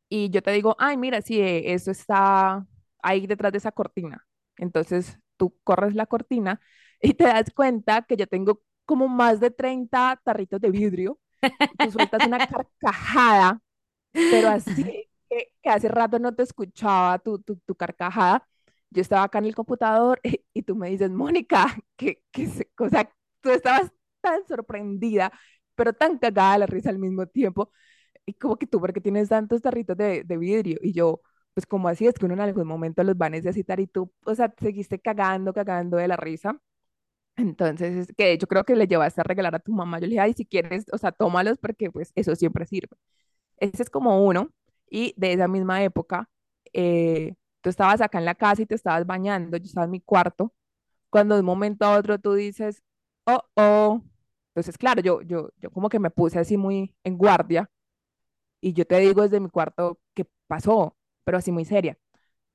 y 0.09 0.29
yo 0.29 0.41
te 0.41 0.51
digo, 0.51 0.75
ay, 0.79 0.97
mira, 0.97 1.21
sí, 1.21 1.39
eh, 1.41 1.73
eso 1.73 1.91
está 1.91 2.65
ahí 3.01 3.27
detrás 3.27 3.51
de 3.51 3.59
esa 3.59 3.71
cortina. 3.71 4.25
Entonces 4.57 5.17
tú 5.37 5.55
corres 5.63 5.95
la 5.95 6.05
cortina 6.05 6.61
y 7.01 7.13
te 7.13 7.23
das 7.25 7.51
cuenta 7.55 8.01
que 8.03 8.17
yo 8.17 8.27
tengo 8.27 8.61
como 8.85 9.07
más 9.07 9.39
de 9.39 9.51
30 9.51 10.19
tarritos 10.23 10.59
de 10.61 10.71
vidrio, 10.71 11.19
tú 11.79 11.91
sueltas 11.91 12.23
una 12.23 12.41
carcajada 12.41 13.61
pero 14.29 14.49
así 14.49 14.85
que, 15.29 15.53
que 15.61 15.69
hace 15.69 15.87
rato 15.89 16.19
no 16.19 16.33
te 16.35 16.43
escuchaba 16.43 17.19
tu, 17.19 17.39
tu, 17.39 17.57
tu 17.57 17.75
carcajada. 17.75 18.47
Yo 18.89 19.01
estaba 19.01 19.23
acá 19.23 19.39
en 19.39 19.45
el 19.45 19.55
computador 19.55 20.19
y, 20.23 20.43
y 20.53 20.63
tú 20.63 20.75
me 20.75 20.89
dices, 20.89 21.09
Mónica, 21.11 21.77
que, 21.97 22.23
que 22.31 22.47
se, 22.47 22.69
o 22.79 22.89
sea, 22.89 23.11
tú 23.41 23.49
estabas 23.51 23.91
tan 24.21 24.45
sorprendida, 24.47 25.31
pero 25.75 25.93
tan 25.93 26.17
cagada 26.19 26.53
de 26.53 26.59
la 26.59 26.65
risa 26.67 26.89
al 26.89 26.99
mismo 26.99 27.25
tiempo. 27.27 27.71
Y 28.25 28.33
como 28.35 28.57
que 28.57 28.67
tú, 28.67 28.79
¿por 28.79 28.93
qué 28.93 29.01
tienes 29.01 29.29
tantos 29.29 29.61
tarritos 29.61 29.97
de, 29.97 30.23
de 30.23 30.37
vidrio? 30.37 30.77
Y 30.81 30.93
yo, 30.93 31.21
pues 31.53 31.65
como 31.65 31.87
así, 31.89 32.07
es 32.07 32.15
que 32.15 32.25
uno 32.25 32.35
en 32.35 32.41
algún 32.41 32.67
momento 32.67 33.03
los 33.03 33.15
va 33.15 33.27
a 33.27 33.29
necesitar 33.29 33.79
y 33.79 33.87
tú, 33.87 34.11
o 34.25 34.35
sea, 34.35 34.53
seguiste 34.59 34.99
cagando, 34.99 35.53
cagando 35.53 35.97
de 35.97 36.07
la 36.07 36.17
risa. 36.17 36.59
Entonces, 37.37 38.09
es 38.09 38.15
que 38.15 38.37
yo 38.37 38.47
creo 38.47 38.63
que 38.65 38.75
le 38.75 38.87
llevaste 38.87 39.21
a 39.21 39.23
regalar 39.23 39.55
a 39.55 39.59
tu 39.59 39.73
mamá. 39.73 39.99
Yo 39.99 40.03
le 40.03 40.09
dije, 40.11 40.19
ay, 40.19 40.33
si 40.33 40.45
quieres, 40.45 40.85
o 40.91 40.97
sea, 40.97 41.11
tómalos 41.11 41.57
porque 41.57 41.89
pues 41.91 42.11
eso 42.15 42.35
siempre 42.35 42.65
sirve. 42.65 42.95
Ese 43.57 43.83
es 43.83 43.89
como 43.89 44.25
uno. 44.25 44.51
Y 44.89 45.13
de 45.17 45.33
esa 45.33 45.47
misma 45.47 45.83
época, 45.83 46.29
eh, 46.73 47.35
tú 47.61 47.69
estabas 47.69 48.01
acá 48.01 48.19
en 48.19 48.25
la 48.25 48.35
casa 48.35 48.61
y 48.63 48.65
te 48.65 48.75
estabas 48.75 49.05
bañando, 49.05 49.57
yo 49.57 49.65
estaba 49.65 49.85
en 49.85 49.91
mi 49.91 50.01
cuarto, 50.01 50.53
cuando 51.09 51.35
de 51.35 51.41
un 51.41 51.47
momento 51.47 51.85
a 51.85 51.97
otro 51.97 52.19
tú 52.19 52.33
dices, 52.35 52.83
oh, 53.25 53.41
oh. 53.55 54.03
Entonces, 54.49 54.77
claro, 54.77 55.01
yo, 55.01 55.21
yo, 55.23 55.49
yo 55.59 55.71
como 55.71 55.89
que 55.89 55.99
me 55.99 56.11
puse 56.11 56.39
así 56.39 56.57
muy 56.57 56.95
en 57.03 57.17
guardia 57.17 57.71
y 58.61 58.73
yo 58.73 58.85
te 58.85 58.99
digo 58.99 59.23
desde 59.23 59.39
mi 59.39 59.49
cuarto 59.49 59.99
qué 60.13 60.25
pasó, 60.47 60.95
pero 61.23 61.37
así 61.37 61.51
muy 61.51 61.65
seria. 61.65 61.97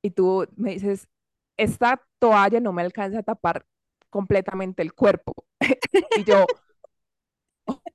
Y 0.02 0.10
tú 0.12 0.46
me 0.56 0.72
dices, 0.72 1.08
esta 1.56 2.02
toalla 2.18 2.60
no 2.60 2.72
me 2.72 2.82
alcanza 2.82 3.20
a 3.20 3.22
tapar 3.22 3.66
completamente 4.16 4.82
el 4.82 4.94
cuerpo. 4.94 5.34
Y 6.16 6.24
yo, 6.24 6.46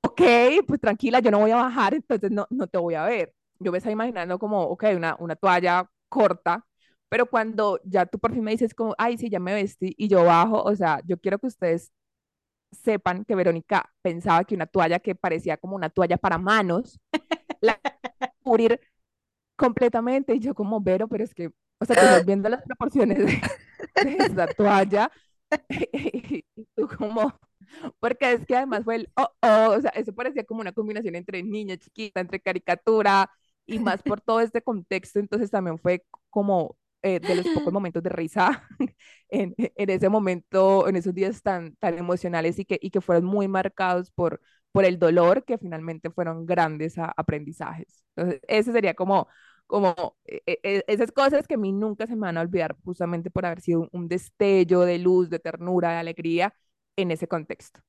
ok, 0.02 0.20
pues 0.66 0.80
tranquila, 0.80 1.20
yo 1.20 1.30
no 1.30 1.40
voy 1.40 1.50
a 1.50 1.56
bajar, 1.56 1.94
entonces 1.94 2.30
no, 2.30 2.46
no 2.50 2.66
te 2.66 2.78
voy 2.78 2.94
a 2.94 3.04
ver. 3.04 3.34
Yo 3.58 3.72
me 3.72 3.78
estaba 3.78 3.92
imaginando 3.92 4.38
como, 4.38 4.62
ok, 4.62 4.84
una, 4.96 5.16
una 5.18 5.36
toalla 5.36 5.88
corta, 6.08 6.64
pero 7.08 7.26
cuando 7.26 7.80
ya 7.84 8.06
tú 8.06 8.18
por 8.18 8.32
fin 8.32 8.42
me 8.44 8.52
dices 8.52 8.74
como, 8.74 8.94
ay, 8.98 9.18
sí, 9.18 9.28
ya 9.30 9.40
me 9.40 9.54
vestí 9.54 9.94
y 9.98 10.08
yo 10.08 10.24
bajo, 10.24 10.62
o 10.62 10.74
sea, 10.76 11.00
yo 11.06 11.18
quiero 11.18 11.38
que 11.38 11.46
ustedes 11.46 11.92
sepan 12.72 13.24
que 13.24 13.36
Verónica 13.36 13.90
pensaba 14.02 14.44
que 14.44 14.54
una 14.54 14.66
toalla 14.66 15.00
que 15.00 15.14
parecía 15.14 15.56
como 15.58 15.76
una 15.76 15.90
toalla 15.90 16.18
para 16.18 16.38
manos, 16.38 17.00
la 17.60 17.80
cubrir 18.42 18.80
completamente 19.56 20.34
y 20.34 20.40
yo 20.40 20.54
como, 20.54 20.80
Vero, 20.80 21.08
pero 21.08 21.24
es 21.24 21.34
que, 21.34 21.50
o 21.80 21.84
sea, 21.84 21.96
te 21.96 22.24
viendo 22.26 22.48
las 22.48 22.62
proporciones 22.62 23.18
de, 23.18 23.40
de 24.04 24.16
esa 24.26 24.46
toalla 24.48 25.10
y 25.92 26.44
tú 26.74 26.88
como, 26.98 27.32
porque 28.00 28.32
es 28.32 28.46
que 28.46 28.56
además 28.56 28.84
fue 28.84 28.96
el, 28.96 29.10
oh, 29.16 29.28
oh, 29.42 29.74
o 29.76 29.80
sea, 29.80 29.90
eso 29.92 30.12
parecía 30.14 30.44
como 30.44 30.60
una 30.60 30.72
combinación 30.72 31.14
entre 31.16 31.42
niña 31.42 31.76
chiquita, 31.76 32.20
entre 32.20 32.40
caricatura 32.40 33.30
y 33.66 33.78
más 33.78 34.02
por 34.02 34.20
todo 34.20 34.40
este 34.40 34.62
contexto, 34.62 35.18
entonces 35.20 35.50
también 35.50 35.78
fue 35.78 36.04
como 36.30 36.76
eh, 37.02 37.20
de 37.20 37.34
los 37.34 37.50
pocos 37.50 37.72
momentos 37.74 38.02
de 38.02 38.10
risa 38.10 38.68
en, 39.28 39.54
en 39.58 39.90
ese 39.90 40.08
momento, 40.08 40.88
en 40.88 40.96
esos 40.96 41.14
días 41.14 41.42
tan, 41.42 41.76
tan 41.76 41.98
emocionales 41.98 42.58
y 42.58 42.64
que, 42.64 42.78
y 42.80 42.90
que 42.90 43.00
fueron 43.00 43.24
muy 43.24 43.48
marcados 43.48 44.10
por, 44.10 44.40
por 44.72 44.84
el 44.84 44.98
dolor, 44.98 45.44
que 45.44 45.58
finalmente 45.58 46.10
fueron 46.10 46.46
grandes 46.46 46.98
a- 46.98 47.12
aprendizajes. 47.16 48.04
Entonces, 48.16 48.40
ese 48.48 48.72
sería 48.72 48.94
como, 48.94 49.28
como 49.72 50.16
eh, 50.26 50.42
eh, 50.62 50.84
esas 50.86 51.12
cosas 51.12 51.46
que 51.48 51.54
a 51.54 51.58
mí 51.58 51.72
nunca 51.72 52.06
se 52.06 52.14
me 52.16 52.22
van 52.22 52.38
a 52.38 52.42
olvidar, 52.42 52.76
justamente 52.84 53.30
por 53.30 53.46
haber 53.46 53.62
sido 53.62 53.88
un, 53.92 54.08
destello 54.08 54.80
de 54.82 54.98
luz, 54.98 55.30
de 55.30 55.38
ternura, 55.40 55.92
de 55.92 55.96
alegría 55.98 56.54
en 56.96 57.10
ese 57.10 57.26
contexto. 57.28 57.80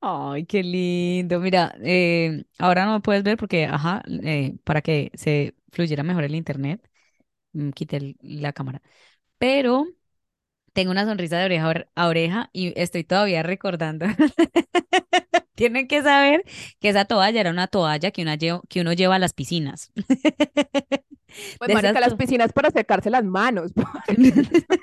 Ay, 0.00 0.44
qué 0.46 0.62
lindo. 0.62 1.40
Mira, 1.40 1.74
eh, 1.82 2.44
ahora 2.58 2.84
no 2.84 2.92
me 2.94 3.00
puedes 3.00 3.22
ver 3.22 3.38
porque, 3.38 3.64
ajá, 3.64 4.02
eh, 4.22 4.56
para 4.64 4.82
que 4.82 5.10
se 5.14 5.54
fluyera 5.72 6.02
mejor 6.02 6.24
el 6.24 6.34
internet, 6.34 6.86
mm, 7.52 7.70
quité 7.70 7.98
el- 7.98 8.16
la 8.22 8.52
cámara. 8.52 8.82
Pero 9.38 9.86
tengo 10.74 10.92
una 10.92 11.06
sonrisa 11.06 11.38
de 11.38 11.46
oreja 11.46 11.66
a 11.66 11.70
or- 11.70 11.88
a 11.96 12.08
oreja 12.08 12.50
y 12.52 12.72
estoy 12.80 13.04
todavía 13.04 13.42
recordando. 13.44 14.06
Tienen 15.54 15.86
que 15.88 16.02
saber 16.02 16.44
que 16.80 16.88
esa 16.88 17.04
toalla 17.04 17.40
era 17.40 17.50
una 17.50 17.68
toalla 17.68 18.10
que, 18.10 18.22
una 18.22 18.36
que 18.38 18.80
uno 18.80 18.92
lleva 18.92 19.16
a 19.16 19.18
las 19.18 19.32
piscinas. 19.34 19.92
Pues, 21.58 21.68
De 21.68 21.74
marica, 21.74 22.00
las 22.00 22.14
piscinas 22.14 22.52
para 22.52 22.70
secarse 22.70 23.10
las 23.10 23.24
manos. 23.24 23.72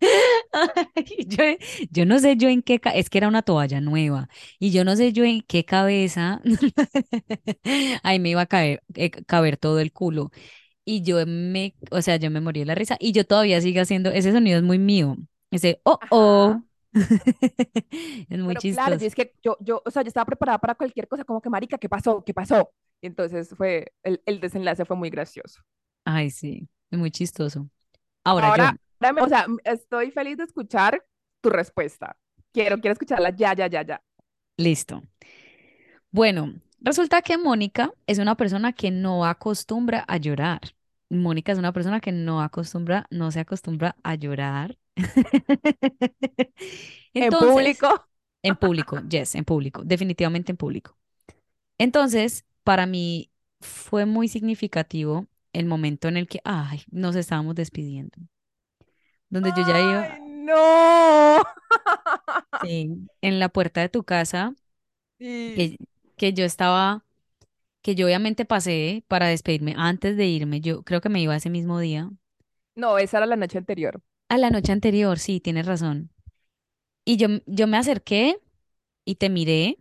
Ay, 0.52 1.26
Yo, 1.26 1.44
yo 1.90 2.06
no 2.06 2.18
sé 2.18 2.36
yo 2.36 2.48
en 2.48 2.62
qué, 2.62 2.80
es 2.94 3.10
que 3.10 3.18
era 3.18 3.28
una 3.28 3.42
toalla 3.42 3.80
nueva 3.80 4.28
y 4.58 4.70
yo 4.72 4.84
no 4.84 4.96
sé 4.96 5.12
yo 5.12 5.24
en 5.24 5.42
qué 5.42 5.64
cabeza 5.64 6.40
ahí 8.02 8.18
me 8.18 8.30
iba 8.30 8.42
a 8.42 8.46
caer, 8.46 8.82
eh, 8.94 9.10
caber 9.10 9.56
todo 9.56 9.80
el 9.80 9.92
culo 9.92 10.30
y 10.84 11.02
yo 11.02 11.24
me, 11.26 11.76
o 11.90 12.02
sea, 12.02 12.16
yo 12.16 12.30
me 12.30 12.40
morí 12.40 12.60
de 12.60 12.66
la 12.66 12.74
risa 12.74 12.96
y 13.00 13.12
yo 13.12 13.24
todavía 13.26 13.60
sigo 13.60 13.82
haciendo, 13.82 14.10
ese 14.10 14.32
sonido 14.32 14.58
es 14.58 14.64
muy 14.64 14.78
mío, 14.78 15.16
ese 15.50 15.80
oh 15.84 16.00
Ajá. 16.00 16.10
oh, 16.10 16.62
es 18.30 18.38
muy 18.40 18.56
Pero 18.56 18.62
claro, 18.64 18.96
chistoso. 18.96 18.98
yo 18.98 19.06
es 19.06 19.14
que 19.14 19.34
yo, 19.42 19.56
yo, 19.60 19.82
o 19.84 19.90
sea, 19.90 20.02
yo 20.02 20.08
estaba 20.08 20.26
preparada 20.26 20.58
para 20.58 20.74
cualquier 20.74 21.08
cosa, 21.08 21.24
como 21.24 21.40
que, 21.40 21.48
marica, 21.50 21.78
¿qué 21.78 21.88
pasó? 21.88 22.24
¿Qué 22.24 22.34
pasó? 22.34 22.72
Y 23.00 23.06
entonces 23.06 23.54
fue, 23.56 23.92
el, 24.02 24.20
el 24.26 24.40
desenlace 24.40 24.84
fue 24.84 24.96
muy 24.96 25.10
gracioso. 25.10 25.60
Ay, 26.04 26.30
sí, 26.30 26.68
es 26.90 26.98
muy 26.98 27.10
chistoso. 27.10 27.68
Ahora 28.24 28.50
Ahora, 28.50 28.76
ahora 29.00 29.12
me- 29.12 29.22
o 29.22 29.28
sea, 29.28 29.46
estoy 29.64 30.10
feliz 30.10 30.36
de 30.36 30.44
escuchar 30.44 31.04
tu 31.40 31.50
respuesta. 31.50 32.16
Quiero, 32.52 32.78
quiero 32.80 32.92
escucharla 32.92 33.30
ya, 33.30 33.54
ya, 33.54 33.66
ya, 33.68 33.82
ya. 33.82 34.02
listo. 34.58 35.02
Bueno, 36.10 36.54
resulta 36.80 37.22
que 37.22 37.38
Mónica 37.38 37.92
es 38.06 38.18
una 38.18 38.36
persona 38.36 38.72
que 38.72 38.90
no 38.90 39.24
acostumbra 39.26 40.04
a 40.08 40.16
llorar. 40.18 40.60
Mónica 41.18 41.52
es 41.52 41.58
una 41.58 41.72
persona 41.72 42.00
que 42.00 42.12
no 42.12 42.42
acostumbra, 42.42 43.06
no 43.10 43.30
se 43.30 43.40
acostumbra 43.40 43.96
a 44.02 44.14
llorar. 44.14 44.78
En 47.14 47.30
público, 47.30 48.08
en 48.42 48.56
público, 48.56 48.98
yes, 49.08 49.34
en 49.34 49.44
público, 49.44 49.82
definitivamente 49.84 50.52
en 50.52 50.56
público. 50.56 50.96
Entonces, 51.78 52.44
para 52.64 52.86
mí 52.86 53.30
fue 53.60 54.06
muy 54.06 54.28
significativo 54.28 55.26
el 55.52 55.66
momento 55.66 56.08
en 56.08 56.16
el 56.16 56.28
que, 56.28 56.40
ay, 56.44 56.82
nos 56.90 57.16
estábamos 57.16 57.54
despidiendo, 57.54 58.16
donde 59.28 59.50
yo 59.56 59.62
ya 59.66 59.76
¡ay, 59.76 59.84
iba, 59.90 60.18
no! 60.18 61.42
sí, 62.60 63.08
en 63.20 63.38
la 63.40 63.48
puerta 63.48 63.80
de 63.80 63.88
tu 63.88 64.04
casa, 64.04 64.54
Sí. 65.18 65.54
que, 65.54 65.78
que 66.16 66.32
yo 66.32 66.44
estaba 66.44 67.04
que 67.82 67.94
yo 67.94 68.06
obviamente 68.06 68.44
pasé 68.44 69.04
para 69.08 69.26
despedirme 69.28 69.74
antes 69.76 70.16
de 70.16 70.26
irme. 70.26 70.60
Yo 70.60 70.82
creo 70.84 71.00
que 71.00 71.08
me 71.10 71.20
iba 71.22 71.36
ese 71.36 71.50
mismo 71.50 71.78
día. 71.80 72.10
No, 72.74 72.98
esa 72.98 73.18
era 73.18 73.26
la 73.26 73.36
noche 73.36 73.58
anterior. 73.58 74.02
A 74.28 74.36
la 74.38 74.50
noche 74.50 74.72
anterior, 74.72 75.18
sí, 75.20 75.40
tienes 75.40 75.66
razón. 75.66 76.10
Y 77.04 77.16
yo, 77.18 77.28
yo 77.46 77.66
me 77.68 77.78
acerqué 77.78 78.40
y 79.06 79.16
te 79.16 79.30
miré 79.30 79.78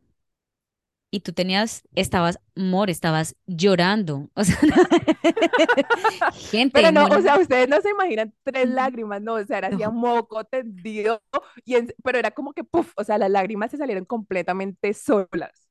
y 1.13 1.21
tú 1.21 1.33
tenías, 1.33 1.83
estabas, 1.95 2.39
amor, 2.55 2.89
estabas 2.89 3.35
llorando. 3.45 4.29
O 4.35 4.43
sea, 4.43 4.57
gente, 6.51 6.71
Pero 6.71 6.91
no, 6.91 7.07
o 7.07 7.21
sea, 7.21 7.37
ustedes 7.39 7.67
no 7.69 7.81
se 7.81 7.89
imaginan 7.89 8.33
tres 8.43 8.67
lágrimas, 8.69 9.21
no, 9.21 9.35
o 9.35 9.43
sea, 9.45 9.57
era 9.59 9.67
así 9.69 9.83
a 9.83 9.89
moco 9.89 10.43
tendido, 10.45 11.21
y 11.65 11.75
en- 11.75 11.93
pero 12.03 12.17
era 12.19 12.31
como 12.31 12.53
que, 12.53 12.63
puff, 12.63 12.93
o 12.95 13.03
sea, 13.03 13.17
las 13.17 13.29
lágrimas 13.31 13.71
se 13.71 13.77
salieron 13.77 14.05
completamente 14.05 14.93
solas. 14.93 15.69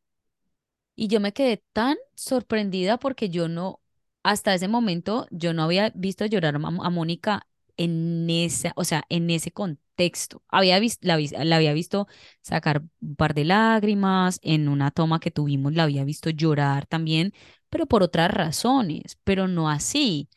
Y 1.00 1.08
yo 1.08 1.18
me 1.20 1.32
quedé 1.32 1.64
tan 1.72 1.96
sorprendida 2.14 2.98
porque 2.98 3.30
yo 3.30 3.48
no, 3.48 3.80
hasta 4.22 4.52
ese 4.54 4.68
momento, 4.68 5.26
yo 5.30 5.54
no 5.54 5.62
había 5.62 5.90
visto 5.94 6.26
llorar 6.26 6.56
a, 6.56 6.58
Mónica 6.90 7.46
en 7.78 8.28
esa, 8.28 8.72
o 8.76 8.84
sea, 8.84 9.04
en 9.08 9.30
ese 9.30 9.50
contexto. 9.50 10.42
Había 10.48 10.78
visto, 10.78 11.06
la, 11.08 11.18
la 11.18 11.56
había 11.56 11.72
visto 11.72 12.06
sacar 12.42 12.82
un 13.00 13.16
par 13.16 13.32
de 13.34 13.46
lágrimas, 13.46 14.40
en 14.42 14.68
una 14.68 14.90
toma 14.90 15.20
que 15.20 15.30
tuvimos 15.30 15.72
la 15.74 15.84
había 15.84 16.04
visto 16.04 16.28
llorar 16.28 16.84
también, 16.86 17.32
pero 17.70 17.86
por 17.86 18.02
otras 18.02 18.30
razones, 18.30 19.18
pero 19.24 19.48
no 19.48 19.70
así, 19.70 20.28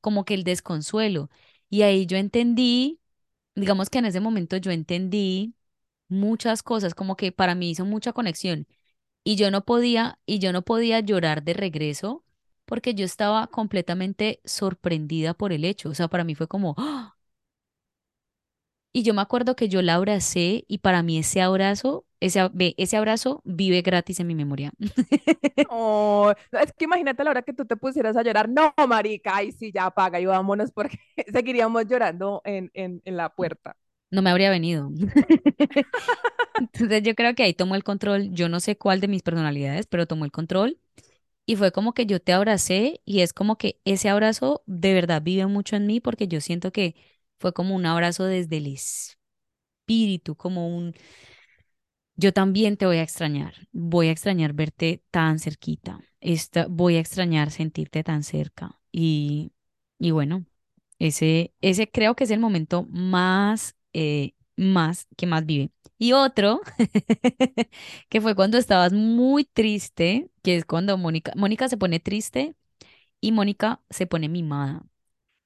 como 0.00 0.24
que 0.24 0.32
el 0.34 0.44
desconsuelo. 0.44 1.30
Y 1.70 1.82
ahí 1.82 2.06
yo 2.06 2.16
entendí, 2.16 3.00
digamos 3.54 3.90
que 3.90 3.98
en 3.98 4.06
ese 4.06 4.20
momento 4.20 4.56
yo 4.58 4.70
entendí 4.70 5.54
muchas 6.08 6.62
cosas, 6.62 6.94
como 6.94 7.16
que 7.16 7.32
para 7.32 7.54
mí 7.54 7.70
hizo 7.70 7.84
mucha 7.84 8.12
conexión 8.14 8.66
y 9.26 9.36
yo 9.36 9.50
no 9.52 9.66
podía, 9.66 10.20
y 10.26 10.40
yo 10.40 10.52
no 10.54 10.62
podía 10.64 11.00
llorar 11.00 11.44
de 11.44 11.54
regreso 11.54 12.24
porque 12.66 12.94
yo 12.94 13.04
estaba 13.06 13.48
completamente 13.48 14.40
sorprendida 14.46 15.34
por 15.34 15.52
el 15.54 15.66
hecho. 15.66 15.90
O 15.90 15.94
sea, 15.96 16.08
para 16.08 16.24
mí 16.24 16.34
fue 16.36 16.48
como, 16.48 16.76
¡ah! 16.78 17.16
Y 18.92 19.02
yo 19.02 19.12
me 19.14 19.20
acuerdo 19.22 19.56
que 19.56 19.68
yo 19.68 19.82
la 19.82 19.94
abracé 19.94 20.64
y 20.68 20.78
para 20.78 21.02
mí 21.02 21.18
ese 21.18 21.42
abrazo, 21.42 22.06
ese, 22.20 22.50
ese 22.78 22.96
abrazo 22.96 23.42
vive 23.44 23.82
gratis 23.82 24.20
en 24.20 24.26
mi 24.26 24.34
memoria. 24.34 24.72
Oh, 25.68 26.32
es 26.52 26.72
que 26.74 26.84
imagínate 26.84 27.24
la 27.24 27.30
hora 27.30 27.42
que 27.42 27.52
tú 27.52 27.64
te 27.66 27.76
pusieras 27.76 28.16
a 28.16 28.22
llorar, 28.22 28.48
no, 28.48 28.72
marica, 28.86 29.36
ay, 29.36 29.50
sí, 29.52 29.72
ya 29.72 29.86
apaga 29.86 30.20
y 30.20 30.26
vámonos 30.26 30.70
porque 30.72 30.98
seguiríamos 31.32 31.86
llorando 31.86 32.40
en, 32.44 32.70
en, 32.74 33.02
en 33.04 33.16
la 33.16 33.34
puerta. 33.34 33.76
No 34.10 34.22
me 34.22 34.30
habría 34.30 34.50
venido. 34.50 34.90
Entonces 36.58 37.02
yo 37.02 37.14
creo 37.14 37.34
que 37.34 37.42
ahí 37.42 37.54
tomó 37.54 37.74
el 37.74 37.84
control, 37.84 38.30
yo 38.32 38.48
no 38.48 38.60
sé 38.60 38.76
cuál 38.78 39.00
de 39.00 39.08
mis 39.08 39.22
personalidades, 39.22 39.86
pero 39.86 40.06
tomó 40.06 40.24
el 40.24 40.32
control 40.32 40.78
y 41.46 41.56
fue 41.56 41.72
como 41.72 41.94
que 41.94 42.06
yo 42.06 42.20
te 42.20 42.32
abracé 42.32 43.00
y 43.04 43.20
es 43.22 43.32
como 43.34 43.58
que 43.58 43.80
ese 43.84 44.08
abrazo 44.10 44.62
de 44.66 44.94
verdad 44.94 45.22
vive 45.22 45.46
mucho 45.46 45.76
en 45.76 45.86
mí 45.86 46.00
porque 46.00 46.28
yo 46.28 46.40
siento 46.40 46.72
que 46.72 46.96
fue 47.40 47.52
como 47.54 47.74
un 47.76 47.86
abrazo 47.86 48.24
desde 48.26 48.58
el 48.58 48.68
espíritu, 49.86 50.36
como 50.36 50.66
un, 50.68 50.94
yo 52.16 52.32
también 52.32 52.76
te 52.76 52.86
voy 52.86 52.96
a 52.98 53.02
extrañar, 53.02 53.54
voy 53.72 54.08
a 54.08 54.12
extrañar 54.12 54.52
verte 54.54 55.02
tan 55.10 55.38
cerquita, 55.38 56.00
esta, 56.20 56.66
voy 56.68 56.96
a 56.96 57.00
extrañar 57.00 57.50
sentirte 57.50 58.02
tan 58.04 58.22
cerca 58.22 58.80
y, 58.92 59.52
y 59.98 60.10
bueno, 60.12 60.46
ese, 60.98 61.54
ese 61.60 61.90
creo 61.90 62.16
que 62.16 62.24
es 62.24 62.30
el 62.30 62.40
momento 62.40 62.84
más 62.90 63.75
eh, 63.96 64.34
más, 64.56 65.08
que 65.16 65.26
más 65.26 65.46
vive. 65.46 65.70
Y 65.98 66.12
otro, 66.14 66.62
que 68.08 68.20
fue 68.20 68.34
cuando 68.34 68.58
estabas 68.58 68.92
muy 68.92 69.44
triste, 69.44 70.30
que 70.42 70.56
es 70.56 70.64
cuando 70.64 70.98
Mónica, 70.98 71.32
Mónica 71.36 71.68
se 71.68 71.76
pone 71.78 72.00
triste 72.00 72.54
y 73.20 73.32
Mónica 73.32 73.82
se 73.90 74.06
pone 74.08 74.28
mimada. 74.30 74.84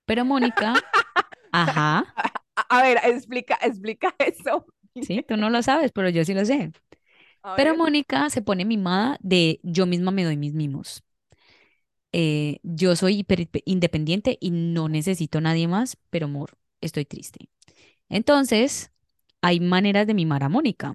Pero 0.06 0.24
Mónica, 0.24 0.86
ajá, 1.52 2.16
A, 2.16 2.66
a 2.78 2.82
ver, 2.82 2.98
explica, 3.04 3.58
explica 3.62 4.14
eso. 4.18 4.66
sí, 5.00 5.22
tú 5.22 5.36
no 5.36 5.50
lo 5.50 5.62
sabes, 5.62 5.92
pero 5.92 6.08
yo 6.10 6.24
sí 6.24 6.34
lo 6.34 6.44
sé. 6.44 6.72
A 7.42 7.56
Pero 7.56 7.74
ver. 7.74 7.76
Mónica 7.76 8.30
se 8.30 8.42
pone 8.42 8.66
mimada 8.66 9.18
de 9.22 9.60
yo 9.62 9.86
misma 9.86 10.10
me 10.12 10.24
doy 10.24 10.38
mis 10.38 10.54
mimos. 10.54 11.04
Eh, 12.12 12.58
yo 12.64 12.96
soy 12.96 13.18
hiper 13.20 13.48
independiente 13.64 14.36
y 14.40 14.50
no 14.50 14.88
necesito 14.88 15.38
a 15.38 15.40
nadie 15.42 15.68
más, 15.68 15.96
pero 16.10 16.26
amor, 16.26 16.58
estoy 16.80 17.04
triste. 17.04 17.48
Entonces, 18.10 18.92
hay 19.42 19.60
maneras 19.60 20.08
de 20.08 20.14
mimar 20.14 20.44
a 20.44 20.50
Mónica. 20.50 20.94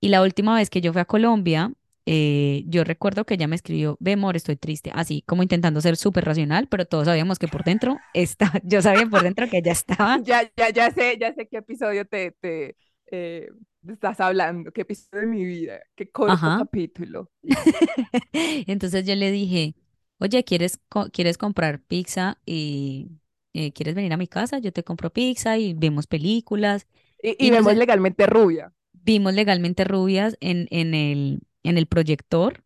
Y 0.00 0.08
la 0.10 0.22
última 0.22 0.56
vez 0.56 0.70
que 0.70 0.80
yo 0.80 0.92
fui 0.92 1.00
a 1.02 1.04
Colombia, 1.06 1.72
eh, 2.06 2.64
yo 2.68 2.84
recuerdo 2.84 3.24
que 3.26 3.34
ella 3.34 3.48
me 3.48 3.56
escribió, 3.56 3.96
ve, 4.00 4.12
amor, 4.14 4.36
estoy 4.36 4.56
triste, 4.56 4.90
así 4.94 5.22
como 5.26 5.42
intentando 5.42 5.80
ser 5.80 5.96
súper 5.96 6.24
racional, 6.24 6.68
pero 6.68 6.86
todos 6.86 7.06
sabíamos 7.06 7.38
que 7.38 7.48
por 7.48 7.64
dentro 7.64 8.02
está, 8.12 8.52
yo 8.64 8.82
sabía 8.82 9.06
por 9.08 9.22
dentro 9.22 9.48
que 9.48 9.58
ella 9.58 9.72
estaba. 9.72 10.22
Ya, 10.26 10.42
ya, 10.56 10.70
ya 10.70 10.90
sé, 10.90 11.18
ya 11.20 11.34
sé 11.34 11.46
qué 11.48 11.58
episodio 11.58 12.06
te, 12.06 12.32
te 12.40 12.76
eh, 13.10 13.48
estás 13.88 14.18
hablando, 14.20 14.72
qué 14.72 14.82
episodio 14.82 15.22
de 15.22 15.26
mi 15.26 15.44
vida, 15.44 15.80
qué 15.94 16.10
corto 16.10 16.52
capítulo. 16.52 17.30
Entonces 18.32 19.04
yo 19.06 19.14
le 19.14 19.30
dije, 19.30 19.74
oye, 20.18 20.44
¿quieres, 20.44 20.78
co- 20.88 21.10
¿quieres 21.10 21.38
comprar 21.38 21.82
pizza 21.82 22.38
y 22.46 23.10
eh, 23.56 23.72
quieres 23.72 23.94
venir 23.94 24.12
a 24.12 24.16
mi 24.18 24.28
casa? 24.28 24.58
Yo 24.58 24.72
te 24.72 24.84
compro 24.84 25.12
pizza 25.12 25.58
y 25.58 25.74
vemos 25.74 26.06
películas. 26.06 26.86
Y, 27.22 27.36
y 27.46 27.48
Y 27.48 27.52
nos 27.52 27.66
vemos 27.66 27.76
legalmente 27.76 28.26
rubia. 28.26 28.72
vimos 28.92 29.34
legalmente 29.34 29.84
rubias 29.84 30.36
en, 30.40 30.66
en 30.70 30.94
el, 30.94 31.40
en 31.62 31.78
el 31.78 31.86
proyector, 31.86 32.64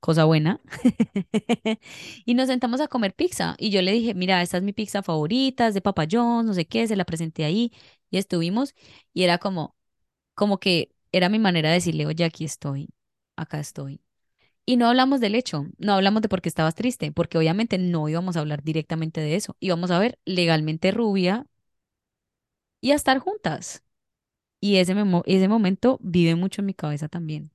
cosa 0.00 0.24
buena. 0.24 0.60
Y 2.26 2.34
nos 2.34 2.48
sentamos 2.48 2.80
a 2.80 2.88
comer 2.88 3.14
pizza. 3.14 3.56
Y 3.58 3.70
yo 3.70 3.82
le 3.82 3.92
dije, 3.92 4.14
mira, 4.14 4.42
esta 4.42 4.58
es 4.58 4.62
mi 4.62 4.72
pizza 4.72 5.02
favorita, 5.02 5.68
es 5.68 5.74
de 5.74 5.80
Papa 5.82 6.06
John's, 6.10 6.46
no 6.46 6.54
sé 6.54 6.66
qué, 6.66 6.86
se 6.88 6.96
la 6.96 7.04
presenté 7.04 7.44
ahí 7.44 7.72
y 8.10 8.18
estuvimos. 8.18 8.74
Y 9.14 9.24
era 9.24 9.38
como, 9.38 9.76
como 10.34 10.58
que 10.60 10.94
era 11.12 11.28
mi 11.30 11.38
manera 11.40 11.70
de 11.70 11.76
decirle, 11.76 12.06
oye, 12.06 12.24
aquí 12.24 12.44
estoy, 12.46 12.90
acá 13.36 13.60
estoy. 13.60 14.02
Y 14.66 14.76
no 14.76 14.88
hablamos 14.88 15.20
del 15.20 15.34
hecho, 15.36 15.66
no 15.78 15.94
hablamos 15.94 16.22
de 16.22 16.28
por 16.28 16.42
qué 16.42 16.48
estabas 16.48 16.74
triste, 16.74 17.12
porque 17.12 17.38
obviamente 17.38 17.78
no 17.78 18.08
íbamos 18.08 18.36
a 18.36 18.40
hablar 18.40 18.62
directamente 18.64 19.20
de 19.20 19.36
eso. 19.36 19.56
Íbamos 19.60 19.90
a 19.90 19.98
ver 20.00 20.18
legalmente 20.24 20.90
rubia 20.90 21.46
y 22.80 22.92
a 22.92 22.94
estar 22.96 23.18
juntas. 23.18 23.82
Y 24.60 24.76
ese, 24.78 24.94
ese 25.26 25.48
momento 25.48 25.98
vive 26.02 26.36
mucho 26.36 26.62
en 26.62 26.66
mi 26.66 26.74
cabeza 26.74 27.08
también. 27.08 27.52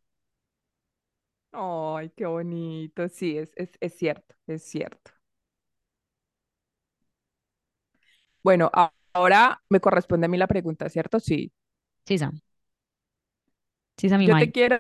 Ay, 1.54 2.10
qué 2.16 2.26
bonito. 2.26 3.08
Sí, 3.10 3.38
es, 3.38 3.52
es, 3.56 3.72
es 3.82 3.96
cierto, 3.98 4.36
es 4.48 4.64
cierto. 4.64 5.12
Bueno, 8.44 8.70
a- 8.74 8.94
ahora 9.14 9.62
me 9.70 9.80
corresponde 9.80 10.26
a 10.26 10.30
mí 10.30 10.38
la 10.38 10.48
pregunta, 10.48 10.90
¿cierto? 10.90 11.20
Sí. 11.20 11.52
Sí, 12.06 12.18
Sam. 12.18 12.42
Sí, 13.98 14.10
Sam, 14.10 14.22
Yo 14.24 14.36
te 14.38 14.52
quiero 14.52 14.80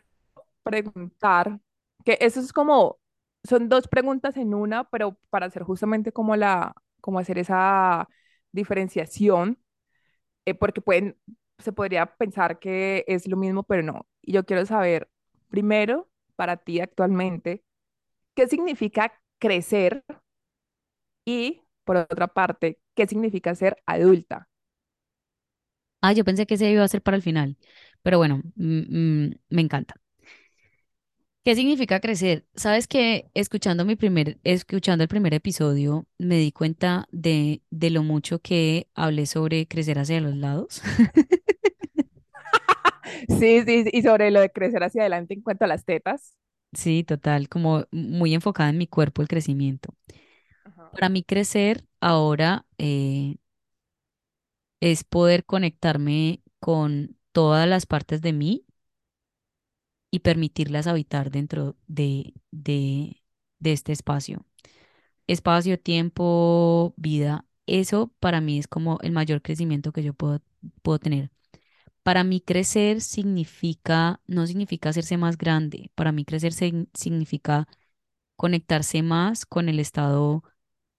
preguntar, 0.63 1.59
que 2.05 2.17
eso 2.21 2.39
es 2.39 2.53
como, 2.53 2.99
son 3.43 3.69
dos 3.69 3.87
preguntas 3.87 4.37
en 4.37 4.53
una, 4.53 4.85
pero 4.89 5.17
para 5.29 5.47
hacer 5.47 5.63
justamente 5.63 6.11
como 6.11 6.35
la, 6.35 6.73
como 7.01 7.19
hacer 7.19 7.37
esa 7.39 8.07
diferenciación, 8.51 9.59
eh, 10.45 10.53
porque 10.55 10.81
pueden, 10.81 11.17
se 11.59 11.73
podría 11.73 12.07
pensar 12.17 12.59
que 12.59 13.05
es 13.07 13.27
lo 13.27 13.37
mismo, 13.37 13.63
pero 13.63 13.83
no. 13.83 14.07
Y 14.21 14.33
yo 14.33 14.45
quiero 14.45 14.65
saber, 14.65 15.09
primero, 15.49 16.09
para 16.35 16.57
ti 16.57 16.79
actualmente, 16.81 17.63
¿qué 18.35 18.47
significa 18.47 19.13
crecer? 19.39 20.03
Y, 21.25 21.61
por 21.83 21.97
otra 21.97 22.27
parte, 22.27 22.79
¿qué 22.95 23.07
significa 23.07 23.55
ser 23.55 23.81
adulta? 23.87 24.47
Ah, 26.01 26.13
yo 26.13 26.23
pensé 26.25 26.45
que 26.47 26.55
ese 26.55 26.71
iba 26.71 26.83
a 26.83 26.87
ser 26.87 27.01
para 27.03 27.17
el 27.17 27.23
final, 27.23 27.57
pero 28.01 28.17
bueno, 28.17 28.41
mm, 28.55 29.25
mm, 29.27 29.35
me 29.49 29.61
encanta. 29.61 29.95
¿Qué 31.43 31.55
significa 31.55 31.99
crecer? 31.99 32.45
Sabes 32.55 32.87
que 32.87 33.31
escuchando 33.33 33.83
mi 33.83 33.95
primer, 33.95 34.39
escuchando 34.43 35.03
el 35.03 35.07
primer 35.07 35.33
episodio, 35.33 36.05
me 36.19 36.37
di 36.37 36.51
cuenta 36.51 37.07
de, 37.11 37.63
de 37.71 37.89
lo 37.89 38.03
mucho 38.03 38.39
que 38.39 38.87
hablé 38.93 39.25
sobre 39.25 39.67
crecer 39.67 39.97
hacia 39.97 40.21
los 40.21 40.35
lados. 40.35 40.81
Sí, 43.27 43.63
sí, 43.65 43.85
y 43.91 44.01
sobre 44.03 44.31
lo 44.31 44.39
de 44.41 44.51
crecer 44.51 44.83
hacia 44.83 45.01
adelante 45.01 45.33
en 45.33 45.41
cuanto 45.41 45.65
a 45.65 45.67
las 45.67 45.85
tetas. 45.85 46.35
Sí, 46.73 47.03
total, 47.03 47.49
como 47.49 47.85
muy 47.91 48.33
enfocada 48.33 48.69
en 48.69 48.77
mi 48.77 48.87
cuerpo, 48.87 49.21
el 49.21 49.27
crecimiento. 49.27 49.93
Ajá. 50.63 50.91
Para 50.91 51.09
mí 51.09 51.23
crecer 51.23 51.85
ahora 52.01 52.65
eh, 52.77 53.35
es 54.79 55.03
poder 55.03 55.45
conectarme 55.45 56.41
con 56.59 57.17
todas 57.31 57.67
las 57.67 57.85
partes 57.85 58.21
de 58.21 58.33
mí 58.33 58.65
y 60.11 60.19
permitirlas 60.19 60.87
habitar 60.87 61.31
dentro 61.31 61.77
de, 61.87 62.33
de, 62.51 63.21
de 63.59 63.73
este 63.73 63.93
espacio. 63.93 64.45
Espacio, 65.27 65.79
tiempo, 65.79 66.93
vida. 66.97 67.45
Eso 67.65 68.13
para 68.19 68.41
mí 68.41 68.59
es 68.59 68.67
como 68.67 68.99
el 69.01 69.11
mayor 69.13 69.41
crecimiento 69.41 69.91
que 69.93 70.03
yo 70.03 70.13
puedo, 70.13 70.41
puedo 70.81 70.99
tener. 70.99 71.31
Para 72.03 72.23
mí 72.23 72.41
crecer 72.41 73.01
significa, 73.01 74.21
no 74.27 74.47
significa 74.47 74.89
hacerse 74.89 75.17
más 75.17 75.37
grande. 75.37 75.91
Para 75.95 76.11
mí 76.11 76.25
crecer 76.25 76.53
sig- 76.53 76.89
significa 76.93 77.67
conectarse 78.35 79.03
más 79.03 79.45
con 79.45 79.69
el 79.69 79.79
estado, 79.79 80.43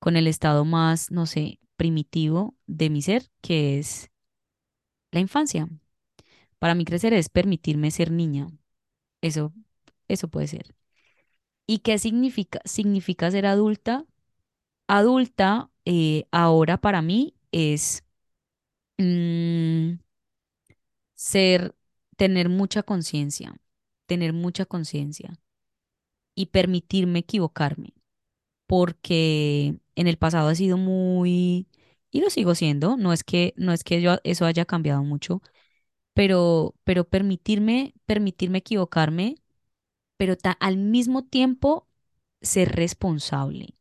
con 0.01 0.17
el 0.17 0.27
estado 0.29 0.65
más, 0.65 1.11
no 1.11 1.27
sé, 1.27 1.61
primitivo 1.77 2.57
de 2.67 2.91
mi 2.91 3.03
ser, 3.03 3.31
que 3.43 3.79
es 3.79 4.11
la 5.13 5.21
infancia. 5.21 5.69
Para 6.61 6.75
mí 6.77 6.85
crecer 6.87 7.15
es 7.15 7.29
permitirme 7.31 7.91
ser 7.93 8.11
niña. 8.13 8.49
Eso, 9.23 9.55
eso 10.09 10.29
puede 10.29 10.49
ser. 10.49 10.75
¿Y 11.67 11.81
qué 11.81 11.99
significa? 11.99 12.61
Significa 12.65 13.31
ser 13.31 13.47
adulta. 13.47 14.07
Adulta, 14.89 15.71
eh, 15.87 16.27
ahora 16.33 16.79
para 16.81 17.03
mí 17.03 17.35
es 17.53 18.05
mm, 18.99 19.99
ser, 21.15 21.75
tener 22.17 22.49
mucha 22.49 22.83
conciencia, 22.83 23.55
tener 24.07 24.33
mucha 24.33 24.67
conciencia 24.67 25.39
y 26.35 26.47
permitirme 26.47 27.21
equivocarme, 27.21 27.95
porque 28.67 29.77
en 29.97 30.09
el 30.09 30.19
pasado 30.19 30.51
he 30.51 30.57
sido 30.57 30.79
muy, 30.79 31.69
y 32.11 32.21
lo 32.23 32.31
sigo 32.31 32.55
siendo, 32.55 32.97
no 32.99 33.13
es 33.15 33.25
que, 33.25 33.55
no 33.57 33.73
es 33.73 33.85
que 33.85 34.03
yo 34.03 34.19
eso 34.25 34.47
haya 34.47 34.65
cambiado 34.67 35.05
mucho, 35.05 35.43
pero, 36.15 36.75
pero 36.85 37.05
permitirme, 37.05 37.95
permitirme 38.07 38.59
equivocarme, 38.59 39.37
pero 40.17 40.37
al 40.61 40.77
mismo 40.77 41.25
tiempo 41.25 41.89
ser 42.43 42.73
responsable 42.75 43.77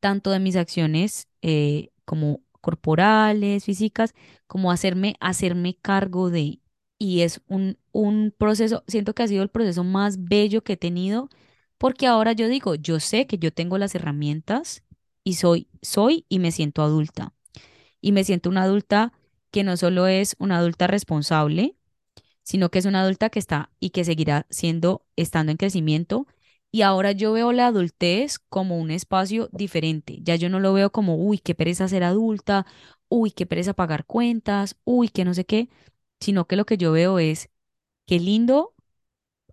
tanto 0.00 0.30
de 0.30 0.40
mis 0.40 0.56
acciones 0.56 1.28
eh, 1.42 1.90
como 2.04 2.42
corporales, 2.60 3.64
físicas, 3.64 4.14
como 4.46 4.72
hacerme, 4.72 5.16
hacerme 5.20 5.76
cargo 5.80 6.30
de. 6.30 6.60
Y 6.98 7.22
es 7.22 7.40
un, 7.48 7.78
un 7.92 8.34
proceso, 8.36 8.84
siento 8.86 9.14
que 9.14 9.22
ha 9.22 9.28
sido 9.28 9.42
el 9.42 9.48
proceso 9.50 9.84
más 9.84 10.24
bello 10.24 10.62
que 10.64 10.74
he 10.74 10.76
tenido, 10.76 11.28
porque 11.78 12.06
ahora 12.06 12.32
yo 12.32 12.48
digo, 12.48 12.74
yo 12.74 13.00
sé 13.00 13.26
que 13.26 13.38
yo 13.38 13.52
tengo 13.52 13.78
las 13.78 13.94
herramientas 13.94 14.84
y 15.24 15.34
soy, 15.34 15.68
soy 15.82 16.26
y 16.28 16.38
me 16.40 16.52
siento 16.52 16.82
adulta. 16.82 17.32
Y 18.00 18.12
me 18.12 18.24
siento 18.24 18.50
una 18.50 18.62
adulta 18.64 19.12
que 19.50 19.64
no 19.64 19.76
solo 19.76 20.06
es 20.06 20.36
una 20.38 20.58
adulta 20.58 20.86
responsable, 20.86 21.76
sino 22.42 22.70
que 22.70 22.78
es 22.80 22.86
una 22.86 23.02
adulta 23.02 23.30
que 23.30 23.38
está 23.38 23.70
y 23.80 23.90
que 23.90 24.04
seguirá 24.04 24.46
siendo, 24.50 25.04
estando 25.16 25.52
en 25.52 25.58
crecimiento. 25.58 26.26
Y 26.72 26.82
ahora 26.82 27.12
yo 27.12 27.32
veo 27.32 27.52
la 27.52 27.66
adultez 27.68 28.38
como 28.38 28.78
un 28.78 28.90
espacio 28.90 29.48
diferente. 29.52 30.18
Ya 30.22 30.36
yo 30.36 30.48
no 30.50 30.60
lo 30.60 30.72
veo 30.72 30.92
como, 30.92 31.16
uy, 31.16 31.38
qué 31.38 31.54
pereza 31.54 31.88
ser 31.88 32.04
adulta, 32.04 32.66
uy, 33.08 33.32
qué 33.32 33.46
pereza 33.46 33.74
pagar 33.74 34.06
cuentas, 34.06 34.76
uy, 34.84 35.08
qué 35.08 35.24
no 35.24 35.34
sé 35.34 35.44
qué, 35.46 35.68
sino 36.20 36.46
que 36.46 36.56
lo 36.56 36.66
que 36.66 36.76
yo 36.78 36.92
veo 36.92 37.18
es, 37.18 37.50
qué 38.06 38.20
lindo 38.20 38.74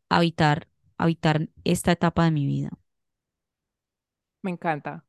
habitar, 0.09 0.67
habitar 0.97 1.49
esta 1.63 1.91
etapa 1.93 2.25
de 2.25 2.31
mi 2.31 2.45
vida. 2.45 2.71
Me 4.41 4.51
encanta. 4.51 5.03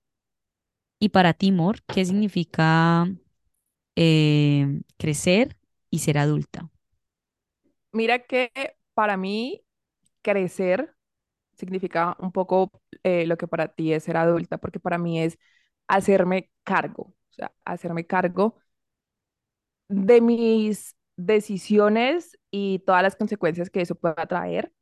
Y 1.01 1.11
para 1.11 1.35
ti, 1.35 1.53
Mor, 1.53 1.83
¿qué 1.85 2.05
significa 2.05 3.09
eh, 4.01 4.81
crecer 4.97 5.57
y 5.91 6.01
ser 6.01 6.19
adulta? 6.19 6.71
Mira 7.93 8.21
que 8.21 8.51
para 8.95 9.17
mí 9.17 9.63
crecer 10.23 10.95
significa 11.57 12.17
un 12.21 12.33
poco 12.33 12.71
eh, 13.05 13.27
lo 13.27 13.37
que 13.39 13.49
para 13.49 13.69
ti 13.69 13.93
es 13.93 14.05
ser 14.05 14.17
adulta, 14.17 14.59
porque 14.59 14.81
para 14.81 14.99
mí 14.99 15.21
es 15.23 15.39
hacerme 15.89 16.51
cargo, 16.65 17.15
o 17.31 17.35
sea, 17.35 17.53
hacerme 17.65 18.07
cargo 18.07 18.59
de 19.89 20.21
mis 20.21 20.97
decisiones 21.17 22.39
y 22.51 22.81
todas 22.81 23.03
las 23.03 23.17
consecuencias 23.17 23.71
que 23.71 23.81
eso 23.81 23.95
pueda 23.95 24.15
traer, 24.27 24.73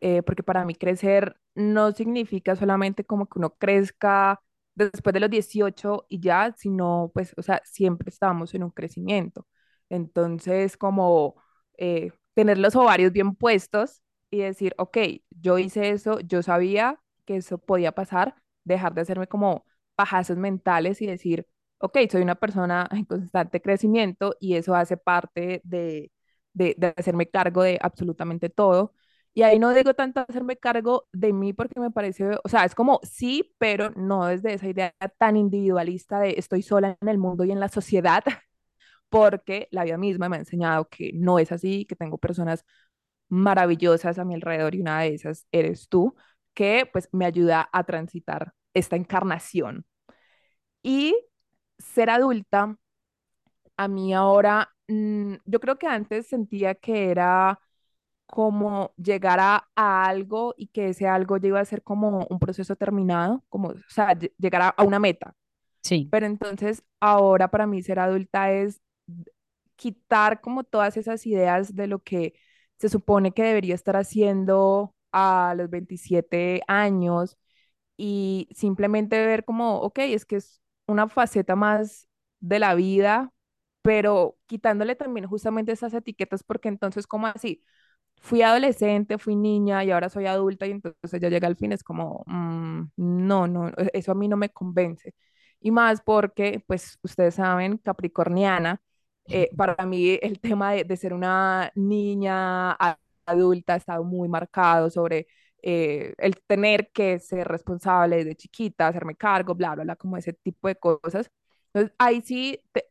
eh, 0.00 0.22
porque 0.22 0.42
para 0.42 0.64
mí 0.64 0.74
crecer 0.74 1.36
no 1.54 1.92
significa 1.92 2.56
solamente 2.56 3.04
como 3.04 3.26
que 3.26 3.38
uno 3.38 3.54
crezca 3.56 4.40
después 4.76 5.12
de 5.14 5.20
los 5.20 5.30
18 5.30 6.06
y 6.08 6.20
ya, 6.20 6.54
sino 6.58 7.10
pues, 7.14 7.34
o 7.38 7.42
sea, 7.42 7.62
siempre 7.64 8.10
estamos 8.10 8.54
en 8.54 8.64
un 8.64 8.70
crecimiento. 8.70 9.46
Entonces, 9.90 10.76
como 10.76 11.36
eh, 11.78 12.10
tener 12.34 12.58
los 12.58 12.76
ovarios 12.76 13.12
bien 13.12 13.34
puestos 13.36 14.02
y 14.30 14.38
decir, 14.40 14.74
ok, 14.78 14.98
yo 15.30 15.58
hice 15.58 15.90
eso, 15.90 16.20
yo 16.20 16.42
sabía 16.42 17.00
que 17.24 17.36
eso 17.36 17.58
podía 17.58 17.92
pasar, 17.92 18.36
dejar 18.64 18.94
de 18.94 19.02
hacerme 19.02 19.26
como 19.28 19.64
pajazos 19.94 20.36
mentales 20.36 21.00
y 21.02 21.06
decir, 21.06 21.46
ok, 21.78 21.98
soy 22.10 22.22
una 22.22 22.34
persona 22.36 22.88
en 22.92 23.04
constante 23.04 23.60
crecimiento 23.62 24.36
y 24.40 24.54
eso 24.56 24.74
hace 24.74 24.96
parte 24.96 25.60
de, 25.64 26.10
de 26.52 26.94
hacerme 26.96 27.28
cargo 27.28 27.62
de 27.62 27.78
absolutamente 27.82 28.48
todo. 28.48 28.94
Y 29.36 29.42
ahí 29.44 29.58
no 29.60 29.74
digo 29.74 29.92
tanto 29.94 30.24
hacerme 30.26 30.56
cargo 30.56 31.08
de 31.12 31.32
mí 31.34 31.52
porque 31.52 31.78
me 31.78 31.90
parece, 31.90 32.38
o 32.42 32.48
sea, 32.48 32.64
es 32.64 32.74
como 32.74 33.00
sí, 33.04 33.54
pero 33.58 33.90
no 33.92 34.26
desde 34.26 34.54
esa 34.54 34.66
idea 34.68 34.94
tan 35.18 35.36
individualista 35.36 36.20
de 36.20 36.36
estoy 36.38 36.62
sola 36.62 36.96
en 37.02 37.08
el 37.08 37.18
mundo 37.18 37.44
y 37.44 37.52
en 37.52 37.60
la 37.60 37.68
sociedad, 37.68 38.24
porque 39.10 39.68
la 39.72 39.84
vida 39.84 39.98
misma 39.98 40.28
me 40.28 40.36
ha 40.36 40.40
enseñado 40.40 40.88
que 40.88 41.12
no 41.14 41.38
es 41.38 41.52
así, 41.52 41.86
que 41.86 41.96
tengo 41.96 42.18
personas 42.18 42.64
maravillosas 43.28 44.18
a 44.18 44.24
mi 44.24 44.34
alrededor 44.34 44.74
y 44.74 44.80
una 44.82 45.02
de 45.02 45.14
esas 45.14 45.46
eres 45.52 45.88
tú, 45.88 46.14
que 46.54 46.88
pues 46.92 47.08
me 47.12 47.26
ayuda 47.26 47.68
a 47.72 47.84
transitar 47.84 48.54
esta 48.74 48.96
encarnación. 48.96 49.86
Y 50.82 51.14
ser 51.78 52.10
adulta, 52.10 52.76
a 53.76 53.88
mí 53.88 54.14
ahora, 54.14 54.70
mm, 54.88 55.34
yo 55.44 55.60
creo 55.60 55.78
que 55.78 55.86
antes 55.86 56.28
sentía 56.28 56.74
que 56.74 57.10
era 57.10 57.58
como 58.26 58.92
llegar 58.96 59.40
a, 59.40 59.68
a 59.76 60.06
algo 60.06 60.54
y 60.56 60.68
que 60.68 60.88
ese 60.90 61.08
algo 61.08 61.38
iba 61.42 61.60
a 61.60 61.64
ser 61.64 61.82
como 61.82 62.26
un 62.30 62.38
proceso 62.38 62.76
terminado, 62.76 63.44
como, 63.48 63.68
o 63.70 63.74
sea, 63.88 64.12
lle- 64.14 64.32
llegar 64.38 64.62
a, 64.62 64.68
a 64.70 64.84
una 64.84 64.98
meta. 65.00 65.34
Sí, 65.82 66.12
Pero 66.12 66.26
entonces 66.26 66.84
ahora 67.00 67.50
para 67.50 67.66
mí 67.66 67.82
ser 67.82 67.98
adulta 68.00 68.52
es 68.52 68.80
quitar 69.76 70.40
como 70.40 70.64
todas 70.64 70.96
esas 70.96 71.26
ideas 71.26 71.74
de 71.74 71.86
lo 71.86 72.00
que 72.02 72.34
se 72.78 72.88
supone 72.88 73.32
que 73.32 73.42
debería 73.42 73.74
estar 73.74 73.96
haciendo 73.96 74.94
a 75.12 75.54
los 75.56 75.70
27 75.70 76.62
años 76.68 77.38
y 77.96 78.48
simplemente 78.54 79.24
ver 79.26 79.44
como, 79.44 79.78
ok, 79.80 80.00
es 80.00 80.26
que 80.26 80.36
es 80.36 80.62
una 80.86 81.08
faceta 81.08 81.56
más 81.56 82.08
de 82.40 82.58
la 82.58 82.74
vida, 82.74 83.32
pero 83.82 84.38
quitándole 84.46 84.96
también 84.96 85.28
justamente 85.28 85.72
esas 85.72 85.94
etiquetas 85.94 86.42
porque 86.44 86.68
entonces, 86.68 87.06
como 87.06 87.26
así? 87.28 87.64
Fui 88.20 88.42
adolescente, 88.42 89.18
fui 89.18 89.36
niña 89.36 89.84
y 89.84 89.90
ahora 89.92 90.08
soy 90.08 90.26
adulta 90.26 90.66
y 90.66 90.72
entonces 90.72 91.20
ya 91.20 91.28
llega 91.28 91.46
al 91.46 91.56
fin, 91.56 91.70
es 91.72 91.84
como, 91.84 92.24
mm, 92.26 92.82
no, 92.96 93.46
no, 93.46 93.68
e- 93.68 93.90
eso 93.94 94.10
a 94.12 94.14
mí 94.16 94.26
no 94.28 94.36
me 94.36 94.50
convence. 94.50 95.14
Y 95.60 95.70
más 95.70 96.00
porque, 96.02 96.62
pues, 96.66 96.98
ustedes 97.02 97.36
saben, 97.36 97.78
capricorniana, 97.78 98.80
eh, 99.28 99.50
para 99.56 99.84
mí 99.86 100.18
el 100.22 100.40
tema 100.40 100.72
de, 100.72 100.84
de 100.84 100.96
ser 100.96 101.12
una 101.14 101.70
niña 101.76 102.72
a- 102.72 102.98
adulta 103.26 103.74
ha 103.74 103.76
estado 103.76 104.04
muy 104.04 104.28
marcado 104.28 104.90
sobre 104.90 105.26
eh, 105.62 106.14
el 106.18 106.36
tener 106.46 106.90
que 106.92 107.18
ser 107.18 107.46
responsable 107.48 108.24
de 108.24 108.36
chiquita, 108.36 108.86
hacerme 108.88 109.16
cargo, 109.16 109.54
bla, 109.54 109.74
bla, 109.74 109.84
bla, 109.84 109.96
como 109.96 110.16
ese 110.16 110.32
tipo 110.32 110.68
de 110.68 110.76
cosas. 110.76 111.30
Entonces, 111.72 111.92
ahí 111.98 112.22
sí 112.22 112.60
te- 112.72 112.86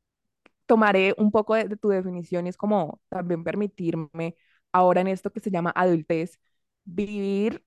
tomaré 0.65 1.13
un 1.17 1.31
poco 1.31 1.55
de, 1.55 1.65
de 1.65 1.77
tu 1.77 1.89
definición 1.89 2.45
y 2.47 2.49
es 2.49 2.57
como 2.57 2.99
también 3.09 3.43
permitirme 3.43 4.35
ahora 4.75 5.01
en 5.01 5.07
esto 5.07 5.31
que 5.31 5.39
se 5.39 5.51
llama 5.51 5.71
adultez, 5.75 6.39
vivir 6.85 7.63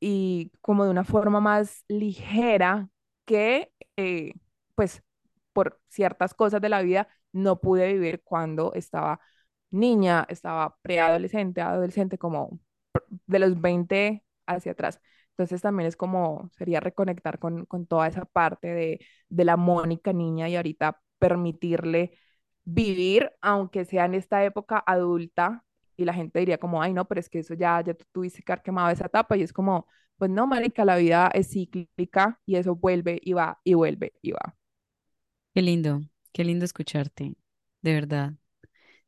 y 0.00 0.52
como 0.60 0.84
de 0.84 0.90
una 0.90 1.04
forma 1.04 1.40
más 1.40 1.84
ligera 1.88 2.88
que, 3.26 3.72
eh, 3.96 4.34
pues, 4.74 5.02
por 5.52 5.80
ciertas 5.88 6.34
cosas 6.34 6.60
de 6.60 6.68
la 6.68 6.82
vida 6.82 7.08
no 7.32 7.60
pude 7.60 7.92
vivir 7.92 8.22
cuando 8.24 8.72
estaba 8.74 9.20
niña, 9.70 10.26
estaba 10.28 10.76
preadolescente, 10.82 11.60
adolescente, 11.60 12.18
como 12.18 12.60
de 13.26 13.38
los 13.38 13.60
20 13.60 14.24
hacia 14.46 14.72
atrás. 14.72 15.00
Entonces 15.30 15.62
también 15.62 15.86
es 15.88 15.96
como, 15.96 16.50
sería 16.56 16.80
reconectar 16.80 17.38
con, 17.38 17.64
con 17.66 17.86
toda 17.86 18.08
esa 18.08 18.24
parte 18.26 18.68
de, 18.68 19.00
de 19.28 19.44
la 19.44 19.56
Mónica 19.56 20.12
niña 20.12 20.48
y 20.48 20.56
ahorita 20.56 21.00
permitirle 21.18 22.18
vivir, 22.64 23.32
aunque 23.40 23.84
sea 23.84 24.04
en 24.06 24.14
esta 24.14 24.44
época 24.44 24.82
adulta, 24.86 25.64
y 26.02 26.06
la 26.06 26.14
gente 26.14 26.38
diría 26.38 26.58
como, 26.58 26.82
ay, 26.82 26.92
no, 26.92 27.06
pero 27.06 27.20
es 27.20 27.28
que 27.28 27.40
eso 27.40 27.54
ya, 27.54 27.82
ya 27.82 27.94
tú 27.94 28.04
tuviste 28.12 28.42
que 28.42 28.52
haber 28.52 28.62
quemado 28.62 28.90
esa 28.90 29.06
etapa, 29.06 29.36
y 29.36 29.42
es 29.42 29.52
como, 29.52 29.86
pues 30.16 30.30
no, 30.30 30.46
marica, 30.46 30.84
la 30.84 30.96
vida 30.96 31.30
es 31.34 31.50
cíclica 31.50 32.40
y 32.46 32.56
eso 32.56 32.74
vuelve 32.74 33.20
y 33.22 33.32
va 33.32 33.58
y 33.64 33.74
vuelve 33.74 34.12
y 34.22 34.32
va. 34.32 34.56
qué 35.54 35.62
lindo, 35.62 36.00
qué 36.32 36.44
lindo 36.44 36.64
escucharte, 36.64 37.34
de 37.82 37.94
verdad. 37.94 38.34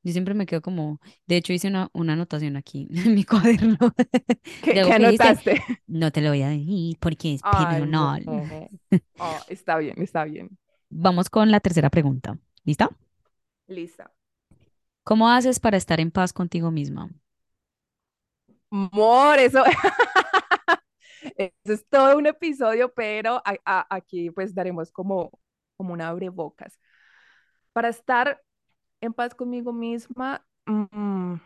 Yo 0.05 0.13
siempre 0.13 0.35
me 0.35 0.47
quedo 0.47 0.63
como, 0.63 1.01
de 1.27 1.37
hecho 1.37 1.53
hice 1.53 1.69
una, 1.69 1.89
una 1.93 2.15
anotación 2.15 2.57
aquí 2.57 2.89
en 2.95 3.15
mi 3.15 3.25
cuaderno 3.25 3.77
¿Qué, 4.63 4.81
anotaste? 4.81 5.63
no 5.87 6.11
te 6.11 6.21
lo 6.21 6.31
voy 6.31 6.43
a 6.43 6.49
decir 6.49 6.97
porque 6.99 7.35
es 7.35 7.41
Ay, 7.45 7.87
no. 7.87 8.17
Ah, 9.19 9.41
está 9.49 9.79
bien, 9.79 10.01
está 10.03 10.25
bien. 10.25 10.59
Vamos 10.91 11.31
con 11.31 11.51
la 11.51 11.61
tercera 11.61 11.89
pregunta. 11.91 12.39
¿Lista? 12.65 12.91
Lista. 13.69 14.13
¿Cómo 15.05 15.29
haces 15.29 15.61
para 15.61 15.77
estar 15.77 16.01
en 16.01 16.11
paz 16.11 16.33
contigo 16.33 16.73
misma? 16.73 17.11
Amor, 18.71 19.39
eso, 19.39 19.63
es 21.65 21.87
todo 21.89 22.17
un 22.19 22.27
episodio, 22.27 22.93
pero 22.95 23.43
aquí 23.65 24.31
pues 24.31 24.55
daremos 24.55 24.91
como, 24.93 25.31
como 25.77 25.93
un 25.93 26.01
abrebocas. 26.01 26.79
Para 27.73 27.89
estar 27.89 28.43
en 29.01 29.13
paz 29.15 29.35
conmigo 29.35 29.73
misma, 29.73 30.47
mm, 30.67 31.37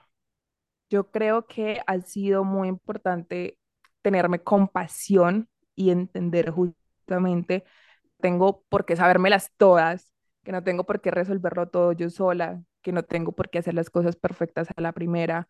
yo 0.91 1.11
creo 1.11 1.47
que 1.47 1.81
ha 1.87 2.01
sido 2.01 2.45
muy 2.45 2.69
importante 2.69 3.59
tenerme 4.03 4.41
compasión 4.43 5.49
y 5.75 5.91
entender 5.91 6.51
justamente, 6.51 7.65
tengo 8.21 8.63
por 8.69 8.87
qué 8.87 8.97
sabérmelas 8.97 9.53
todas, 9.57 10.13
que 10.45 10.53
no 10.53 10.65
tengo 10.65 10.85
por 10.87 11.01
qué 11.01 11.11
resolverlo 11.13 11.69
todo 11.69 11.93
yo 11.93 12.11
sola, 12.11 12.63
que 12.87 12.93
no 12.93 13.05
tengo 13.05 13.33
por 13.35 13.51
qué 13.51 13.61
hacer 13.61 13.75
las 13.75 13.91
cosas 13.91 14.17
perfectas 14.17 14.69
a 14.77 14.83
la 14.83 14.93
primera 14.95 15.49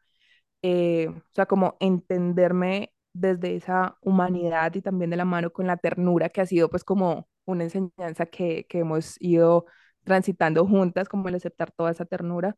eh, 0.63 1.09
o 1.11 1.23
sea, 1.35 1.47
como 1.47 1.77
entenderme 1.81 2.93
desde 3.13 3.57
esa 3.57 3.99
humanidad 4.03 4.75
y 4.75 4.83
también 4.83 5.11
de 5.11 5.17
la 5.17 5.25
mano 5.25 5.53
con 5.53 5.67
la 5.67 5.77
ternura 5.77 6.29
que 6.31 6.41
ha 6.41 6.47
sido 6.47 6.69
pues 6.71 6.85
como 6.85 7.29
una 7.47 7.65
enseñanza 7.65 8.27
que, 8.27 8.67
que 8.69 8.81
hemos 8.81 9.17
ido 9.21 9.67
transitando 10.05 10.67
juntas, 10.67 11.09
como 11.09 11.29
el 11.29 11.35
aceptar 11.37 11.73
toda 11.73 11.91
esa 11.93 12.05
ternura. 12.07 12.57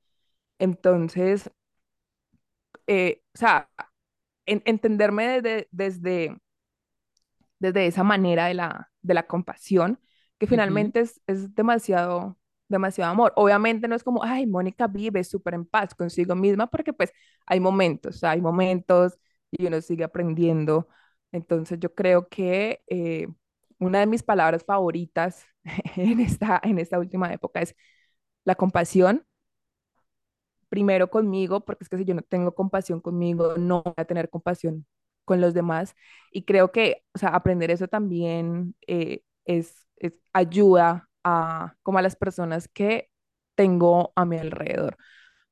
Entonces, 0.59 1.51
eh, 2.87 3.23
o 3.35 3.39
sea, 3.39 3.71
en- 4.47 4.63
entenderme 4.67 5.41
desde, 5.43 5.69
desde, 5.73 6.39
desde 7.59 7.87
esa 7.87 8.05
manera 8.05 8.47
de 8.47 8.55
la, 8.55 8.91
de 9.03 9.15
la 9.15 9.27
compasión, 9.27 10.01
que 10.39 10.47
finalmente 10.47 11.01
es, 11.01 11.21
es 11.27 11.55
demasiado, 11.55 12.38
demasiado 12.69 13.11
amor. 13.13 13.33
Obviamente 13.37 13.89
no 13.89 13.95
es 13.97 14.03
como, 14.05 14.23
ay, 14.25 14.47
Mónica 14.47 14.87
vive 14.87 15.25
súper 15.25 15.55
en 15.55 15.65
paz 15.67 15.95
consigo 15.95 16.35
misma, 16.35 16.67
porque 16.69 16.93
pues 16.93 17.13
hay 17.47 17.61
momentos, 17.61 18.23
hay 18.25 18.41
momentos 18.41 19.19
y 19.51 19.67
uno 19.67 19.81
sigue 19.81 20.05
aprendiendo. 20.05 20.89
Entonces 21.33 21.79
yo 21.81 21.95
creo 21.95 22.29
que 22.29 22.83
eh, 22.89 23.29
una 23.79 24.01
de 24.01 24.07
mis 24.07 24.23
palabras 24.23 24.65
favoritas 24.65 25.45
en 25.97 26.21
esta, 26.21 26.61
en 26.63 26.79
esta 26.79 26.99
última 26.99 27.33
época 27.33 27.61
es 27.63 27.75
la 28.45 28.55
compasión 28.57 29.27
primero 30.69 31.11
conmigo, 31.11 31.65
porque 31.65 31.85
es 31.85 31.89
que 31.89 31.99
si 31.99 32.05
yo 32.05 32.15
no 32.15 32.23
tengo 32.23 32.55
compasión 32.55 33.01
conmigo, 33.01 33.57
no 33.57 33.83
voy 33.83 33.95
a 33.97 34.05
tener 34.05 34.29
compasión 34.31 34.87
con 35.25 35.41
los 35.41 35.55
demás. 35.55 35.95
Y 36.33 36.45
creo 36.45 36.73
que, 36.73 37.05
o 37.15 37.19
sea, 37.19 37.31
aprender 37.31 37.71
eso 37.71 37.89
también 37.89 38.75
eh, 38.87 39.23
es, 39.45 39.87
es 39.97 40.13
ayuda 40.33 41.08
a, 41.25 41.75
como 41.83 41.99
a 41.99 42.03
las 42.03 42.17
personas 42.17 42.69
que 42.69 43.11
tengo 43.55 44.13
a 44.17 44.25
mi 44.25 44.39
alrededor, 44.39 44.97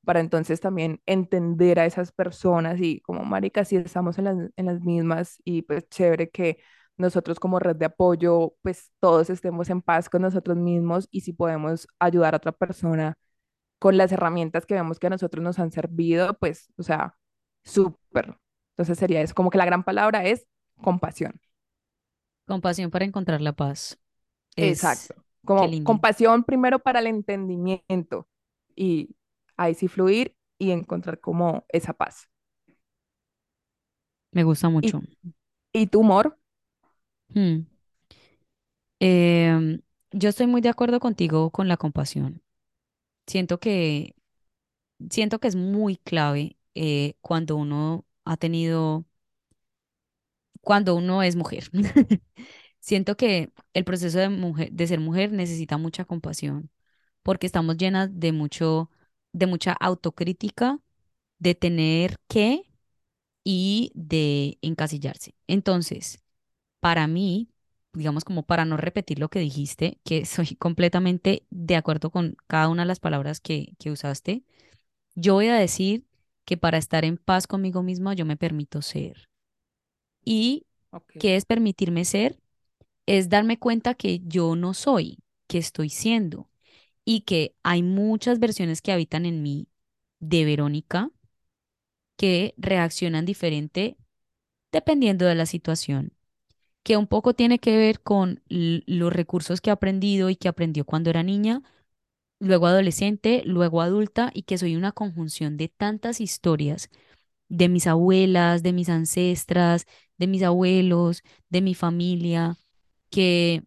para 0.05 0.21
entonces 0.21 0.61
también 0.61 1.03
entender 1.07 1.81
a 1.81 1.87
esas 1.87 2.13
personas 2.13 2.81
y 2.81 3.01
como, 3.01 3.25
marica, 3.25 3.65
si 3.65 3.77
estamos 3.77 4.19
en 4.19 4.25
las, 4.25 4.37
en 4.57 4.67
las 4.67 4.81
mismas 4.83 5.41
y 5.45 5.63
pues 5.63 5.89
chévere 5.89 6.31
que 6.31 6.59
nosotros 6.97 7.41
como 7.41 7.59
red 7.59 7.77
de 7.77 7.87
apoyo, 7.87 8.55
pues 8.63 8.93
todos 9.01 9.31
estemos 9.31 9.69
en 9.71 9.83
paz 9.83 10.09
con 10.09 10.23
nosotros 10.23 10.57
mismos 10.57 11.09
y 11.11 11.23
si 11.23 11.33
podemos 11.33 11.89
ayudar 11.99 12.35
a 12.35 12.39
otra 12.39 12.53
persona 12.53 13.19
con 13.79 13.97
las 13.97 14.13
herramientas 14.13 14.67
que 14.67 14.75
vemos 14.75 14.99
que 14.99 15.09
a 15.09 15.11
nosotros 15.11 15.43
nos 15.43 15.59
han 15.59 15.71
servido, 15.73 16.39
pues, 16.39 16.73
o 16.79 16.83
sea, 16.83 17.17
súper. 17.65 18.39
Entonces 18.71 18.99
sería 18.99 19.21
eso, 19.21 19.35
como 19.35 19.51
que 19.51 19.59
la 19.59 19.67
gran 19.67 19.85
palabra 19.85 20.25
es 20.25 20.47
compasión. 20.81 21.41
Compasión 22.47 22.91
para 22.91 23.05
encontrar 23.05 23.41
la 23.41 23.53
paz. 23.53 23.99
Es, 24.55 24.83
Exacto. 24.85 25.26
Como 25.47 25.85
compasión 25.85 26.45
primero 26.45 26.79
para 26.81 27.01
el 27.01 27.07
entendimiento 27.07 28.29
y 28.75 29.17
ahí 29.57 29.75
sí 29.75 29.89
fluir 29.89 30.37
y 30.59 30.73
encontrar 30.73 31.21
como 31.21 31.65
esa 31.69 31.93
paz. 31.95 32.29
Me 34.33 34.45
gusta 34.45 34.69
¿Y, 34.81 34.93
mucho. 34.93 35.03
y 35.73 35.87
tu 35.87 36.01
humor? 36.01 36.39
Hmm. 37.35 37.67
Em, 39.01 39.81
yo 40.13 40.29
estoy 40.31 40.47
muy 40.47 40.61
de 40.61 40.69
acuerdo 40.71 41.01
contigo 41.01 41.51
con 41.51 41.69
la 41.69 41.77
compasión. 41.77 42.43
Siento 43.27 43.61
que, 43.61 44.15
siento 45.11 45.39
que 45.41 45.49
es 45.49 45.57
muy 45.57 45.97
clave 45.99 46.59
eh, 46.75 47.15
cuando 47.21 47.57
uno 47.57 48.07
ha 48.25 48.37
tenido, 48.37 49.07
cuando 50.61 50.95
uno 50.97 51.23
es 51.23 51.37
mujer. 51.37 51.71
Siento 52.87 53.17
que 53.17 53.53
el 53.75 53.85
proceso 53.85 54.19
de 54.21 54.29
mujer, 54.31 54.73
de 54.73 54.87
ser 54.87 55.01
mujer 55.01 55.33
necesita 55.33 55.77
mucha 55.77 56.05
compasión, 56.05 56.71
porque 57.25 57.47
estamos 57.47 57.77
llenas 57.79 58.11
de 58.21 58.33
mucho, 58.33 58.91
de 59.33 59.47
mucha 59.49 59.73
autocrítica, 59.75 60.81
de 61.39 61.55
tener 61.57 62.17
que 62.29 62.65
y 63.45 63.93
de 63.95 64.59
encasillarse. 64.63 65.35
Entonces, 65.49 66.21
para 66.81 67.07
mí, 67.09 67.51
digamos 67.95 68.25
como 68.25 68.45
para 68.45 68.65
no 68.67 68.77
repetir 68.79 69.19
lo 69.21 69.29
que 69.31 69.41
dijiste, 69.41 70.01
que 70.05 70.25
soy 70.27 70.57
completamente 70.57 71.47
de 71.51 71.77
acuerdo 71.77 72.11
con 72.11 72.37
cada 72.49 72.69
una 72.69 72.83
de 72.85 72.89
las 72.89 73.01
palabras 73.01 73.41
que, 73.41 73.75
que 73.79 73.91
usaste, 73.91 74.45
yo 75.17 75.35
voy 75.35 75.49
a 75.49 75.57
decir 75.57 76.07
que 76.47 76.57
para 76.59 76.79
estar 76.79 77.05
en 77.05 77.19
paz 77.19 77.47
conmigo 77.49 77.83
misma 77.83 78.15
yo 78.15 78.27
me 78.27 78.37
permito 78.39 78.83
ser. 78.83 79.29
¿Y 80.25 80.67
Ok. 80.91 81.17
qué 81.19 81.37
es 81.37 81.45
permitirme 81.47 82.05
ser? 82.05 82.39
Es 83.07 83.29
darme 83.29 83.59
cuenta 83.59 83.95
que 83.95 84.21
yo 84.25 84.57
no 84.57 84.75
soy, 84.75 85.19
que 85.49 85.59
estoy 85.59 85.91
siendo 85.91 86.51
y 87.05 87.23
que 87.23 87.57
hay 87.65 87.83
muchas 87.83 88.41
versiones 88.41 88.83
que 88.83 88.93
habitan 88.93 89.27
en 89.27 89.43
mí 89.43 89.69
de 90.21 90.45
Verónica 90.45 91.11
que 92.17 92.55
reaccionan 92.57 93.25
diferente 93.27 93.97
dependiendo 94.73 95.27
de 95.27 95.35
la 95.35 95.47
situación 95.47 96.15
que 96.85 96.97
un 96.97 97.07
poco 97.09 97.35
tiene 97.35 97.59
que 97.61 97.77
ver 97.77 98.03
con 98.03 98.43
los 98.49 99.13
recursos 99.13 99.61
que 99.61 99.71
he 99.71 99.73
aprendido 99.73 100.31
y 100.31 100.37
que 100.37 100.49
aprendió 100.49 100.85
cuando 100.87 101.11
era 101.11 101.23
niña, 101.23 101.63
luego 102.41 102.67
adolescente, 102.67 103.43
luego 103.47 103.83
adulta, 103.83 104.31
y 104.35 104.43
que 104.45 104.59
soy 104.59 104.77
una 104.77 104.93
conjunción 104.93 105.57
de 105.57 105.69
tantas 105.69 106.21
historias 106.21 106.91
de 107.49 107.69
mis 107.69 107.87
abuelas, 107.87 108.63
de 108.63 108.73
mis 108.73 108.89
ancestras, 108.89 109.87
de 110.19 110.27
mis 110.29 110.43
abuelos, 110.43 111.23
de 111.51 111.63
mi 111.63 111.75
familia, 111.75 112.59
que, 113.11 113.63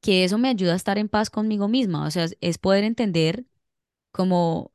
que 0.00 0.24
eso 0.24 0.38
me 0.38 0.48
ayuda 0.48 0.72
a 0.74 0.76
estar 0.76 0.98
en 0.98 1.08
paz 1.08 1.30
conmigo 1.30 1.68
misma. 1.68 2.06
O 2.06 2.10
sea, 2.10 2.26
es 2.40 2.58
poder 2.58 2.84
entender 2.84 3.44
como 4.12 4.72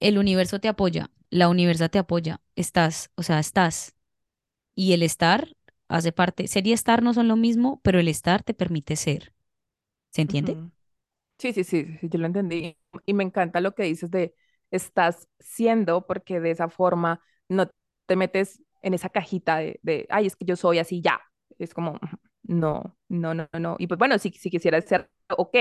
el 0.00 0.18
universo 0.18 0.60
te 0.60 0.68
apoya, 0.68 1.10
la 1.30 1.48
universa 1.48 1.88
te 1.88 1.98
apoya, 2.00 2.42
estás, 2.56 3.10
o 3.16 3.24
sea, 3.24 3.40
estás. 3.40 3.96
Y 4.74 4.94
el 4.94 5.02
estar 5.02 5.56
hace 5.88 6.12
parte, 6.12 6.48
ser 6.48 6.66
y 6.68 6.72
estar 6.72 7.02
no 7.02 7.14
son 7.14 7.28
lo 7.28 7.36
mismo, 7.36 7.80
pero 7.84 8.00
el 8.00 8.08
estar 8.08 8.42
te 8.44 8.54
permite 8.54 8.96
ser. 8.96 9.34
¿Se 10.12 10.22
entiende? 10.22 10.58
Sí, 11.38 11.52
sí, 11.52 11.52
sí, 11.52 11.64
sí, 11.64 12.08
yo 12.10 12.18
lo 12.18 12.26
entendí. 12.26 12.78
Y 13.06 13.14
me 13.14 13.24
encanta 13.24 13.60
lo 13.60 13.74
que 13.74 13.84
dices 13.84 14.10
de 14.10 14.34
estás 14.70 15.28
siendo, 15.38 16.06
porque 16.06 16.40
de 16.40 16.50
esa 16.52 16.68
forma 16.68 17.20
no 17.48 17.68
te 18.06 18.16
metes 18.16 18.62
en 18.82 18.94
esa 18.94 19.10
cajita 19.10 19.58
de, 19.58 19.78
de 19.82 20.06
ay, 20.10 20.26
es 20.26 20.36
que 20.36 20.44
yo 20.46 20.56
soy 20.56 20.78
así 20.78 21.02
ya. 21.02 21.20
Es 21.58 21.74
como, 21.74 21.98
no, 22.48 22.96
no, 23.08 23.34
no, 23.34 23.48
no. 23.58 23.76
Y 23.78 23.86
pues 23.86 23.98
bueno, 23.98 24.18
si, 24.18 24.30
si 24.32 24.50
quisieras 24.50 24.84
ser, 24.86 25.10
ok, 25.36 25.56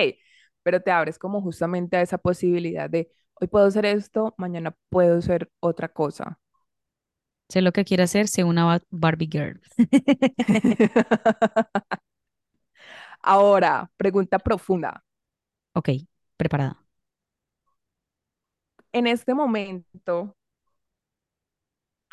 pero 0.64 0.82
te 0.82 0.92
abres 0.92 1.20
como 1.20 1.42
justamente 1.42 1.98
a 1.98 2.02
esa 2.02 2.18
posibilidad 2.18 2.90
de 2.90 3.12
hoy 3.36 3.48
puedo 3.48 3.70
ser 3.72 3.86
esto, 3.86 4.34
mañana 4.38 4.76
puedo 4.90 5.22
ser 5.22 5.50
otra 5.60 5.90
cosa. 5.90 6.40
Sé 7.50 7.62
lo 7.64 7.72
que 7.72 7.86
quiere 7.86 8.04
hacer, 8.04 8.28
sé 8.28 8.44
una 8.44 8.66
Ba- 8.66 8.82
Barbie 8.92 9.28
Girl. 9.32 9.60
Ahora, 13.22 13.90
pregunta 13.98 14.40
profunda. 14.40 15.04
Ok, 15.74 15.90
preparada. 16.38 16.82
En 18.94 19.06
este 19.06 19.36
momento, 19.36 20.36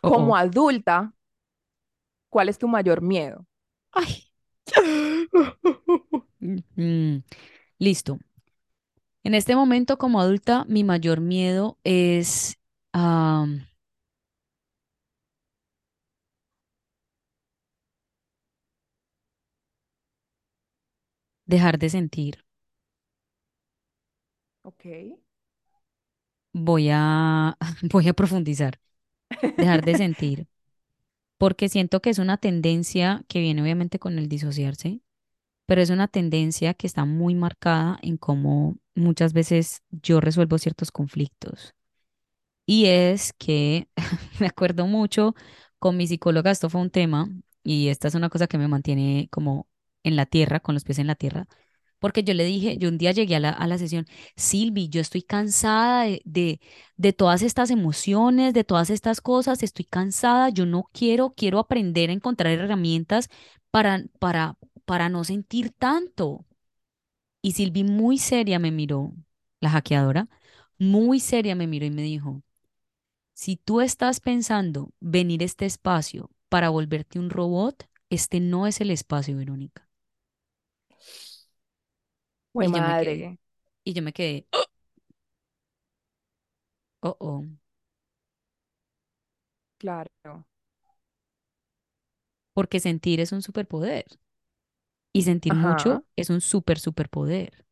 Oh, 0.03 0.11
como 0.11 0.17
oh. 0.17 0.37
adulta, 0.37 1.13
¿cuál 2.31 2.49
es 2.49 2.59
tu 2.59 2.67
mayor 2.69 3.01
miedo? 3.01 3.47
Ay. 3.93 4.32
Mm, 6.77 7.23
listo. 7.79 8.19
En 9.25 9.35
este 9.35 9.57
momento, 9.57 9.99
como 9.99 10.21
adulta, 10.21 10.65
mi 10.69 10.85
mayor 10.85 11.21
miedo 11.21 11.79
es 11.85 12.57
dejar 21.47 21.79
de 21.79 21.89
sentir. 21.89 22.45
Ok. 24.65 24.85
Voy 26.53 26.89
a, 26.93 27.57
voy 27.83 28.09
a 28.09 28.15
profundizar. 28.15 28.79
Dejar 29.57 29.85
de 29.85 29.97
sentir. 29.97 30.49
Porque 31.43 31.69
siento 31.69 32.01
que 32.01 32.11
es 32.11 32.21
una 32.21 32.37
tendencia 32.37 33.25
que 33.27 33.41
viene 33.41 33.63
obviamente 33.63 33.99
con 33.99 34.17
el 34.17 34.29
disociarse 34.29 35.01
pero 35.67 35.81
es 35.81 35.91
una 35.91 36.07
tendencia 36.09 36.75
que 36.75 36.87
está 36.87 37.05
muy 37.07 37.35
marcada 37.35 37.99
en 38.03 38.19
cómo 38.19 38.77
muchas 38.95 39.33
veces 39.33 39.83
yo 39.91 40.21
resuelvo 40.21 40.59
ciertos 40.59 40.93
conflictos. 40.93 41.75
Y 42.67 42.87
es 42.87 43.33
que 43.33 43.89
me 44.41 44.47
acuerdo 44.49 44.87
mucho 44.87 45.35
con 45.79 45.97
mi 45.97 46.07
psicóloga, 46.07 46.51
esto 46.51 46.71
fue 46.71 46.81
un 46.81 46.91
tema, 46.91 47.29
y 47.65 47.89
esta 47.89 48.09
es 48.09 48.15
una 48.15 48.29
cosa 48.29 48.47
que 48.49 48.59
me 48.59 48.69
mantiene 48.69 49.29
como 49.31 49.67
en 50.05 50.17
la 50.17 50.27
tierra, 50.27 50.61
con 50.61 50.75
los 50.75 50.85
pies 50.85 50.99
en 50.99 51.07
la 51.07 51.15
tierra, 51.15 51.49
porque 52.03 52.25
yo 52.25 52.35
le 52.35 52.45
dije, 52.45 52.79
yo 52.79 52.89
un 52.89 52.99
día 52.99 53.13
llegué 53.13 53.37
a 53.37 53.41
la, 53.41 53.79
sesión, 53.79 54.07
Silvi, 54.37 54.89
yo 54.89 55.01
estoy 55.01 55.23
cansada 55.23 56.05
de, 56.05 56.23
de, 56.25 56.61
de 56.97 57.13
todas 57.13 57.43
estas 57.43 57.71
emociones, 57.71 58.55
de 58.55 58.65
todas 58.65 58.91
estas 58.91 59.21
cosas, 59.21 59.63
estoy 59.63 59.85
cansada, 59.87 60.51
yo 60.51 60.67
no 60.67 60.91
quiero, 60.93 61.33
quiero 61.37 61.61
aprender 61.61 62.11
a 62.11 62.15
encontrar 62.15 62.53
herramientas 62.55 63.29
para, 63.71 64.05
para, 64.19 64.59
para 64.85 65.09
no 65.11 65.25
sentir 65.25 65.71
tanto. 65.71 66.45
Y 67.41 67.53
Silvi 67.53 67.85
muy 67.85 68.19
seria 68.19 68.59
me 68.59 68.73
miró, 68.73 69.13
la 69.61 69.71
hackeadora, 69.71 70.29
muy 70.79 71.21
seria 71.21 71.55
me 71.55 71.67
miró 71.69 71.87
y 71.87 71.91
me 71.91 72.03
dijo, 72.03 72.43
si 73.35 73.57
tú 73.57 73.81
estás 73.81 74.21
pensando 74.21 74.93
venir 75.01 75.43
a 75.43 75.47
este 75.47 75.67
espacio 75.67 76.31
para 76.49 76.71
volverte 76.71 77.19
un 77.19 77.31
robot, 77.31 77.89
este 78.11 78.41
no 78.41 78.67
es 78.67 78.81
el 78.81 78.91
espacio, 78.91 79.37
Verónica. 79.37 79.89
Y 82.59 82.73
yo 82.73 82.83
me 82.83 82.95
quedé, 82.97 83.31
y 83.85 83.95
yo 83.95 84.03
me 84.03 84.13
quedé, 84.13 84.49
oh, 87.03 87.17
oh, 87.21 87.45
claro. 89.79 90.47
porque 92.55 92.81
sentir 92.81 93.21
es 93.21 93.33
un 93.33 93.43
superpoder 93.43 94.05
y 95.13 95.23
sentir 95.23 95.55
Ajá. 95.55 95.57
mucho 95.57 96.05
es 96.17 96.29
un 96.31 96.41
super 96.43 96.79
superpoder. 96.79 97.65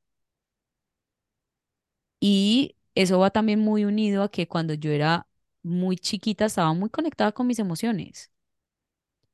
Y 2.20 2.76
eso 2.94 3.18
va 3.18 3.30
también 3.30 3.60
muy 3.60 3.84
unido 3.84 4.22
a 4.22 4.30
que 4.30 4.48
cuando 4.48 4.74
yo 4.74 4.90
era 4.90 5.26
muy 5.62 5.96
chiquita 5.96 6.46
estaba 6.46 6.72
muy 6.74 6.90
conectada 6.90 7.32
con 7.32 7.46
mis 7.46 7.58
emociones 7.58 8.30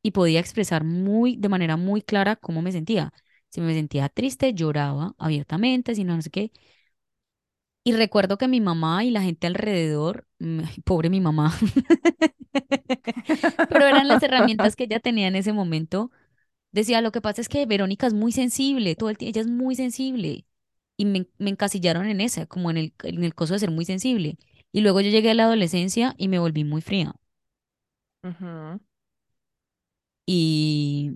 y 0.02 0.12
podía 0.12 0.40
expresar 0.40 0.84
muy, 0.84 1.36
de 1.36 1.48
manera 1.48 1.76
muy 1.76 2.02
clara 2.02 2.36
cómo 2.36 2.62
me 2.62 2.72
sentía. 2.72 3.12
Si 3.50 3.60
me 3.60 3.74
sentía 3.74 4.08
triste, 4.08 4.54
lloraba 4.54 5.14
abiertamente, 5.18 5.94
si 5.94 6.04
no, 6.04 6.16
no 6.16 6.22
sé 6.22 6.30
qué. 6.30 6.52
Y 7.84 7.92
recuerdo 7.92 8.36
que 8.36 8.48
mi 8.48 8.60
mamá 8.60 9.04
y 9.04 9.10
la 9.10 9.22
gente 9.22 9.46
alrededor, 9.46 10.26
mm, 10.40 10.60
ay, 10.66 10.80
pobre 10.84 11.08
mi 11.08 11.20
mamá, 11.20 11.54
pero 13.68 13.86
eran 13.86 14.08
las 14.08 14.22
herramientas 14.22 14.76
que 14.76 14.84
ella 14.84 15.00
tenía 15.00 15.28
en 15.28 15.36
ese 15.36 15.52
momento. 15.52 16.10
Decía, 16.72 17.02
lo 17.02 17.12
que 17.12 17.22
pasa 17.22 17.42
es 17.42 17.48
que 17.48 17.66
Verónica 17.66 18.06
es 18.08 18.14
muy 18.14 18.32
sensible, 18.32 18.96
todo 18.96 19.10
el 19.10 19.18
tiempo, 19.18 19.30
ella 19.38 19.42
es 19.42 19.48
muy 19.48 19.76
sensible. 19.76 20.46
Y 20.98 21.06
me, 21.06 21.28
me 21.38 21.50
encasillaron 21.50 22.06
en 22.08 22.20
esa, 22.22 22.46
como 22.46 22.70
en 22.70 22.78
el, 22.78 22.94
en 23.04 23.24
el 23.24 23.34
coso 23.34 23.54
de 23.54 23.60
ser 23.60 23.72
muy 23.72 23.86
sensible. 23.86 24.38
Y 24.72 24.82
luego 24.82 25.00
yo 25.00 25.10
llegué 25.10 25.30
a 25.32 25.34
la 25.34 25.44
adolescencia 25.44 26.14
y 26.18 26.28
me 26.28 26.40
volví 26.40 26.64
muy 26.64 26.82
fría. 26.82 27.16
Ujú. 28.24 28.78
Y, 30.26 31.12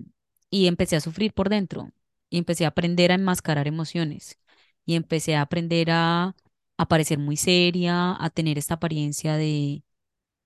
y 0.49 0.67
empecé 0.67 0.95
a 0.95 1.01
sufrir 1.01 1.33
por 1.33 1.49
dentro. 1.49 1.91
Y 2.31 2.39
empecé 2.39 2.65
a 2.65 2.69
aprender 2.69 3.11
a 3.13 3.15
enmascarar 3.17 3.67
emociones. 3.69 4.39
Y 4.87 4.95
empecé 4.95 5.37
a 5.37 5.43
aprender 5.43 5.91
a, 5.91 6.35
a 6.77 6.89
parecer 6.89 7.19
muy 7.19 7.37
seria, 7.37 8.17
a 8.23 8.31
tener 8.31 8.59
esta 8.59 8.75
apariencia 8.75 9.37
de, 9.37 9.83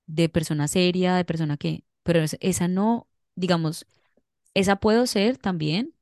de 0.07 0.29
persona 0.29 0.67
seria, 0.67 1.15
de 1.15 1.25
persona 1.25 1.57
que... 1.57 1.83
Pero 2.03 2.21
es- 2.21 2.37
esa 2.41 2.67
no, 2.67 3.07
digamos, 3.35 3.85
esa 4.53 4.77
puedo 4.77 5.07
ser 5.07 5.37
también 5.37 5.93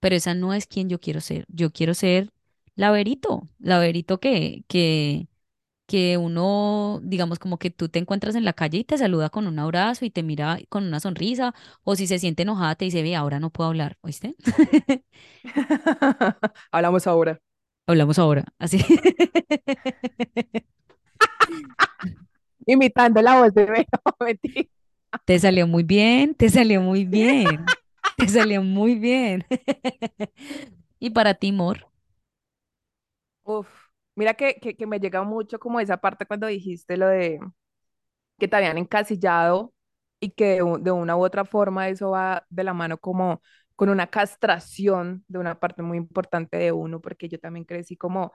pero 0.00 0.16
esa 0.16 0.34
no 0.34 0.54
es 0.54 0.66
quien 0.68 0.90
yo 0.90 1.00
quiero 1.00 1.20
ser. 1.22 1.46
Yo 1.48 1.72
quiero 1.72 1.94
ser 1.94 2.32
la 2.76 2.92
Verito, 2.92 3.48
la 3.60 3.80
Verito 3.80 4.20
que, 4.20 4.64
que, 4.68 5.28
que 5.90 6.18
uno, 6.18 7.00
digamos, 7.02 7.40
como 7.40 7.58
que 7.58 7.70
tú 7.70 7.88
te 7.88 7.98
encuentras 7.98 8.36
en 8.36 8.44
la 8.44 8.52
calle 8.52 8.78
y 8.78 8.84
te 8.84 8.96
saluda 8.96 9.28
con 9.28 9.48
un 9.48 9.58
abrazo 9.58 10.04
y 10.04 10.10
te 10.10 10.22
mira 10.22 10.56
con 10.68 10.84
una 10.84 11.00
sonrisa, 11.00 11.52
o 11.82 11.96
si 11.96 12.06
se 12.06 12.20
siente 12.20 12.42
enojada 12.44 12.76
te 12.76 12.84
dice, 12.84 13.02
ve, 13.02 13.16
ahora 13.16 13.40
no 13.40 13.50
puedo 13.50 13.70
hablar, 13.70 13.98
¿oíste? 14.00 14.36
Hablamos 16.70 17.08
ahora. 17.08 17.40
Hablamos 17.88 18.20
ahora, 18.20 18.44
así. 18.60 18.78
Imitando 22.66 23.20
la 23.20 23.40
voz 23.40 23.52
de 23.52 23.64
Vero. 23.64 23.88
Te 25.24 25.40
salió 25.40 25.66
muy 25.66 25.82
bien, 25.82 26.36
te 26.36 26.48
salió 26.50 26.80
muy 26.80 27.04
bien, 27.04 27.66
te 28.16 28.28
salió 28.28 28.62
muy 28.62 28.94
bien. 28.94 29.44
Y 31.00 31.10
para 31.10 31.34
ti, 31.34 31.50
Mor, 31.50 31.88
Uf, 33.44 33.79
mira 34.20 34.34
que, 34.34 34.56
que, 34.60 34.76
que 34.76 34.86
me 34.86 35.00
llega 35.00 35.22
mucho 35.24 35.58
como 35.58 35.80
esa 35.80 35.98
parte 35.98 36.26
cuando 36.26 36.46
dijiste 36.46 36.96
lo 36.96 37.08
de 37.08 37.40
que 38.38 38.48
te 38.48 38.56
habían 38.56 38.78
encasillado 38.78 39.72
y 40.20 40.30
que 40.32 40.46
de, 40.62 40.78
de 40.80 40.90
una 40.92 41.16
u 41.16 41.24
otra 41.24 41.44
forma 41.44 41.88
eso 41.88 42.10
va 42.10 42.46
de 42.50 42.64
la 42.64 42.74
mano 42.74 42.98
como 42.98 43.42
con 43.76 43.88
una 43.88 44.06
castración 44.08 45.24
de 45.28 45.38
una 45.38 45.58
parte 45.58 45.82
muy 45.82 45.96
importante 45.98 46.56
de 46.58 46.72
uno, 46.72 47.00
porque 47.00 47.28
yo 47.28 47.38
también 47.40 47.64
crecí 47.64 47.96
como 47.96 48.32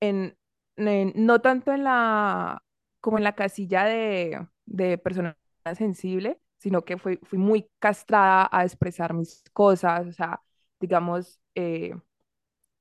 en, 0.00 0.36
en- 0.76 1.12
no 1.16 1.40
tanto 1.40 1.72
en 1.72 1.84
la, 1.84 2.62
como 3.00 3.18
en 3.18 3.24
la 3.24 3.34
casilla 3.34 3.84
de, 3.84 4.46
de 4.66 4.98
persona 4.98 5.36
sensible, 5.76 6.40
sino 6.58 6.84
que 6.84 6.98
fui, 6.98 7.18
fui 7.24 7.38
muy 7.38 7.70
castrada 7.78 8.48
a 8.52 8.64
expresar 8.64 9.14
mis 9.14 9.44
cosas, 9.52 10.06
o 10.08 10.12
sea, 10.12 10.40
digamos, 10.80 11.40
eh, 11.54 11.94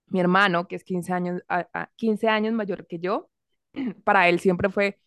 mi 0.10 0.20
hermano, 0.20 0.68
que 0.68 0.76
es 0.76 0.84
15 0.84 1.14
años, 1.14 1.42
a- 1.48 1.68
a- 1.74 1.90
15 1.96 2.28
años 2.30 2.54
mayor 2.54 2.88
que 2.88 3.00
yo, 3.00 3.30
para 4.04 4.30
él 4.30 4.40
siempre 4.40 4.70
fue 4.70 5.00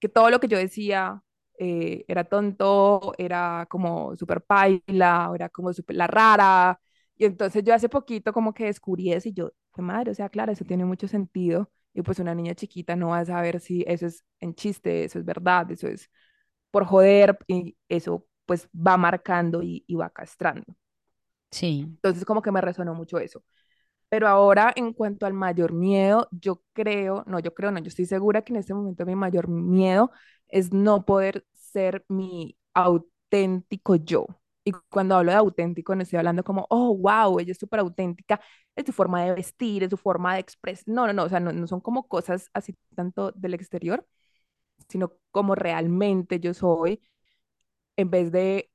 que 0.00 0.08
todo 0.08 0.30
lo 0.30 0.40
que 0.40 0.48
yo 0.48 0.58
decía 0.58 1.22
eh, 1.58 2.04
era 2.08 2.24
tonto, 2.24 3.14
era 3.18 3.66
como 3.70 4.16
súper 4.16 4.42
paila, 4.42 5.30
era 5.34 5.48
como 5.48 5.72
súper 5.72 5.96
la 5.96 6.06
rara. 6.06 6.80
Y 7.16 7.24
entonces 7.26 7.62
yo 7.64 7.74
hace 7.74 7.88
poquito 7.88 8.32
como 8.32 8.52
que 8.54 8.64
descubrí 8.66 9.12
eso 9.12 9.28
y 9.28 9.32
yo, 9.32 9.52
madre, 9.78 10.10
o 10.12 10.14
sea, 10.14 10.28
claro, 10.28 10.52
eso 10.52 10.64
tiene 10.64 10.84
mucho 10.84 11.06
sentido. 11.08 11.70
Y 11.94 12.02
pues 12.02 12.18
una 12.18 12.34
niña 12.34 12.54
chiquita 12.54 12.96
no 12.96 13.08
va 13.10 13.18
a 13.20 13.24
saber 13.26 13.60
si 13.60 13.84
eso 13.86 14.06
es 14.06 14.24
en 14.40 14.54
chiste, 14.54 15.04
eso 15.04 15.18
es 15.18 15.24
verdad, 15.24 15.70
eso 15.70 15.88
es 15.88 16.10
por 16.70 16.84
joder, 16.86 17.38
y 17.48 17.76
eso 17.88 18.26
pues 18.46 18.68
va 18.74 18.96
marcando 18.96 19.62
y, 19.62 19.84
y 19.86 19.94
va 19.96 20.10
castrando. 20.10 20.76
sí, 21.50 21.98
Entonces 22.02 22.24
como 22.24 22.42
que 22.42 22.50
me 22.52 22.60
resonó 22.60 22.94
mucho 22.94 23.18
eso. 23.18 23.44
Pero 24.12 24.28
ahora, 24.28 24.72
en 24.76 24.92
cuanto 24.92 25.24
al 25.26 25.32
mayor 25.34 25.72
miedo, 25.72 26.28
yo 26.32 26.62
creo, 26.74 27.24
no, 27.26 27.40
yo 27.40 27.54
creo, 27.54 27.70
no, 27.72 27.80
yo 27.80 27.88
estoy 27.88 28.04
segura 28.06 28.42
que 28.42 28.52
en 28.52 28.58
este 28.58 28.74
momento 28.74 29.06
mi 29.06 29.16
mayor 29.16 29.48
miedo 29.48 30.10
es 30.48 30.70
no 30.72 31.06
poder 31.06 31.46
ser 31.54 32.04
mi 32.08 32.58
auténtico 32.74 33.96
yo. 33.96 34.26
Y 34.64 34.72
cuando 34.90 35.16
hablo 35.16 35.32
de 35.32 35.38
auténtico, 35.38 35.94
no 35.96 36.02
estoy 36.02 36.18
hablando 36.18 36.44
como, 36.44 36.66
oh, 36.70 36.94
wow, 36.96 37.40
ella 37.40 37.52
es 37.52 37.58
súper 37.58 37.80
auténtica, 37.80 38.40
es 38.76 38.84
su 38.86 38.92
forma 38.92 39.24
de 39.24 39.34
vestir, 39.34 39.82
es 39.84 39.90
su 39.90 39.96
forma 39.96 40.34
de 40.34 40.40
expresar. 40.40 40.84
No, 40.94 41.06
no, 41.06 41.12
no, 41.14 41.24
o 41.24 41.28
sea, 41.30 41.40
no, 41.40 41.52
no 41.52 41.66
son 41.66 41.80
como 41.80 42.06
cosas 42.08 42.50
así 42.54 42.76
tanto 42.94 43.32
del 43.32 43.54
exterior, 43.54 44.06
sino 44.88 45.14
como 45.32 45.54
realmente 45.56 46.40
yo 46.40 46.54
soy, 46.54 47.02
en 47.96 48.10
vez 48.10 48.32
de 48.32 48.71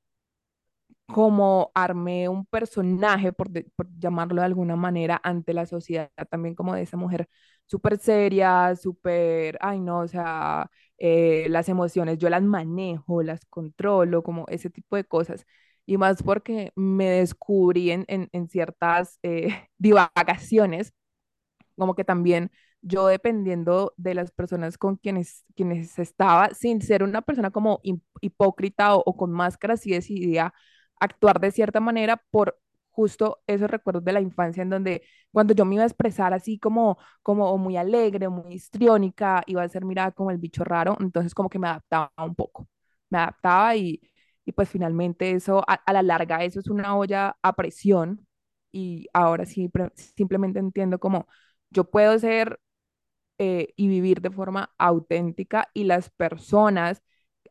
como 1.12 1.70
armé 1.74 2.28
un 2.28 2.44
personaje, 2.46 3.32
por, 3.32 3.50
de- 3.50 3.64
por 3.76 3.88
llamarlo 3.98 4.42
de 4.42 4.46
alguna 4.46 4.76
manera, 4.76 5.20
ante 5.24 5.54
la 5.54 5.66
sociedad, 5.66 6.10
también 6.30 6.54
como 6.54 6.74
de 6.74 6.82
esa 6.82 6.96
mujer 6.96 7.28
súper 7.66 7.98
seria, 7.98 8.74
súper, 8.76 9.58
ay 9.60 9.80
no, 9.80 10.00
o 10.00 10.08
sea, 10.08 10.70
eh, 10.98 11.46
las 11.50 11.68
emociones 11.68 12.18
yo 12.18 12.28
las 12.30 12.42
manejo, 12.42 13.22
las 13.22 13.44
controlo, 13.46 14.22
como 14.22 14.44
ese 14.48 14.70
tipo 14.70 14.96
de 14.96 15.04
cosas. 15.04 15.46
Y 15.86 15.96
más 15.96 16.22
porque 16.22 16.72
me 16.76 17.06
descubrí 17.10 17.90
en, 17.90 18.04
en, 18.08 18.28
en 18.32 18.48
ciertas 18.48 19.18
eh, 19.22 19.48
divagaciones 19.78 20.92
como 21.76 21.94
que 21.94 22.04
también 22.04 22.50
yo 22.82 23.06
dependiendo 23.08 23.92
de 23.96 24.14
las 24.14 24.30
personas 24.30 24.78
con 24.78 24.96
quienes, 24.96 25.44
quienes 25.56 25.98
estaba, 25.98 26.50
sin 26.54 26.80
ser 26.82 27.02
una 27.02 27.22
persona 27.22 27.50
como 27.50 27.80
hip- 27.82 28.02
hipócrita 28.20 28.94
o, 28.96 29.02
o 29.04 29.16
con 29.16 29.32
máscaras, 29.32 29.80
sí 29.80 29.90
decidía 29.92 30.54
actuar 31.00 31.40
de 31.40 31.50
cierta 31.50 31.80
manera 31.80 32.22
por 32.30 32.58
justo 32.90 33.42
esos 33.46 33.70
recuerdos 33.70 34.04
de 34.04 34.12
la 34.12 34.20
infancia 34.20 34.62
en 34.62 34.70
donde 34.70 35.02
cuando 35.32 35.54
yo 35.54 35.64
me 35.64 35.76
iba 35.76 35.84
a 35.84 35.86
expresar 35.86 36.34
así 36.34 36.58
como, 36.58 36.98
como 37.22 37.56
muy 37.58 37.76
alegre, 37.76 38.26
o 38.26 38.30
muy 38.30 38.54
histriónica, 38.54 39.42
iba 39.46 39.62
a 39.62 39.68
ser 39.68 39.84
mirada 39.84 40.10
como 40.12 40.30
el 40.30 40.38
bicho 40.38 40.64
raro, 40.64 40.96
entonces 41.00 41.34
como 41.34 41.48
que 41.48 41.58
me 41.58 41.68
adaptaba 41.68 42.12
un 42.18 42.34
poco, 42.34 42.68
me 43.10 43.18
adaptaba 43.18 43.76
y, 43.76 44.00
y 44.44 44.52
pues 44.52 44.68
finalmente 44.68 45.30
eso, 45.32 45.62
a, 45.68 45.74
a 45.74 45.92
la 45.92 46.02
larga, 46.02 46.42
eso 46.44 46.58
es 46.60 46.68
una 46.68 46.96
olla 46.96 47.36
a 47.42 47.52
presión 47.54 48.26
y 48.72 49.06
ahora 49.12 49.46
sí 49.46 49.70
simplemente 50.16 50.58
entiendo 50.58 50.98
como 50.98 51.26
yo 51.70 51.84
puedo 51.90 52.18
ser 52.18 52.60
eh, 53.38 53.68
y 53.76 53.88
vivir 53.88 54.20
de 54.20 54.30
forma 54.30 54.72
auténtica 54.78 55.68
y 55.74 55.84
las 55.84 56.10
personas 56.10 57.02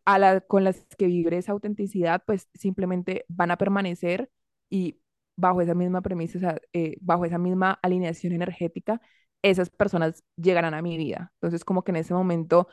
a 0.07 0.19
la, 0.19 0.39
con 0.41 0.63
las 0.63 0.85
que 0.97 1.07
vibre 1.07 1.37
esa 1.37 1.51
autenticidad, 1.51 2.23
pues 2.25 2.47
simplemente 2.53 3.25
van 3.27 3.51
a 3.51 3.57
permanecer 3.57 4.31
y 4.69 5.01
bajo 5.35 5.61
esa 5.61 5.75
misma 5.75 6.01
premisa, 6.01 6.57
eh, 6.73 6.97
bajo 7.01 7.25
esa 7.25 7.37
misma 7.37 7.77
alineación 7.83 8.31
energética, 8.33 9.01
esas 9.41 9.69
personas 9.69 10.23
llegarán 10.37 10.73
a 10.73 10.81
mi 10.81 10.97
vida. 10.97 11.33
Entonces, 11.35 11.65
como 11.65 11.83
que 11.83 11.91
en 11.91 11.97
ese 11.97 12.13
momento, 12.13 12.69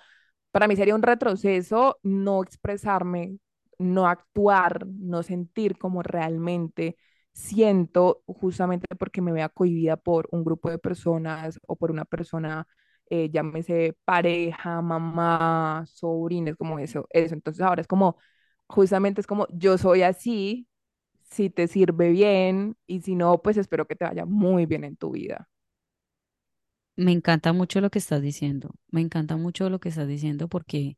para 0.52 0.68
mí 0.68 0.76
sería 0.76 0.94
un 0.94 1.02
retroceso 1.02 1.98
no 2.04 2.42
expresarme, 2.42 3.38
no 3.78 4.06
actuar, 4.08 4.86
no 4.86 5.22
sentir 5.24 5.78
como 5.78 6.02
realmente 6.04 6.96
siento, 7.32 8.22
justamente 8.26 8.86
porque 8.98 9.22
me 9.22 9.32
vea 9.32 9.48
cohibida 9.48 9.96
por 9.96 10.28
un 10.32 10.44
grupo 10.44 10.70
de 10.70 10.78
personas 10.78 11.58
o 11.66 11.76
por 11.76 11.90
una 11.90 12.04
persona 12.04 12.68
eh, 13.10 13.30
llámese 13.30 13.96
pareja, 14.04 14.82
mamá, 14.82 15.84
sobrines, 15.88 16.56
como 16.56 16.78
eso, 16.78 17.06
eso. 17.10 17.34
Entonces 17.34 17.62
ahora 17.64 17.80
es 17.82 17.88
como, 17.88 18.16
justamente 18.68 19.20
es 19.20 19.26
como, 19.26 19.46
yo 19.52 19.78
soy 19.78 20.02
así, 20.02 20.68
si 21.22 21.50
te 21.50 21.68
sirve 21.68 22.10
bien 22.10 22.76
y 22.86 23.02
si 23.02 23.14
no, 23.16 23.42
pues 23.42 23.56
espero 23.58 23.86
que 23.86 23.96
te 23.96 24.04
vaya 24.06 24.24
muy 24.26 24.66
bien 24.66 24.84
en 24.84 24.96
tu 24.96 25.12
vida. 25.12 25.48
me 26.96 27.12
encanta 27.12 27.52
mucho 27.52 27.80
lo 27.80 27.90
que 27.90 27.98
estás 28.00 28.20
diciendo, 28.22 28.74
me 28.90 29.00
encanta 29.00 29.36
mucho 29.36 29.70
lo 29.70 29.78
que 29.80 29.88
estás 29.90 30.08
diciendo 30.08 30.48
porque 30.48 30.96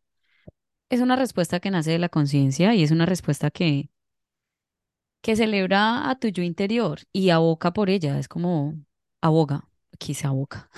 es 0.90 1.00
una 1.00 1.16
respuesta 1.16 1.61
que 1.61 1.70
nace 1.72 1.92
de 1.92 1.98
la 2.00 2.09
conciencia 2.11 2.74
y 2.76 2.82
es 2.84 2.90
una 2.92 3.07
respuesta 3.07 3.50
que, 3.52 3.90
que 5.22 5.36
celebra 5.36 6.09
a 6.11 6.18
tu 6.18 6.28
yo 6.28 6.42
interior 6.42 7.00
y 7.12 7.30
aboca 7.30 7.72
por 7.72 7.90
ella, 7.90 8.18
es 8.18 8.28
como 8.28 8.74
aboga, 9.20 9.68
quizá 9.99 10.28
aboca. 10.28 10.68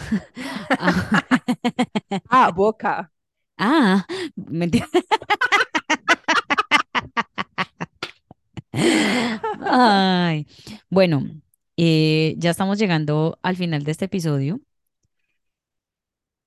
Ah, 0.78 1.22
Ah, 2.30 2.50
boca. 2.52 3.10
ah, 3.58 4.06
mentira. 4.36 4.88
Ay, 9.60 10.46
bueno, 10.90 11.22
eh, 11.76 12.34
ya 12.38 12.50
estamos 12.50 12.78
llegando 12.78 13.38
al 13.42 13.56
final 13.56 13.84
de 13.84 13.92
este 13.92 14.06
episodio 14.06 14.60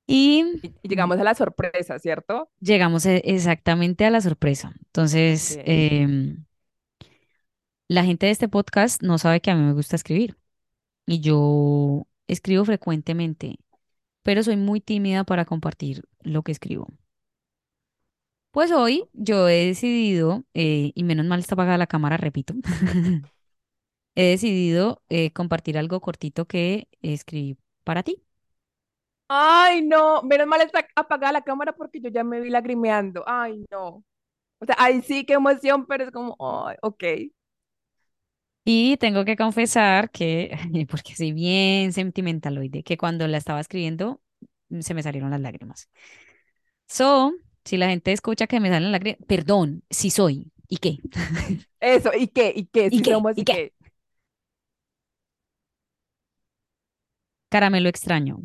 y 0.08 0.44
llegamos 0.84 1.20
a 1.20 1.24
la 1.24 1.36
sorpresa, 1.36 1.98
¿cierto? 2.00 2.50
llegamos 2.60 3.06
e- 3.06 3.22
exactamente 3.26 4.06
a 4.06 4.12
la 4.12 4.22
sorpresa. 4.22 4.74
Entonces, 4.88 5.60
em, 5.66 6.46
la 7.88 8.04
gente 8.06 8.26
de 8.28 8.32
este 8.32 8.48
podcast 8.50 9.02
no 9.04 9.18
sabe 9.18 9.42
que 9.42 9.52
a 9.52 9.56
mí 9.56 9.64
me 9.64 9.74
gusta 9.74 9.96
escribir 9.96 10.38
y 11.08 11.22
yo 11.22 12.08
escribo 12.32 12.66
frecuentemente, 12.66 13.60
pero 14.24 14.44
soy 14.44 14.58
muy 14.58 14.82
tímida 14.82 15.24
para 15.26 15.46
compartir 15.46 16.04
lo 16.22 16.44
que 16.44 16.52
escribo. 16.54 16.88
Pues 18.52 18.72
hoy 18.72 19.08
yo 19.14 19.48
he 19.48 19.66
decidido, 19.68 20.44
eh, 20.54 20.92
y 20.94 21.04
menos 21.04 21.26
mal 21.26 21.40
está 21.40 21.56
apagada 21.56 21.78
la 21.78 21.88
cámara, 21.88 22.18
repito, 22.18 22.54
he 24.16 24.24
decidido 24.32 25.02
eh, 25.10 25.32
compartir 25.34 25.78
algo 25.78 26.02
cortito 26.02 26.46
que 26.48 26.88
escribí 27.02 27.58
para 27.84 28.04
ti. 28.04 28.24
Ay, 29.28 29.82
no, 29.84 30.22
menos 30.24 30.46
mal 30.48 30.62
está 30.62 30.86
apagada 30.96 31.32
la 31.34 31.42
cámara 31.44 31.74
porque 31.74 32.02
yo 32.02 32.10
ya 32.10 32.24
me 32.24 32.42
vi 32.42 32.50
lagrimeando. 32.50 33.24
Ay, 33.28 33.66
no. 33.72 34.04
O 34.60 34.66
sea, 34.66 34.76
ay, 34.80 35.02
sí, 35.04 35.26
qué 35.26 35.34
emoción, 35.36 35.88
pero 35.88 36.06
es 36.06 36.12
como, 36.12 36.36
ay, 36.68 36.78
ok. 36.82 37.04
Y 38.64 38.98
tengo 38.98 39.26
que 39.26 39.36
confesar 39.38 40.12
que, 40.12 40.52
porque 40.90 41.16
soy 41.16 41.32
bien 41.34 41.94
sentimentaloide, 41.94 42.84
que 42.84 42.98
cuando 42.98 43.28
la 43.28 43.38
estaba 43.38 43.60
escribiendo 43.60 44.22
se 44.82 44.94
me 44.94 45.04
salieron 45.04 45.32
las 45.32 45.42
lágrimas. 45.42 45.90
So, 46.88 47.34
si 47.66 47.78
la 47.78 47.90
gente 47.90 48.12
escucha 48.12 48.48
que 48.48 48.60
me 48.60 48.70
salen 48.70 48.92
lágrimas, 48.92 49.20
perdón, 49.28 49.84
sí 49.90 50.10
soy. 50.12 50.52
¿Y 50.68 50.78
qué? 50.78 51.04
Eso, 51.80 52.12
¿y 52.18 52.28
qué? 52.28 52.54
¿Y 52.56 52.66
qué? 52.68 52.90
¿Y 52.90 53.00
Si 53.00 53.02
qué? 53.02 53.12
somos, 53.12 53.38
¿Y 53.38 53.44
¿y 53.44 53.46
qué? 53.46 53.54
qué? 53.54 53.74
Caramelo 57.54 57.88
extraño. 57.90 58.36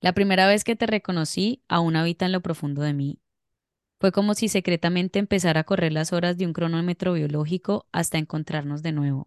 La 0.00 0.12
primera 0.12 0.46
vez 0.46 0.62
que 0.62 0.76
te 0.76 0.86
reconocí 0.86 1.64
aún 1.66 1.96
habita 1.96 2.26
en 2.26 2.30
lo 2.32 2.42
profundo 2.42 2.82
de 2.82 2.92
mí. 2.94 3.18
Fue 4.04 4.12
como 4.12 4.34
si 4.34 4.48
secretamente 4.48 5.18
empezara 5.18 5.60
a 5.60 5.64
correr 5.64 5.90
las 5.90 6.12
horas 6.12 6.36
de 6.36 6.44
un 6.44 6.52
cronómetro 6.52 7.14
biológico 7.14 7.86
hasta 7.90 8.18
encontrarnos 8.18 8.82
de 8.82 8.92
nuevo. 8.92 9.26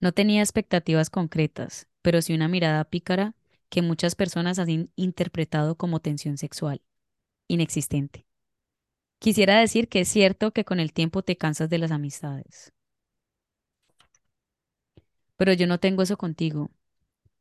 No 0.00 0.12
tenía 0.12 0.42
expectativas 0.42 1.08
concretas, 1.08 1.88
pero 2.02 2.20
sí 2.20 2.34
una 2.34 2.46
mirada 2.46 2.84
pícara 2.84 3.34
que 3.70 3.80
muchas 3.80 4.14
personas 4.14 4.58
han 4.58 4.90
interpretado 4.96 5.76
como 5.76 6.00
tensión 6.00 6.36
sexual, 6.36 6.82
inexistente. 7.46 8.26
Quisiera 9.18 9.58
decir 9.58 9.88
que 9.88 10.00
es 10.00 10.08
cierto 10.10 10.52
que 10.52 10.66
con 10.66 10.78
el 10.78 10.92
tiempo 10.92 11.22
te 11.22 11.38
cansas 11.38 11.70
de 11.70 11.78
las 11.78 11.90
amistades. 11.90 12.74
Pero 15.38 15.54
yo 15.54 15.66
no 15.66 15.80
tengo 15.80 16.02
eso 16.02 16.18
contigo. 16.18 16.70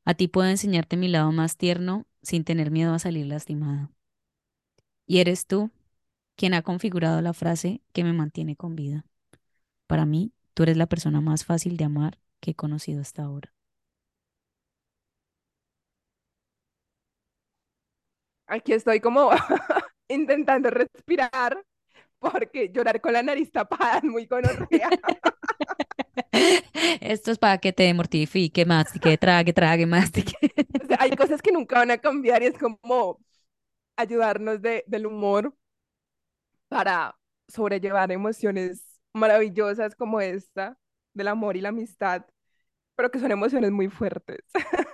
A 0.05 0.13
ti 0.13 0.29
puedo 0.29 0.47
enseñarte 0.47 0.95
mi 0.95 1.09
lado 1.09 1.33
más 1.33 1.57
tierno 1.57 2.07
sin 2.21 2.45
tener 2.45 2.71
miedo 2.71 2.93
a 2.93 2.99
salir 2.99 3.25
lastimada. 3.25 3.91
Y 5.07 5.19
eres 5.19 5.47
tú 5.47 5.71
quien 6.35 6.53
ha 6.53 6.61
configurado 6.61 7.21
la 7.21 7.33
frase 7.33 7.81
que 7.93 8.03
me 8.03 8.13
mantiene 8.13 8.55
con 8.55 8.75
vida. 8.75 9.05
Para 9.87 10.05
mí, 10.05 10.33
tú 10.53 10.63
eres 10.63 10.77
la 10.77 10.87
persona 10.87 11.21
más 11.21 11.45
fácil 11.45 11.77
de 11.77 11.85
amar 11.85 12.19
que 12.41 12.51
he 12.51 12.55
conocido 12.55 13.01
hasta 13.01 13.23
ahora. 13.23 13.53
Aquí 18.47 18.73
estoy 18.73 18.99
como 18.99 19.29
intentando 20.09 20.69
respirar 20.69 21.63
porque 22.19 22.69
llorar 22.69 23.01
con 23.01 23.13
la 23.13 23.23
nariz 23.23 23.51
tapada 23.51 23.99
es 23.99 24.03
muy 24.03 24.25
gonorrea. 24.25 24.89
Esto 27.01 27.31
es 27.31 27.37
para 27.37 27.57
que 27.57 27.73
te 27.73 27.93
mortifique, 27.93 28.65
mastique, 28.65 29.17
trague, 29.17 29.53
trague, 29.53 29.85
mastique. 29.85 30.33
O 30.83 30.87
sea, 30.87 30.97
hay 30.99 31.11
cosas 31.11 31.41
que 31.41 31.51
nunca 31.51 31.79
van 31.79 31.91
a 31.91 31.97
cambiar 31.97 32.41
y 32.43 32.47
es 32.47 32.57
como 32.57 33.19
ayudarnos 33.97 34.61
de, 34.61 34.83
del 34.87 35.07
humor 35.07 35.53
para 36.67 37.17
sobrellevar 37.47 38.11
emociones 38.11 38.99
maravillosas 39.13 39.95
como 39.95 40.21
esta, 40.21 40.77
del 41.13 41.27
amor 41.29 41.57
y 41.57 41.61
la 41.61 41.69
amistad, 41.69 42.25
pero 42.95 43.11
que 43.11 43.19
son 43.19 43.31
emociones 43.31 43.71
muy 43.71 43.89
fuertes. 43.89 44.39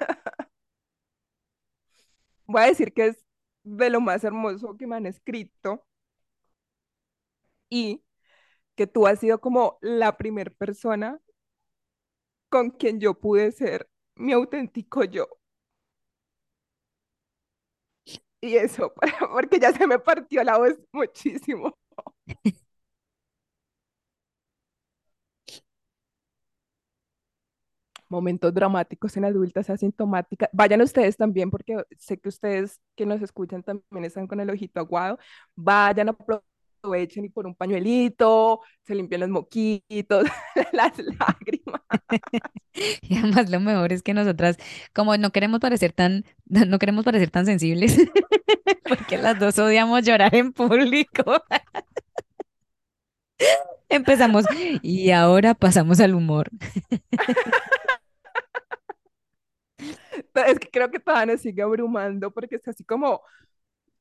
Voy 2.47 2.61
a 2.63 2.65
decir 2.67 2.93
que 2.93 3.07
es 3.07 3.25
de 3.63 3.89
lo 3.89 4.01
más 4.01 4.23
hermoso 4.23 4.77
que 4.77 4.87
me 4.87 4.95
han 4.95 5.05
escrito 5.05 5.85
y 7.69 8.03
que 8.75 8.87
tú 8.87 9.07
has 9.07 9.19
sido 9.19 9.41
como 9.41 9.77
la 9.81 10.17
primer 10.17 10.55
persona 10.55 11.21
con 12.49 12.69
quien 12.71 12.99
yo 13.01 13.19
pude 13.19 13.51
ser 13.51 13.89
mi 14.15 14.31
auténtico 14.31 15.03
yo. 15.03 15.27
Y 18.43 18.57
eso, 18.57 18.93
porque 19.31 19.57
ya 19.59 19.71
se 19.73 19.87
me 19.87 19.99
partió 19.99 20.43
la 20.43 20.57
voz 20.57 20.77
muchísimo. 20.91 21.77
Momentos 28.09 28.53
dramáticos 28.53 29.17
en 29.17 29.25
adultas 29.25 29.69
asintomáticas. 29.71 30.49
Vayan 30.53 30.81
ustedes 30.81 31.17
también, 31.17 31.49
porque 31.49 31.83
sé 31.97 32.17
que 32.19 32.29
ustedes 32.29 32.79
que 32.95 33.05
nos 33.07 33.21
escuchan 33.21 33.63
también 33.63 34.05
están 34.05 34.27
con 34.27 34.39
el 34.39 34.49
ojito 34.51 34.79
aguado. 34.79 35.17
Vayan, 35.55 36.15
aprovechen 36.83 37.23
y 37.25 37.29
por 37.29 37.47
un 37.47 37.55
pañuelito, 37.55 38.59
se 38.85 38.93
limpian 38.95 39.21
los 39.21 39.29
moquitos, 39.29 40.25
las 40.73 40.97
lágrimas. 40.97 41.81
Y 43.03 43.17
además 43.19 43.51
lo 43.51 43.59
mejor 43.59 43.93
es 43.93 44.01
que 44.01 44.15
nosotras, 44.15 44.57
como 44.93 45.15
no 45.17 45.31
queremos 45.31 45.59
parecer 45.59 45.93
tan, 45.93 46.25
no 46.45 46.79
queremos 46.79 47.05
parecer 47.05 47.29
tan 47.29 47.45
sensibles, 47.45 47.95
porque 48.83 49.17
las 49.19 49.37
dos 49.39 49.59
odiamos 49.59 50.03
llorar 50.03 50.33
en 50.33 50.51
público. 50.53 51.43
Empezamos 53.89 54.45
y 54.81 55.11
ahora 55.11 55.53
pasamos 55.53 55.99
al 55.99 56.15
humor. 56.15 56.49
Es 60.47 60.59
que 60.59 60.69
creo 60.71 60.89
que 60.89 60.99
todavía 60.99 61.33
nos 61.33 61.41
sigue 61.41 61.61
abrumando 61.61 62.31
porque 62.31 62.55
es 62.55 62.67
así 62.67 62.83
como 62.83 63.21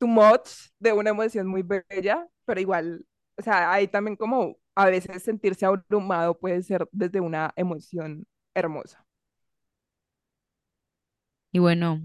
too 0.02 0.08
much 0.08 0.48
de 0.80 0.92
una 0.92 1.10
emoción 1.10 1.46
muy 1.46 1.62
bella, 1.62 2.26
pero 2.44 2.60
igual, 2.60 3.06
o 3.38 3.42
sea, 3.42 3.70
hay 3.72 3.86
también 3.86 4.16
como 4.16 4.56
a 4.74 4.86
veces 4.86 5.22
sentirse 5.22 5.64
abrumado 5.64 6.36
puede 6.36 6.60
ser 6.64 6.88
desde 6.90 7.20
una 7.20 7.52
emoción 7.54 8.26
hermosa. 8.52 9.06
Y 11.52 11.60
bueno, 11.60 12.02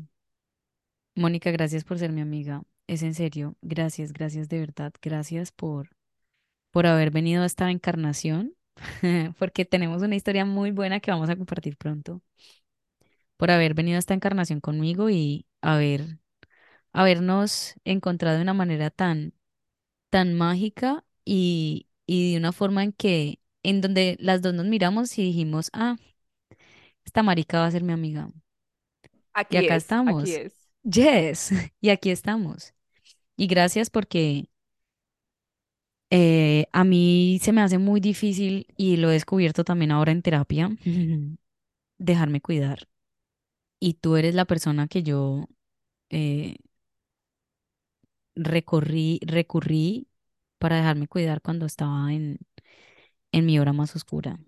Mónica, 1.15 1.49
gracias 1.49 1.83
por 1.83 1.97
ser 1.97 2.11
mi 2.11 2.21
amiga. 2.21 2.61
Es 2.85 3.01
en 3.01 3.15
serio, 3.15 3.55
gracias, 3.63 4.13
gracias 4.13 4.47
de 4.47 4.59
verdad, 4.59 4.93
gracias 5.01 5.51
por, 5.51 5.89
por 6.69 6.85
haber 6.85 7.09
venido 7.09 7.41
a 7.41 7.47
esta 7.47 7.71
encarnación, 7.71 8.53
porque 9.39 9.65
tenemos 9.65 10.03
una 10.03 10.15
historia 10.15 10.45
muy 10.45 10.69
buena 10.69 10.99
que 10.99 11.09
vamos 11.09 11.29
a 11.31 11.35
compartir 11.35 11.77
pronto, 11.77 12.21
por 13.37 13.49
haber 13.51 13.73
venido 13.73 13.95
a 13.95 13.99
esta 13.99 14.13
encarnación 14.13 14.61
conmigo 14.61 15.09
y 15.09 15.47
haber, 15.61 16.19
habernos 16.97 17.75
encontrado 17.85 18.37
de 18.37 18.43
una 18.43 18.53
manera 18.55 18.89
tan, 18.91 19.33
tan 20.11 20.33
mágica 20.35 21.05
y, 21.25 21.87
y 22.07 22.33
de 22.33 22.39
una 22.39 22.53
forma 22.53 22.83
en 22.83 22.93
que, 22.93 23.41
en 23.63 23.81
donde 23.81 24.17
las 24.19 24.41
dos 24.41 24.53
nos 24.55 24.67
miramos 24.67 25.17
y 25.19 25.23
dijimos, 25.23 25.69
ah, 25.73 25.97
esta 27.05 27.23
marica 27.23 27.59
va 27.59 27.65
a 27.67 27.71
ser 27.71 27.83
mi 27.83 27.93
amiga. 27.93 28.29
Y 29.49 29.57
Aquí 29.57 29.57
acá 29.57 29.75
es, 29.75 29.95
aquí 30.05 30.33
estamos. 30.33 30.33
es. 30.33 30.69
Yes, 30.83 31.51
y 31.81 31.89
aquí 31.89 32.11
estamos. 32.11 32.73
Y 33.37 33.47
gracias 33.47 33.89
porque 33.91 34.49
eh, 36.09 36.67
a 36.71 36.83
mí 36.83 37.39
se 37.41 37.51
me 37.51 37.61
hace 37.61 37.77
muy 37.77 37.99
difícil 37.99 38.67
y 38.77 38.97
lo 38.97 39.09
he 39.09 39.13
descubierto 39.13 39.63
también 39.63 39.91
ahora 39.91 40.11
en 40.11 40.21
terapia, 40.21 40.71
dejarme 41.97 42.41
cuidar. 42.41 42.87
Y 43.79 43.95
tú 43.95 44.17
eres 44.17 44.35
la 44.35 44.45
persona 44.45 44.87
que 44.87 45.03
yo 45.03 45.47
eh, 46.11 46.57
recorrí, 48.38 49.19
recurrí 49.25 50.09
para 50.59 50.77
dejarme 50.77 51.07
cuidar 51.07 51.41
cuando 51.41 51.65
estaba 51.65 52.13
en, 52.13 52.39
en 53.31 53.45
mi 53.45 53.59
hora 53.59 53.73
más 53.73 53.95
oscura. 53.95 54.39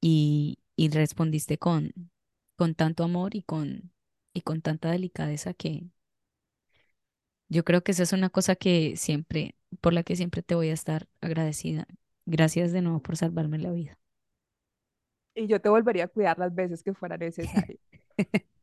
Y, 0.00 0.58
y 0.76 0.90
respondiste 0.90 1.58
con, 1.58 1.92
con 2.56 2.74
tanto 2.74 3.04
amor 3.04 3.34
y 3.36 3.42
con, 3.42 3.92
y 4.34 4.42
con 4.42 4.62
tanta 4.62 4.90
delicadeza 4.90 5.54
que 5.54 5.86
yo 7.48 7.64
creo 7.64 7.82
que 7.82 7.92
esa 7.92 8.02
es 8.02 8.12
una 8.12 8.30
cosa 8.30 8.56
que 8.56 8.96
siempre, 8.96 9.56
por 9.80 9.92
la 9.94 10.02
que 10.02 10.16
siempre 10.16 10.42
te 10.42 10.54
voy 10.54 10.68
a 10.70 10.74
estar 10.74 11.08
agradecida. 11.20 11.86
Gracias 12.26 12.72
de 12.72 12.82
nuevo 12.82 13.00
por 13.02 13.16
salvarme 13.16 13.58
la 13.58 13.70
vida. 13.72 13.98
Y 15.34 15.46
yo 15.46 15.60
te 15.60 15.68
volvería 15.70 16.04
a 16.04 16.08
cuidar 16.08 16.38
las 16.38 16.54
veces 16.54 16.82
que 16.82 16.94
fuera 16.94 17.16
necesario. 17.16 17.78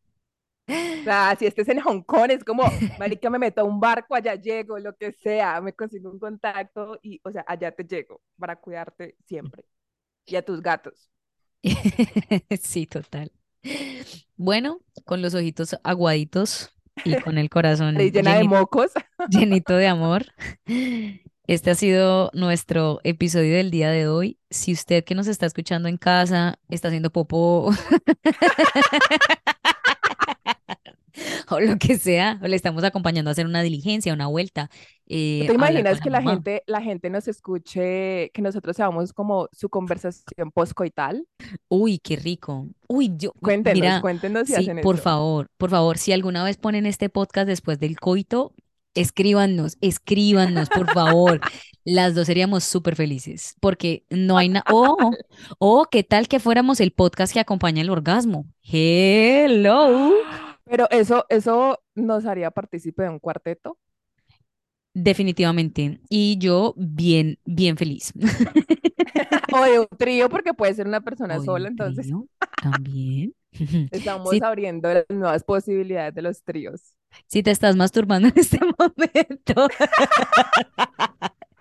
O 0.67 1.03
sea, 1.03 1.35
si 1.37 1.45
estés 1.45 1.69
en 1.69 1.79
Hong 1.79 2.01
Kong, 2.01 2.31
es 2.31 2.43
como, 2.43 2.63
marica, 2.99 3.29
me 3.29 3.39
meto 3.39 3.61
a 3.61 3.63
un 3.63 3.79
barco, 3.79 4.15
allá 4.15 4.35
llego, 4.35 4.79
lo 4.79 4.95
que 4.95 5.11
sea, 5.11 5.61
me 5.61 5.73
consigo 5.73 6.09
un 6.09 6.19
contacto 6.19 6.99
y, 7.03 7.21
o 7.23 7.31
sea, 7.31 7.45
allá 7.47 7.71
te 7.71 7.83
llego 7.83 8.21
para 8.37 8.55
cuidarte 8.55 9.15
siempre. 9.25 9.65
Y 10.25 10.35
a 10.35 10.43
tus 10.43 10.61
gatos. 10.61 11.09
Sí, 12.61 12.85
total. 12.85 13.31
Bueno, 14.37 14.79
con 15.05 15.21
los 15.21 15.33
ojitos 15.33 15.75
aguaditos 15.83 16.71
y 17.03 17.15
con 17.21 17.37
el 17.37 17.49
corazón 17.49 17.95
llena 17.97 18.37
de 18.37 18.43
mocos. 18.43 18.91
llenito 19.29 19.75
de 19.75 19.87
amor. 19.87 20.25
Este 21.47 21.71
ha 21.71 21.75
sido 21.75 22.31
nuestro 22.33 22.99
episodio 23.03 23.55
del 23.55 23.71
día 23.71 23.89
de 23.91 24.07
hoy. 24.07 24.39
Si 24.49 24.73
usted 24.73 25.03
que 25.03 25.15
nos 25.15 25.27
está 25.27 25.45
escuchando 25.45 25.89
en 25.89 25.97
casa 25.97 26.59
está 26.69 26.87
haciendo 26.87 27.11
popó 27.11 27.71
o 31.49 31.59
lo 31.59 31.77
que 31.77 31.97
sea, 31.97 32.39
o 32.41 32.47
le 32.47 32.55
estamos 32.55 32.83
acompañando 32.83 33.29
a 33.29 33.33
hacer 33.33 33.45
una 33.45 33.61
diligencia, 33.61 34.13
una 34.13 34.27
vuelta, 34.27 34.69
¿No 35.07 35.15
eh, 35.15 35.43
te 35.47 35.53
imaginas 35.53 36.01
que 36.01 36.09
la 36.09 36.19
mamá. 36.19 36.31
gente, 36.31 36.63
la 36.65 36.81
gente 36.81 37.09
nos 37.09 37.27
escuche, 37.27 38.31
que 38.33 38.41
nosotros 38.41 38.75
seamos 38.75 39.13
como 39.13 39.47
su 39.51 39.69
conversación 39.69 40.51
postcoital? 40.51 41.27
Uy, 41.67 41.99
qué 41.99 42.15
rico. 42.15 42.67
Uy, 42.87 43.11
yo, 43.15 43.31
Cuéntenos, 43.33 43.79
mira, 43.79 44.01
cuéntenos 44.01 44.47
si 44.47 44.53
sí, 44.53 44.61
hacen 44.61 44.81
por 44.81 44.95
eso. 44.95 45.03
favor, 45.03 45.49
por 45.57 45.69
favor, 45.69 45.97
si 45.97 46.11
alguna 46.11 46.43
vez 46.43 46.57
ponen 46.57 46.85
este 46.85 47.09
podcast 47.09 47.47
después 47.47 47.79
del 47.79 47.99
coito, 47.99 48.53
escríbanos, 48.95 49.77
escríbanos, 49.81 50.69
por 50.69 50.91
favor. 50.91 51.39
Las 51.83 52.15
dos 52.15 52.25
seríamos 52.25 52.63
súper 52.63 52.95
felices, 52.95 53.55
porque 53.59 54.05
no 54.09 54.37
hay 54.37 54.49
nada. 54.49 54.65
Oh, 54.73 55.11
oh, 55.59 55.85
¿qué 55.91 56.03
tal 56.03 56.27
que 56.27 56.39
fuéramos 56.39 56.79
el 56.79 56.91
podcast 56.91 57.31
que 57.31 57.39
acompaña 57.39 57.81
el 57.83 57.91
orgasmo? 57.91 58.47
Hello. 58.63 60.13
Pero 60.65 60.87
eso, 60.89 61.25
eso 61.29 61.79
nos 61.95 62.25
haría 62.25 62.51
partícipe 62.51 63.03
de 63.03 63.09
un 63.09 63.19
cuarteto. 63.19 63.77
Definitivamente. 64.93 65.99
Y 66.09 66.37
yo 66.37 66.73
bien, 66.77 67.37
bien 67.45 67.77
feliz. 67.77 68.13
O 69.53 69.63
de 69.63 69.79
un 69.79 69.87
trío, 69.97 70.29
porque 70.29 70.53
puede 70.53 70.73
ser 70.73 70.87
una 70.87 71.01
persona 71.01 71.39
sola, 71.41 71.67
entonces. 71.67 72.07
trío 72.07 72.27
también. 72.61 73.33
Estamos 73.91 74.41
abriendo 74.41 74.93
las 74.93 75.05
nuevas 75.09 75.43
posibilidades 75.43 76.13
de 76.13 76.21
los 76.21 76.43
tríos. 76.43 76.81
si 77.27 77.43
te 77.43 77.51
estás 77.51 77.75
masturbando 77.75 78.27
en 78.27 78.33
este 78.35 78.59
momento 78.59 79.67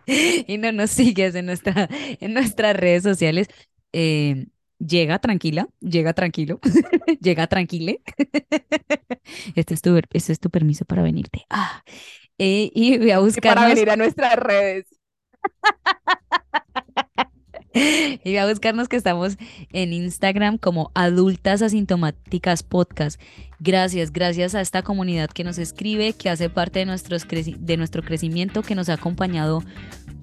y 0.06 0.58
no 0.58 0.72
nos 0.72 0.90
sigues 0.90 1.34
en 1.34 1.46
nuestra, 1.46 1.88
en 1.90 2.34
nuestras 2.34 2.76
redes 2.76 3.02
sociales, 3.02 3.48
eh, 3.92 4.46
llega 4.78 5.18
tranquila, 5.18 5.68
llega 5.80 6.12
tranquilo, 6.12 6.60
llega 7.20 7.46
tranquile. 7.46 8.00
Este 9.54 9.72
es 9.72 9.80
tu, 9.80 9.96
este 10.12 10.32
es 10.32 10.40
tu 10.40 10.50
permiso 10.50 10.84
para 10.84 11.02
venirte. 11.02 11.46
Ah, 11.48 11.82
eh, 12.36 12.70
y 12.74 12.98
ve 12.98 13.14
a 13.14 13.20
Y 13.20 13.40
para 13.40 13.68
venir 13.68 13.88
a 13.88 13.96
nuestras 13.96 14.36
redes. 14.36 14.86
Y 17.74 18.32
ve 18.32 18.38
a 18.38 18.48
buscarnos 18.48 18.88
que 18.88 18.94
estamos 18.94 19.36
en 19.72 19.92
Instagram 19.92 20.58
como 20.58 20.92
Adultas 20.94 21.60
Asintomáticas 21.60 22.62
Podcast. 22.62 23.20
Gracias, 23.58 24.12
gracias 24.12 24.54
a 24.54 24.60
esta 24.60 24.82
comunidad 24.82 25.28
que 25.28 25.42
nos 25.42 25.58
escribe, 25.58 26.12
que 26.12 26.30
hace 26.30 26.48
parte 26.48 26.78
de, 26.78 26.86
nuestros 26.86 27.26
de 27.26 27.76
nuestro 27.76 28.02
crecimiento, 28.04 28.62
que 28.62 28.76
nos 28.76 28.88
ha 28.90 28.94
acompañado 28.94 29.64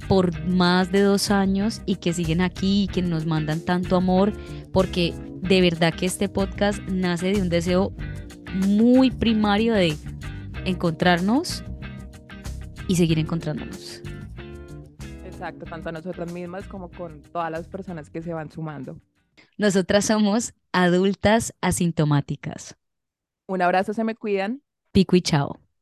por 0.07 0.45
más 0.47 0.91
de 0.91 1.01
dos 1.01 1.31
años 1.31 1.81
y 1.85 1.95
que 1.95 2.13
siguen 2.13 2.41
aquí 2.41 2.83
y 2.83 2.87
que 2.87 3.01
nos 3.01 3.25
mandan 3.25 3.61
tanto 3.61 3.95
amor, 3.95 4.33
porque 4.71 5.13
de 5.41 5.61
verdad 5.61 5.93
que 5.93 6.05
este 6.05 6.29
podcast 6.29 6.79
nace 6.89 7.33
de 7.33 7.41
un 7.41 7.49
deseo 7.49 7.93
muy 8.67 9.11
primario 9.11 9.73
de 9.73 9.95
encontrarnos 10.65 11.63
y 12.87 12.95
seguir 12.95 13.19
encontrándonos. 13.19 14.01
Exacto, 15.25 15.65
tanto 15.65 15.89
a 15.89 15.91
nosotras 15.91 16.31
mismas 16.31 16.67
como 16.67 16.89
con 16.91 17.21
todas 17.21 17.49
las 17.49 17.67
personas 17.67 18.09
que 18.09 18.21
se 18.21 18.33
van 18.33 18.51
sumando. 18.51 18.97
Nosotras 19.57 20.05
somos 20.05 20.53
adultas 20.71 21.53
asintomáticas. 21.61 22.75
Un 23.47 23.61
abrazo, 23.61 23.93
se 23.93 24.03
me 24.03 24.15
cuidan. 24.15 24.61
Pico 24.91 25.15
y 25.15 25.21
chao. 25.21 25.59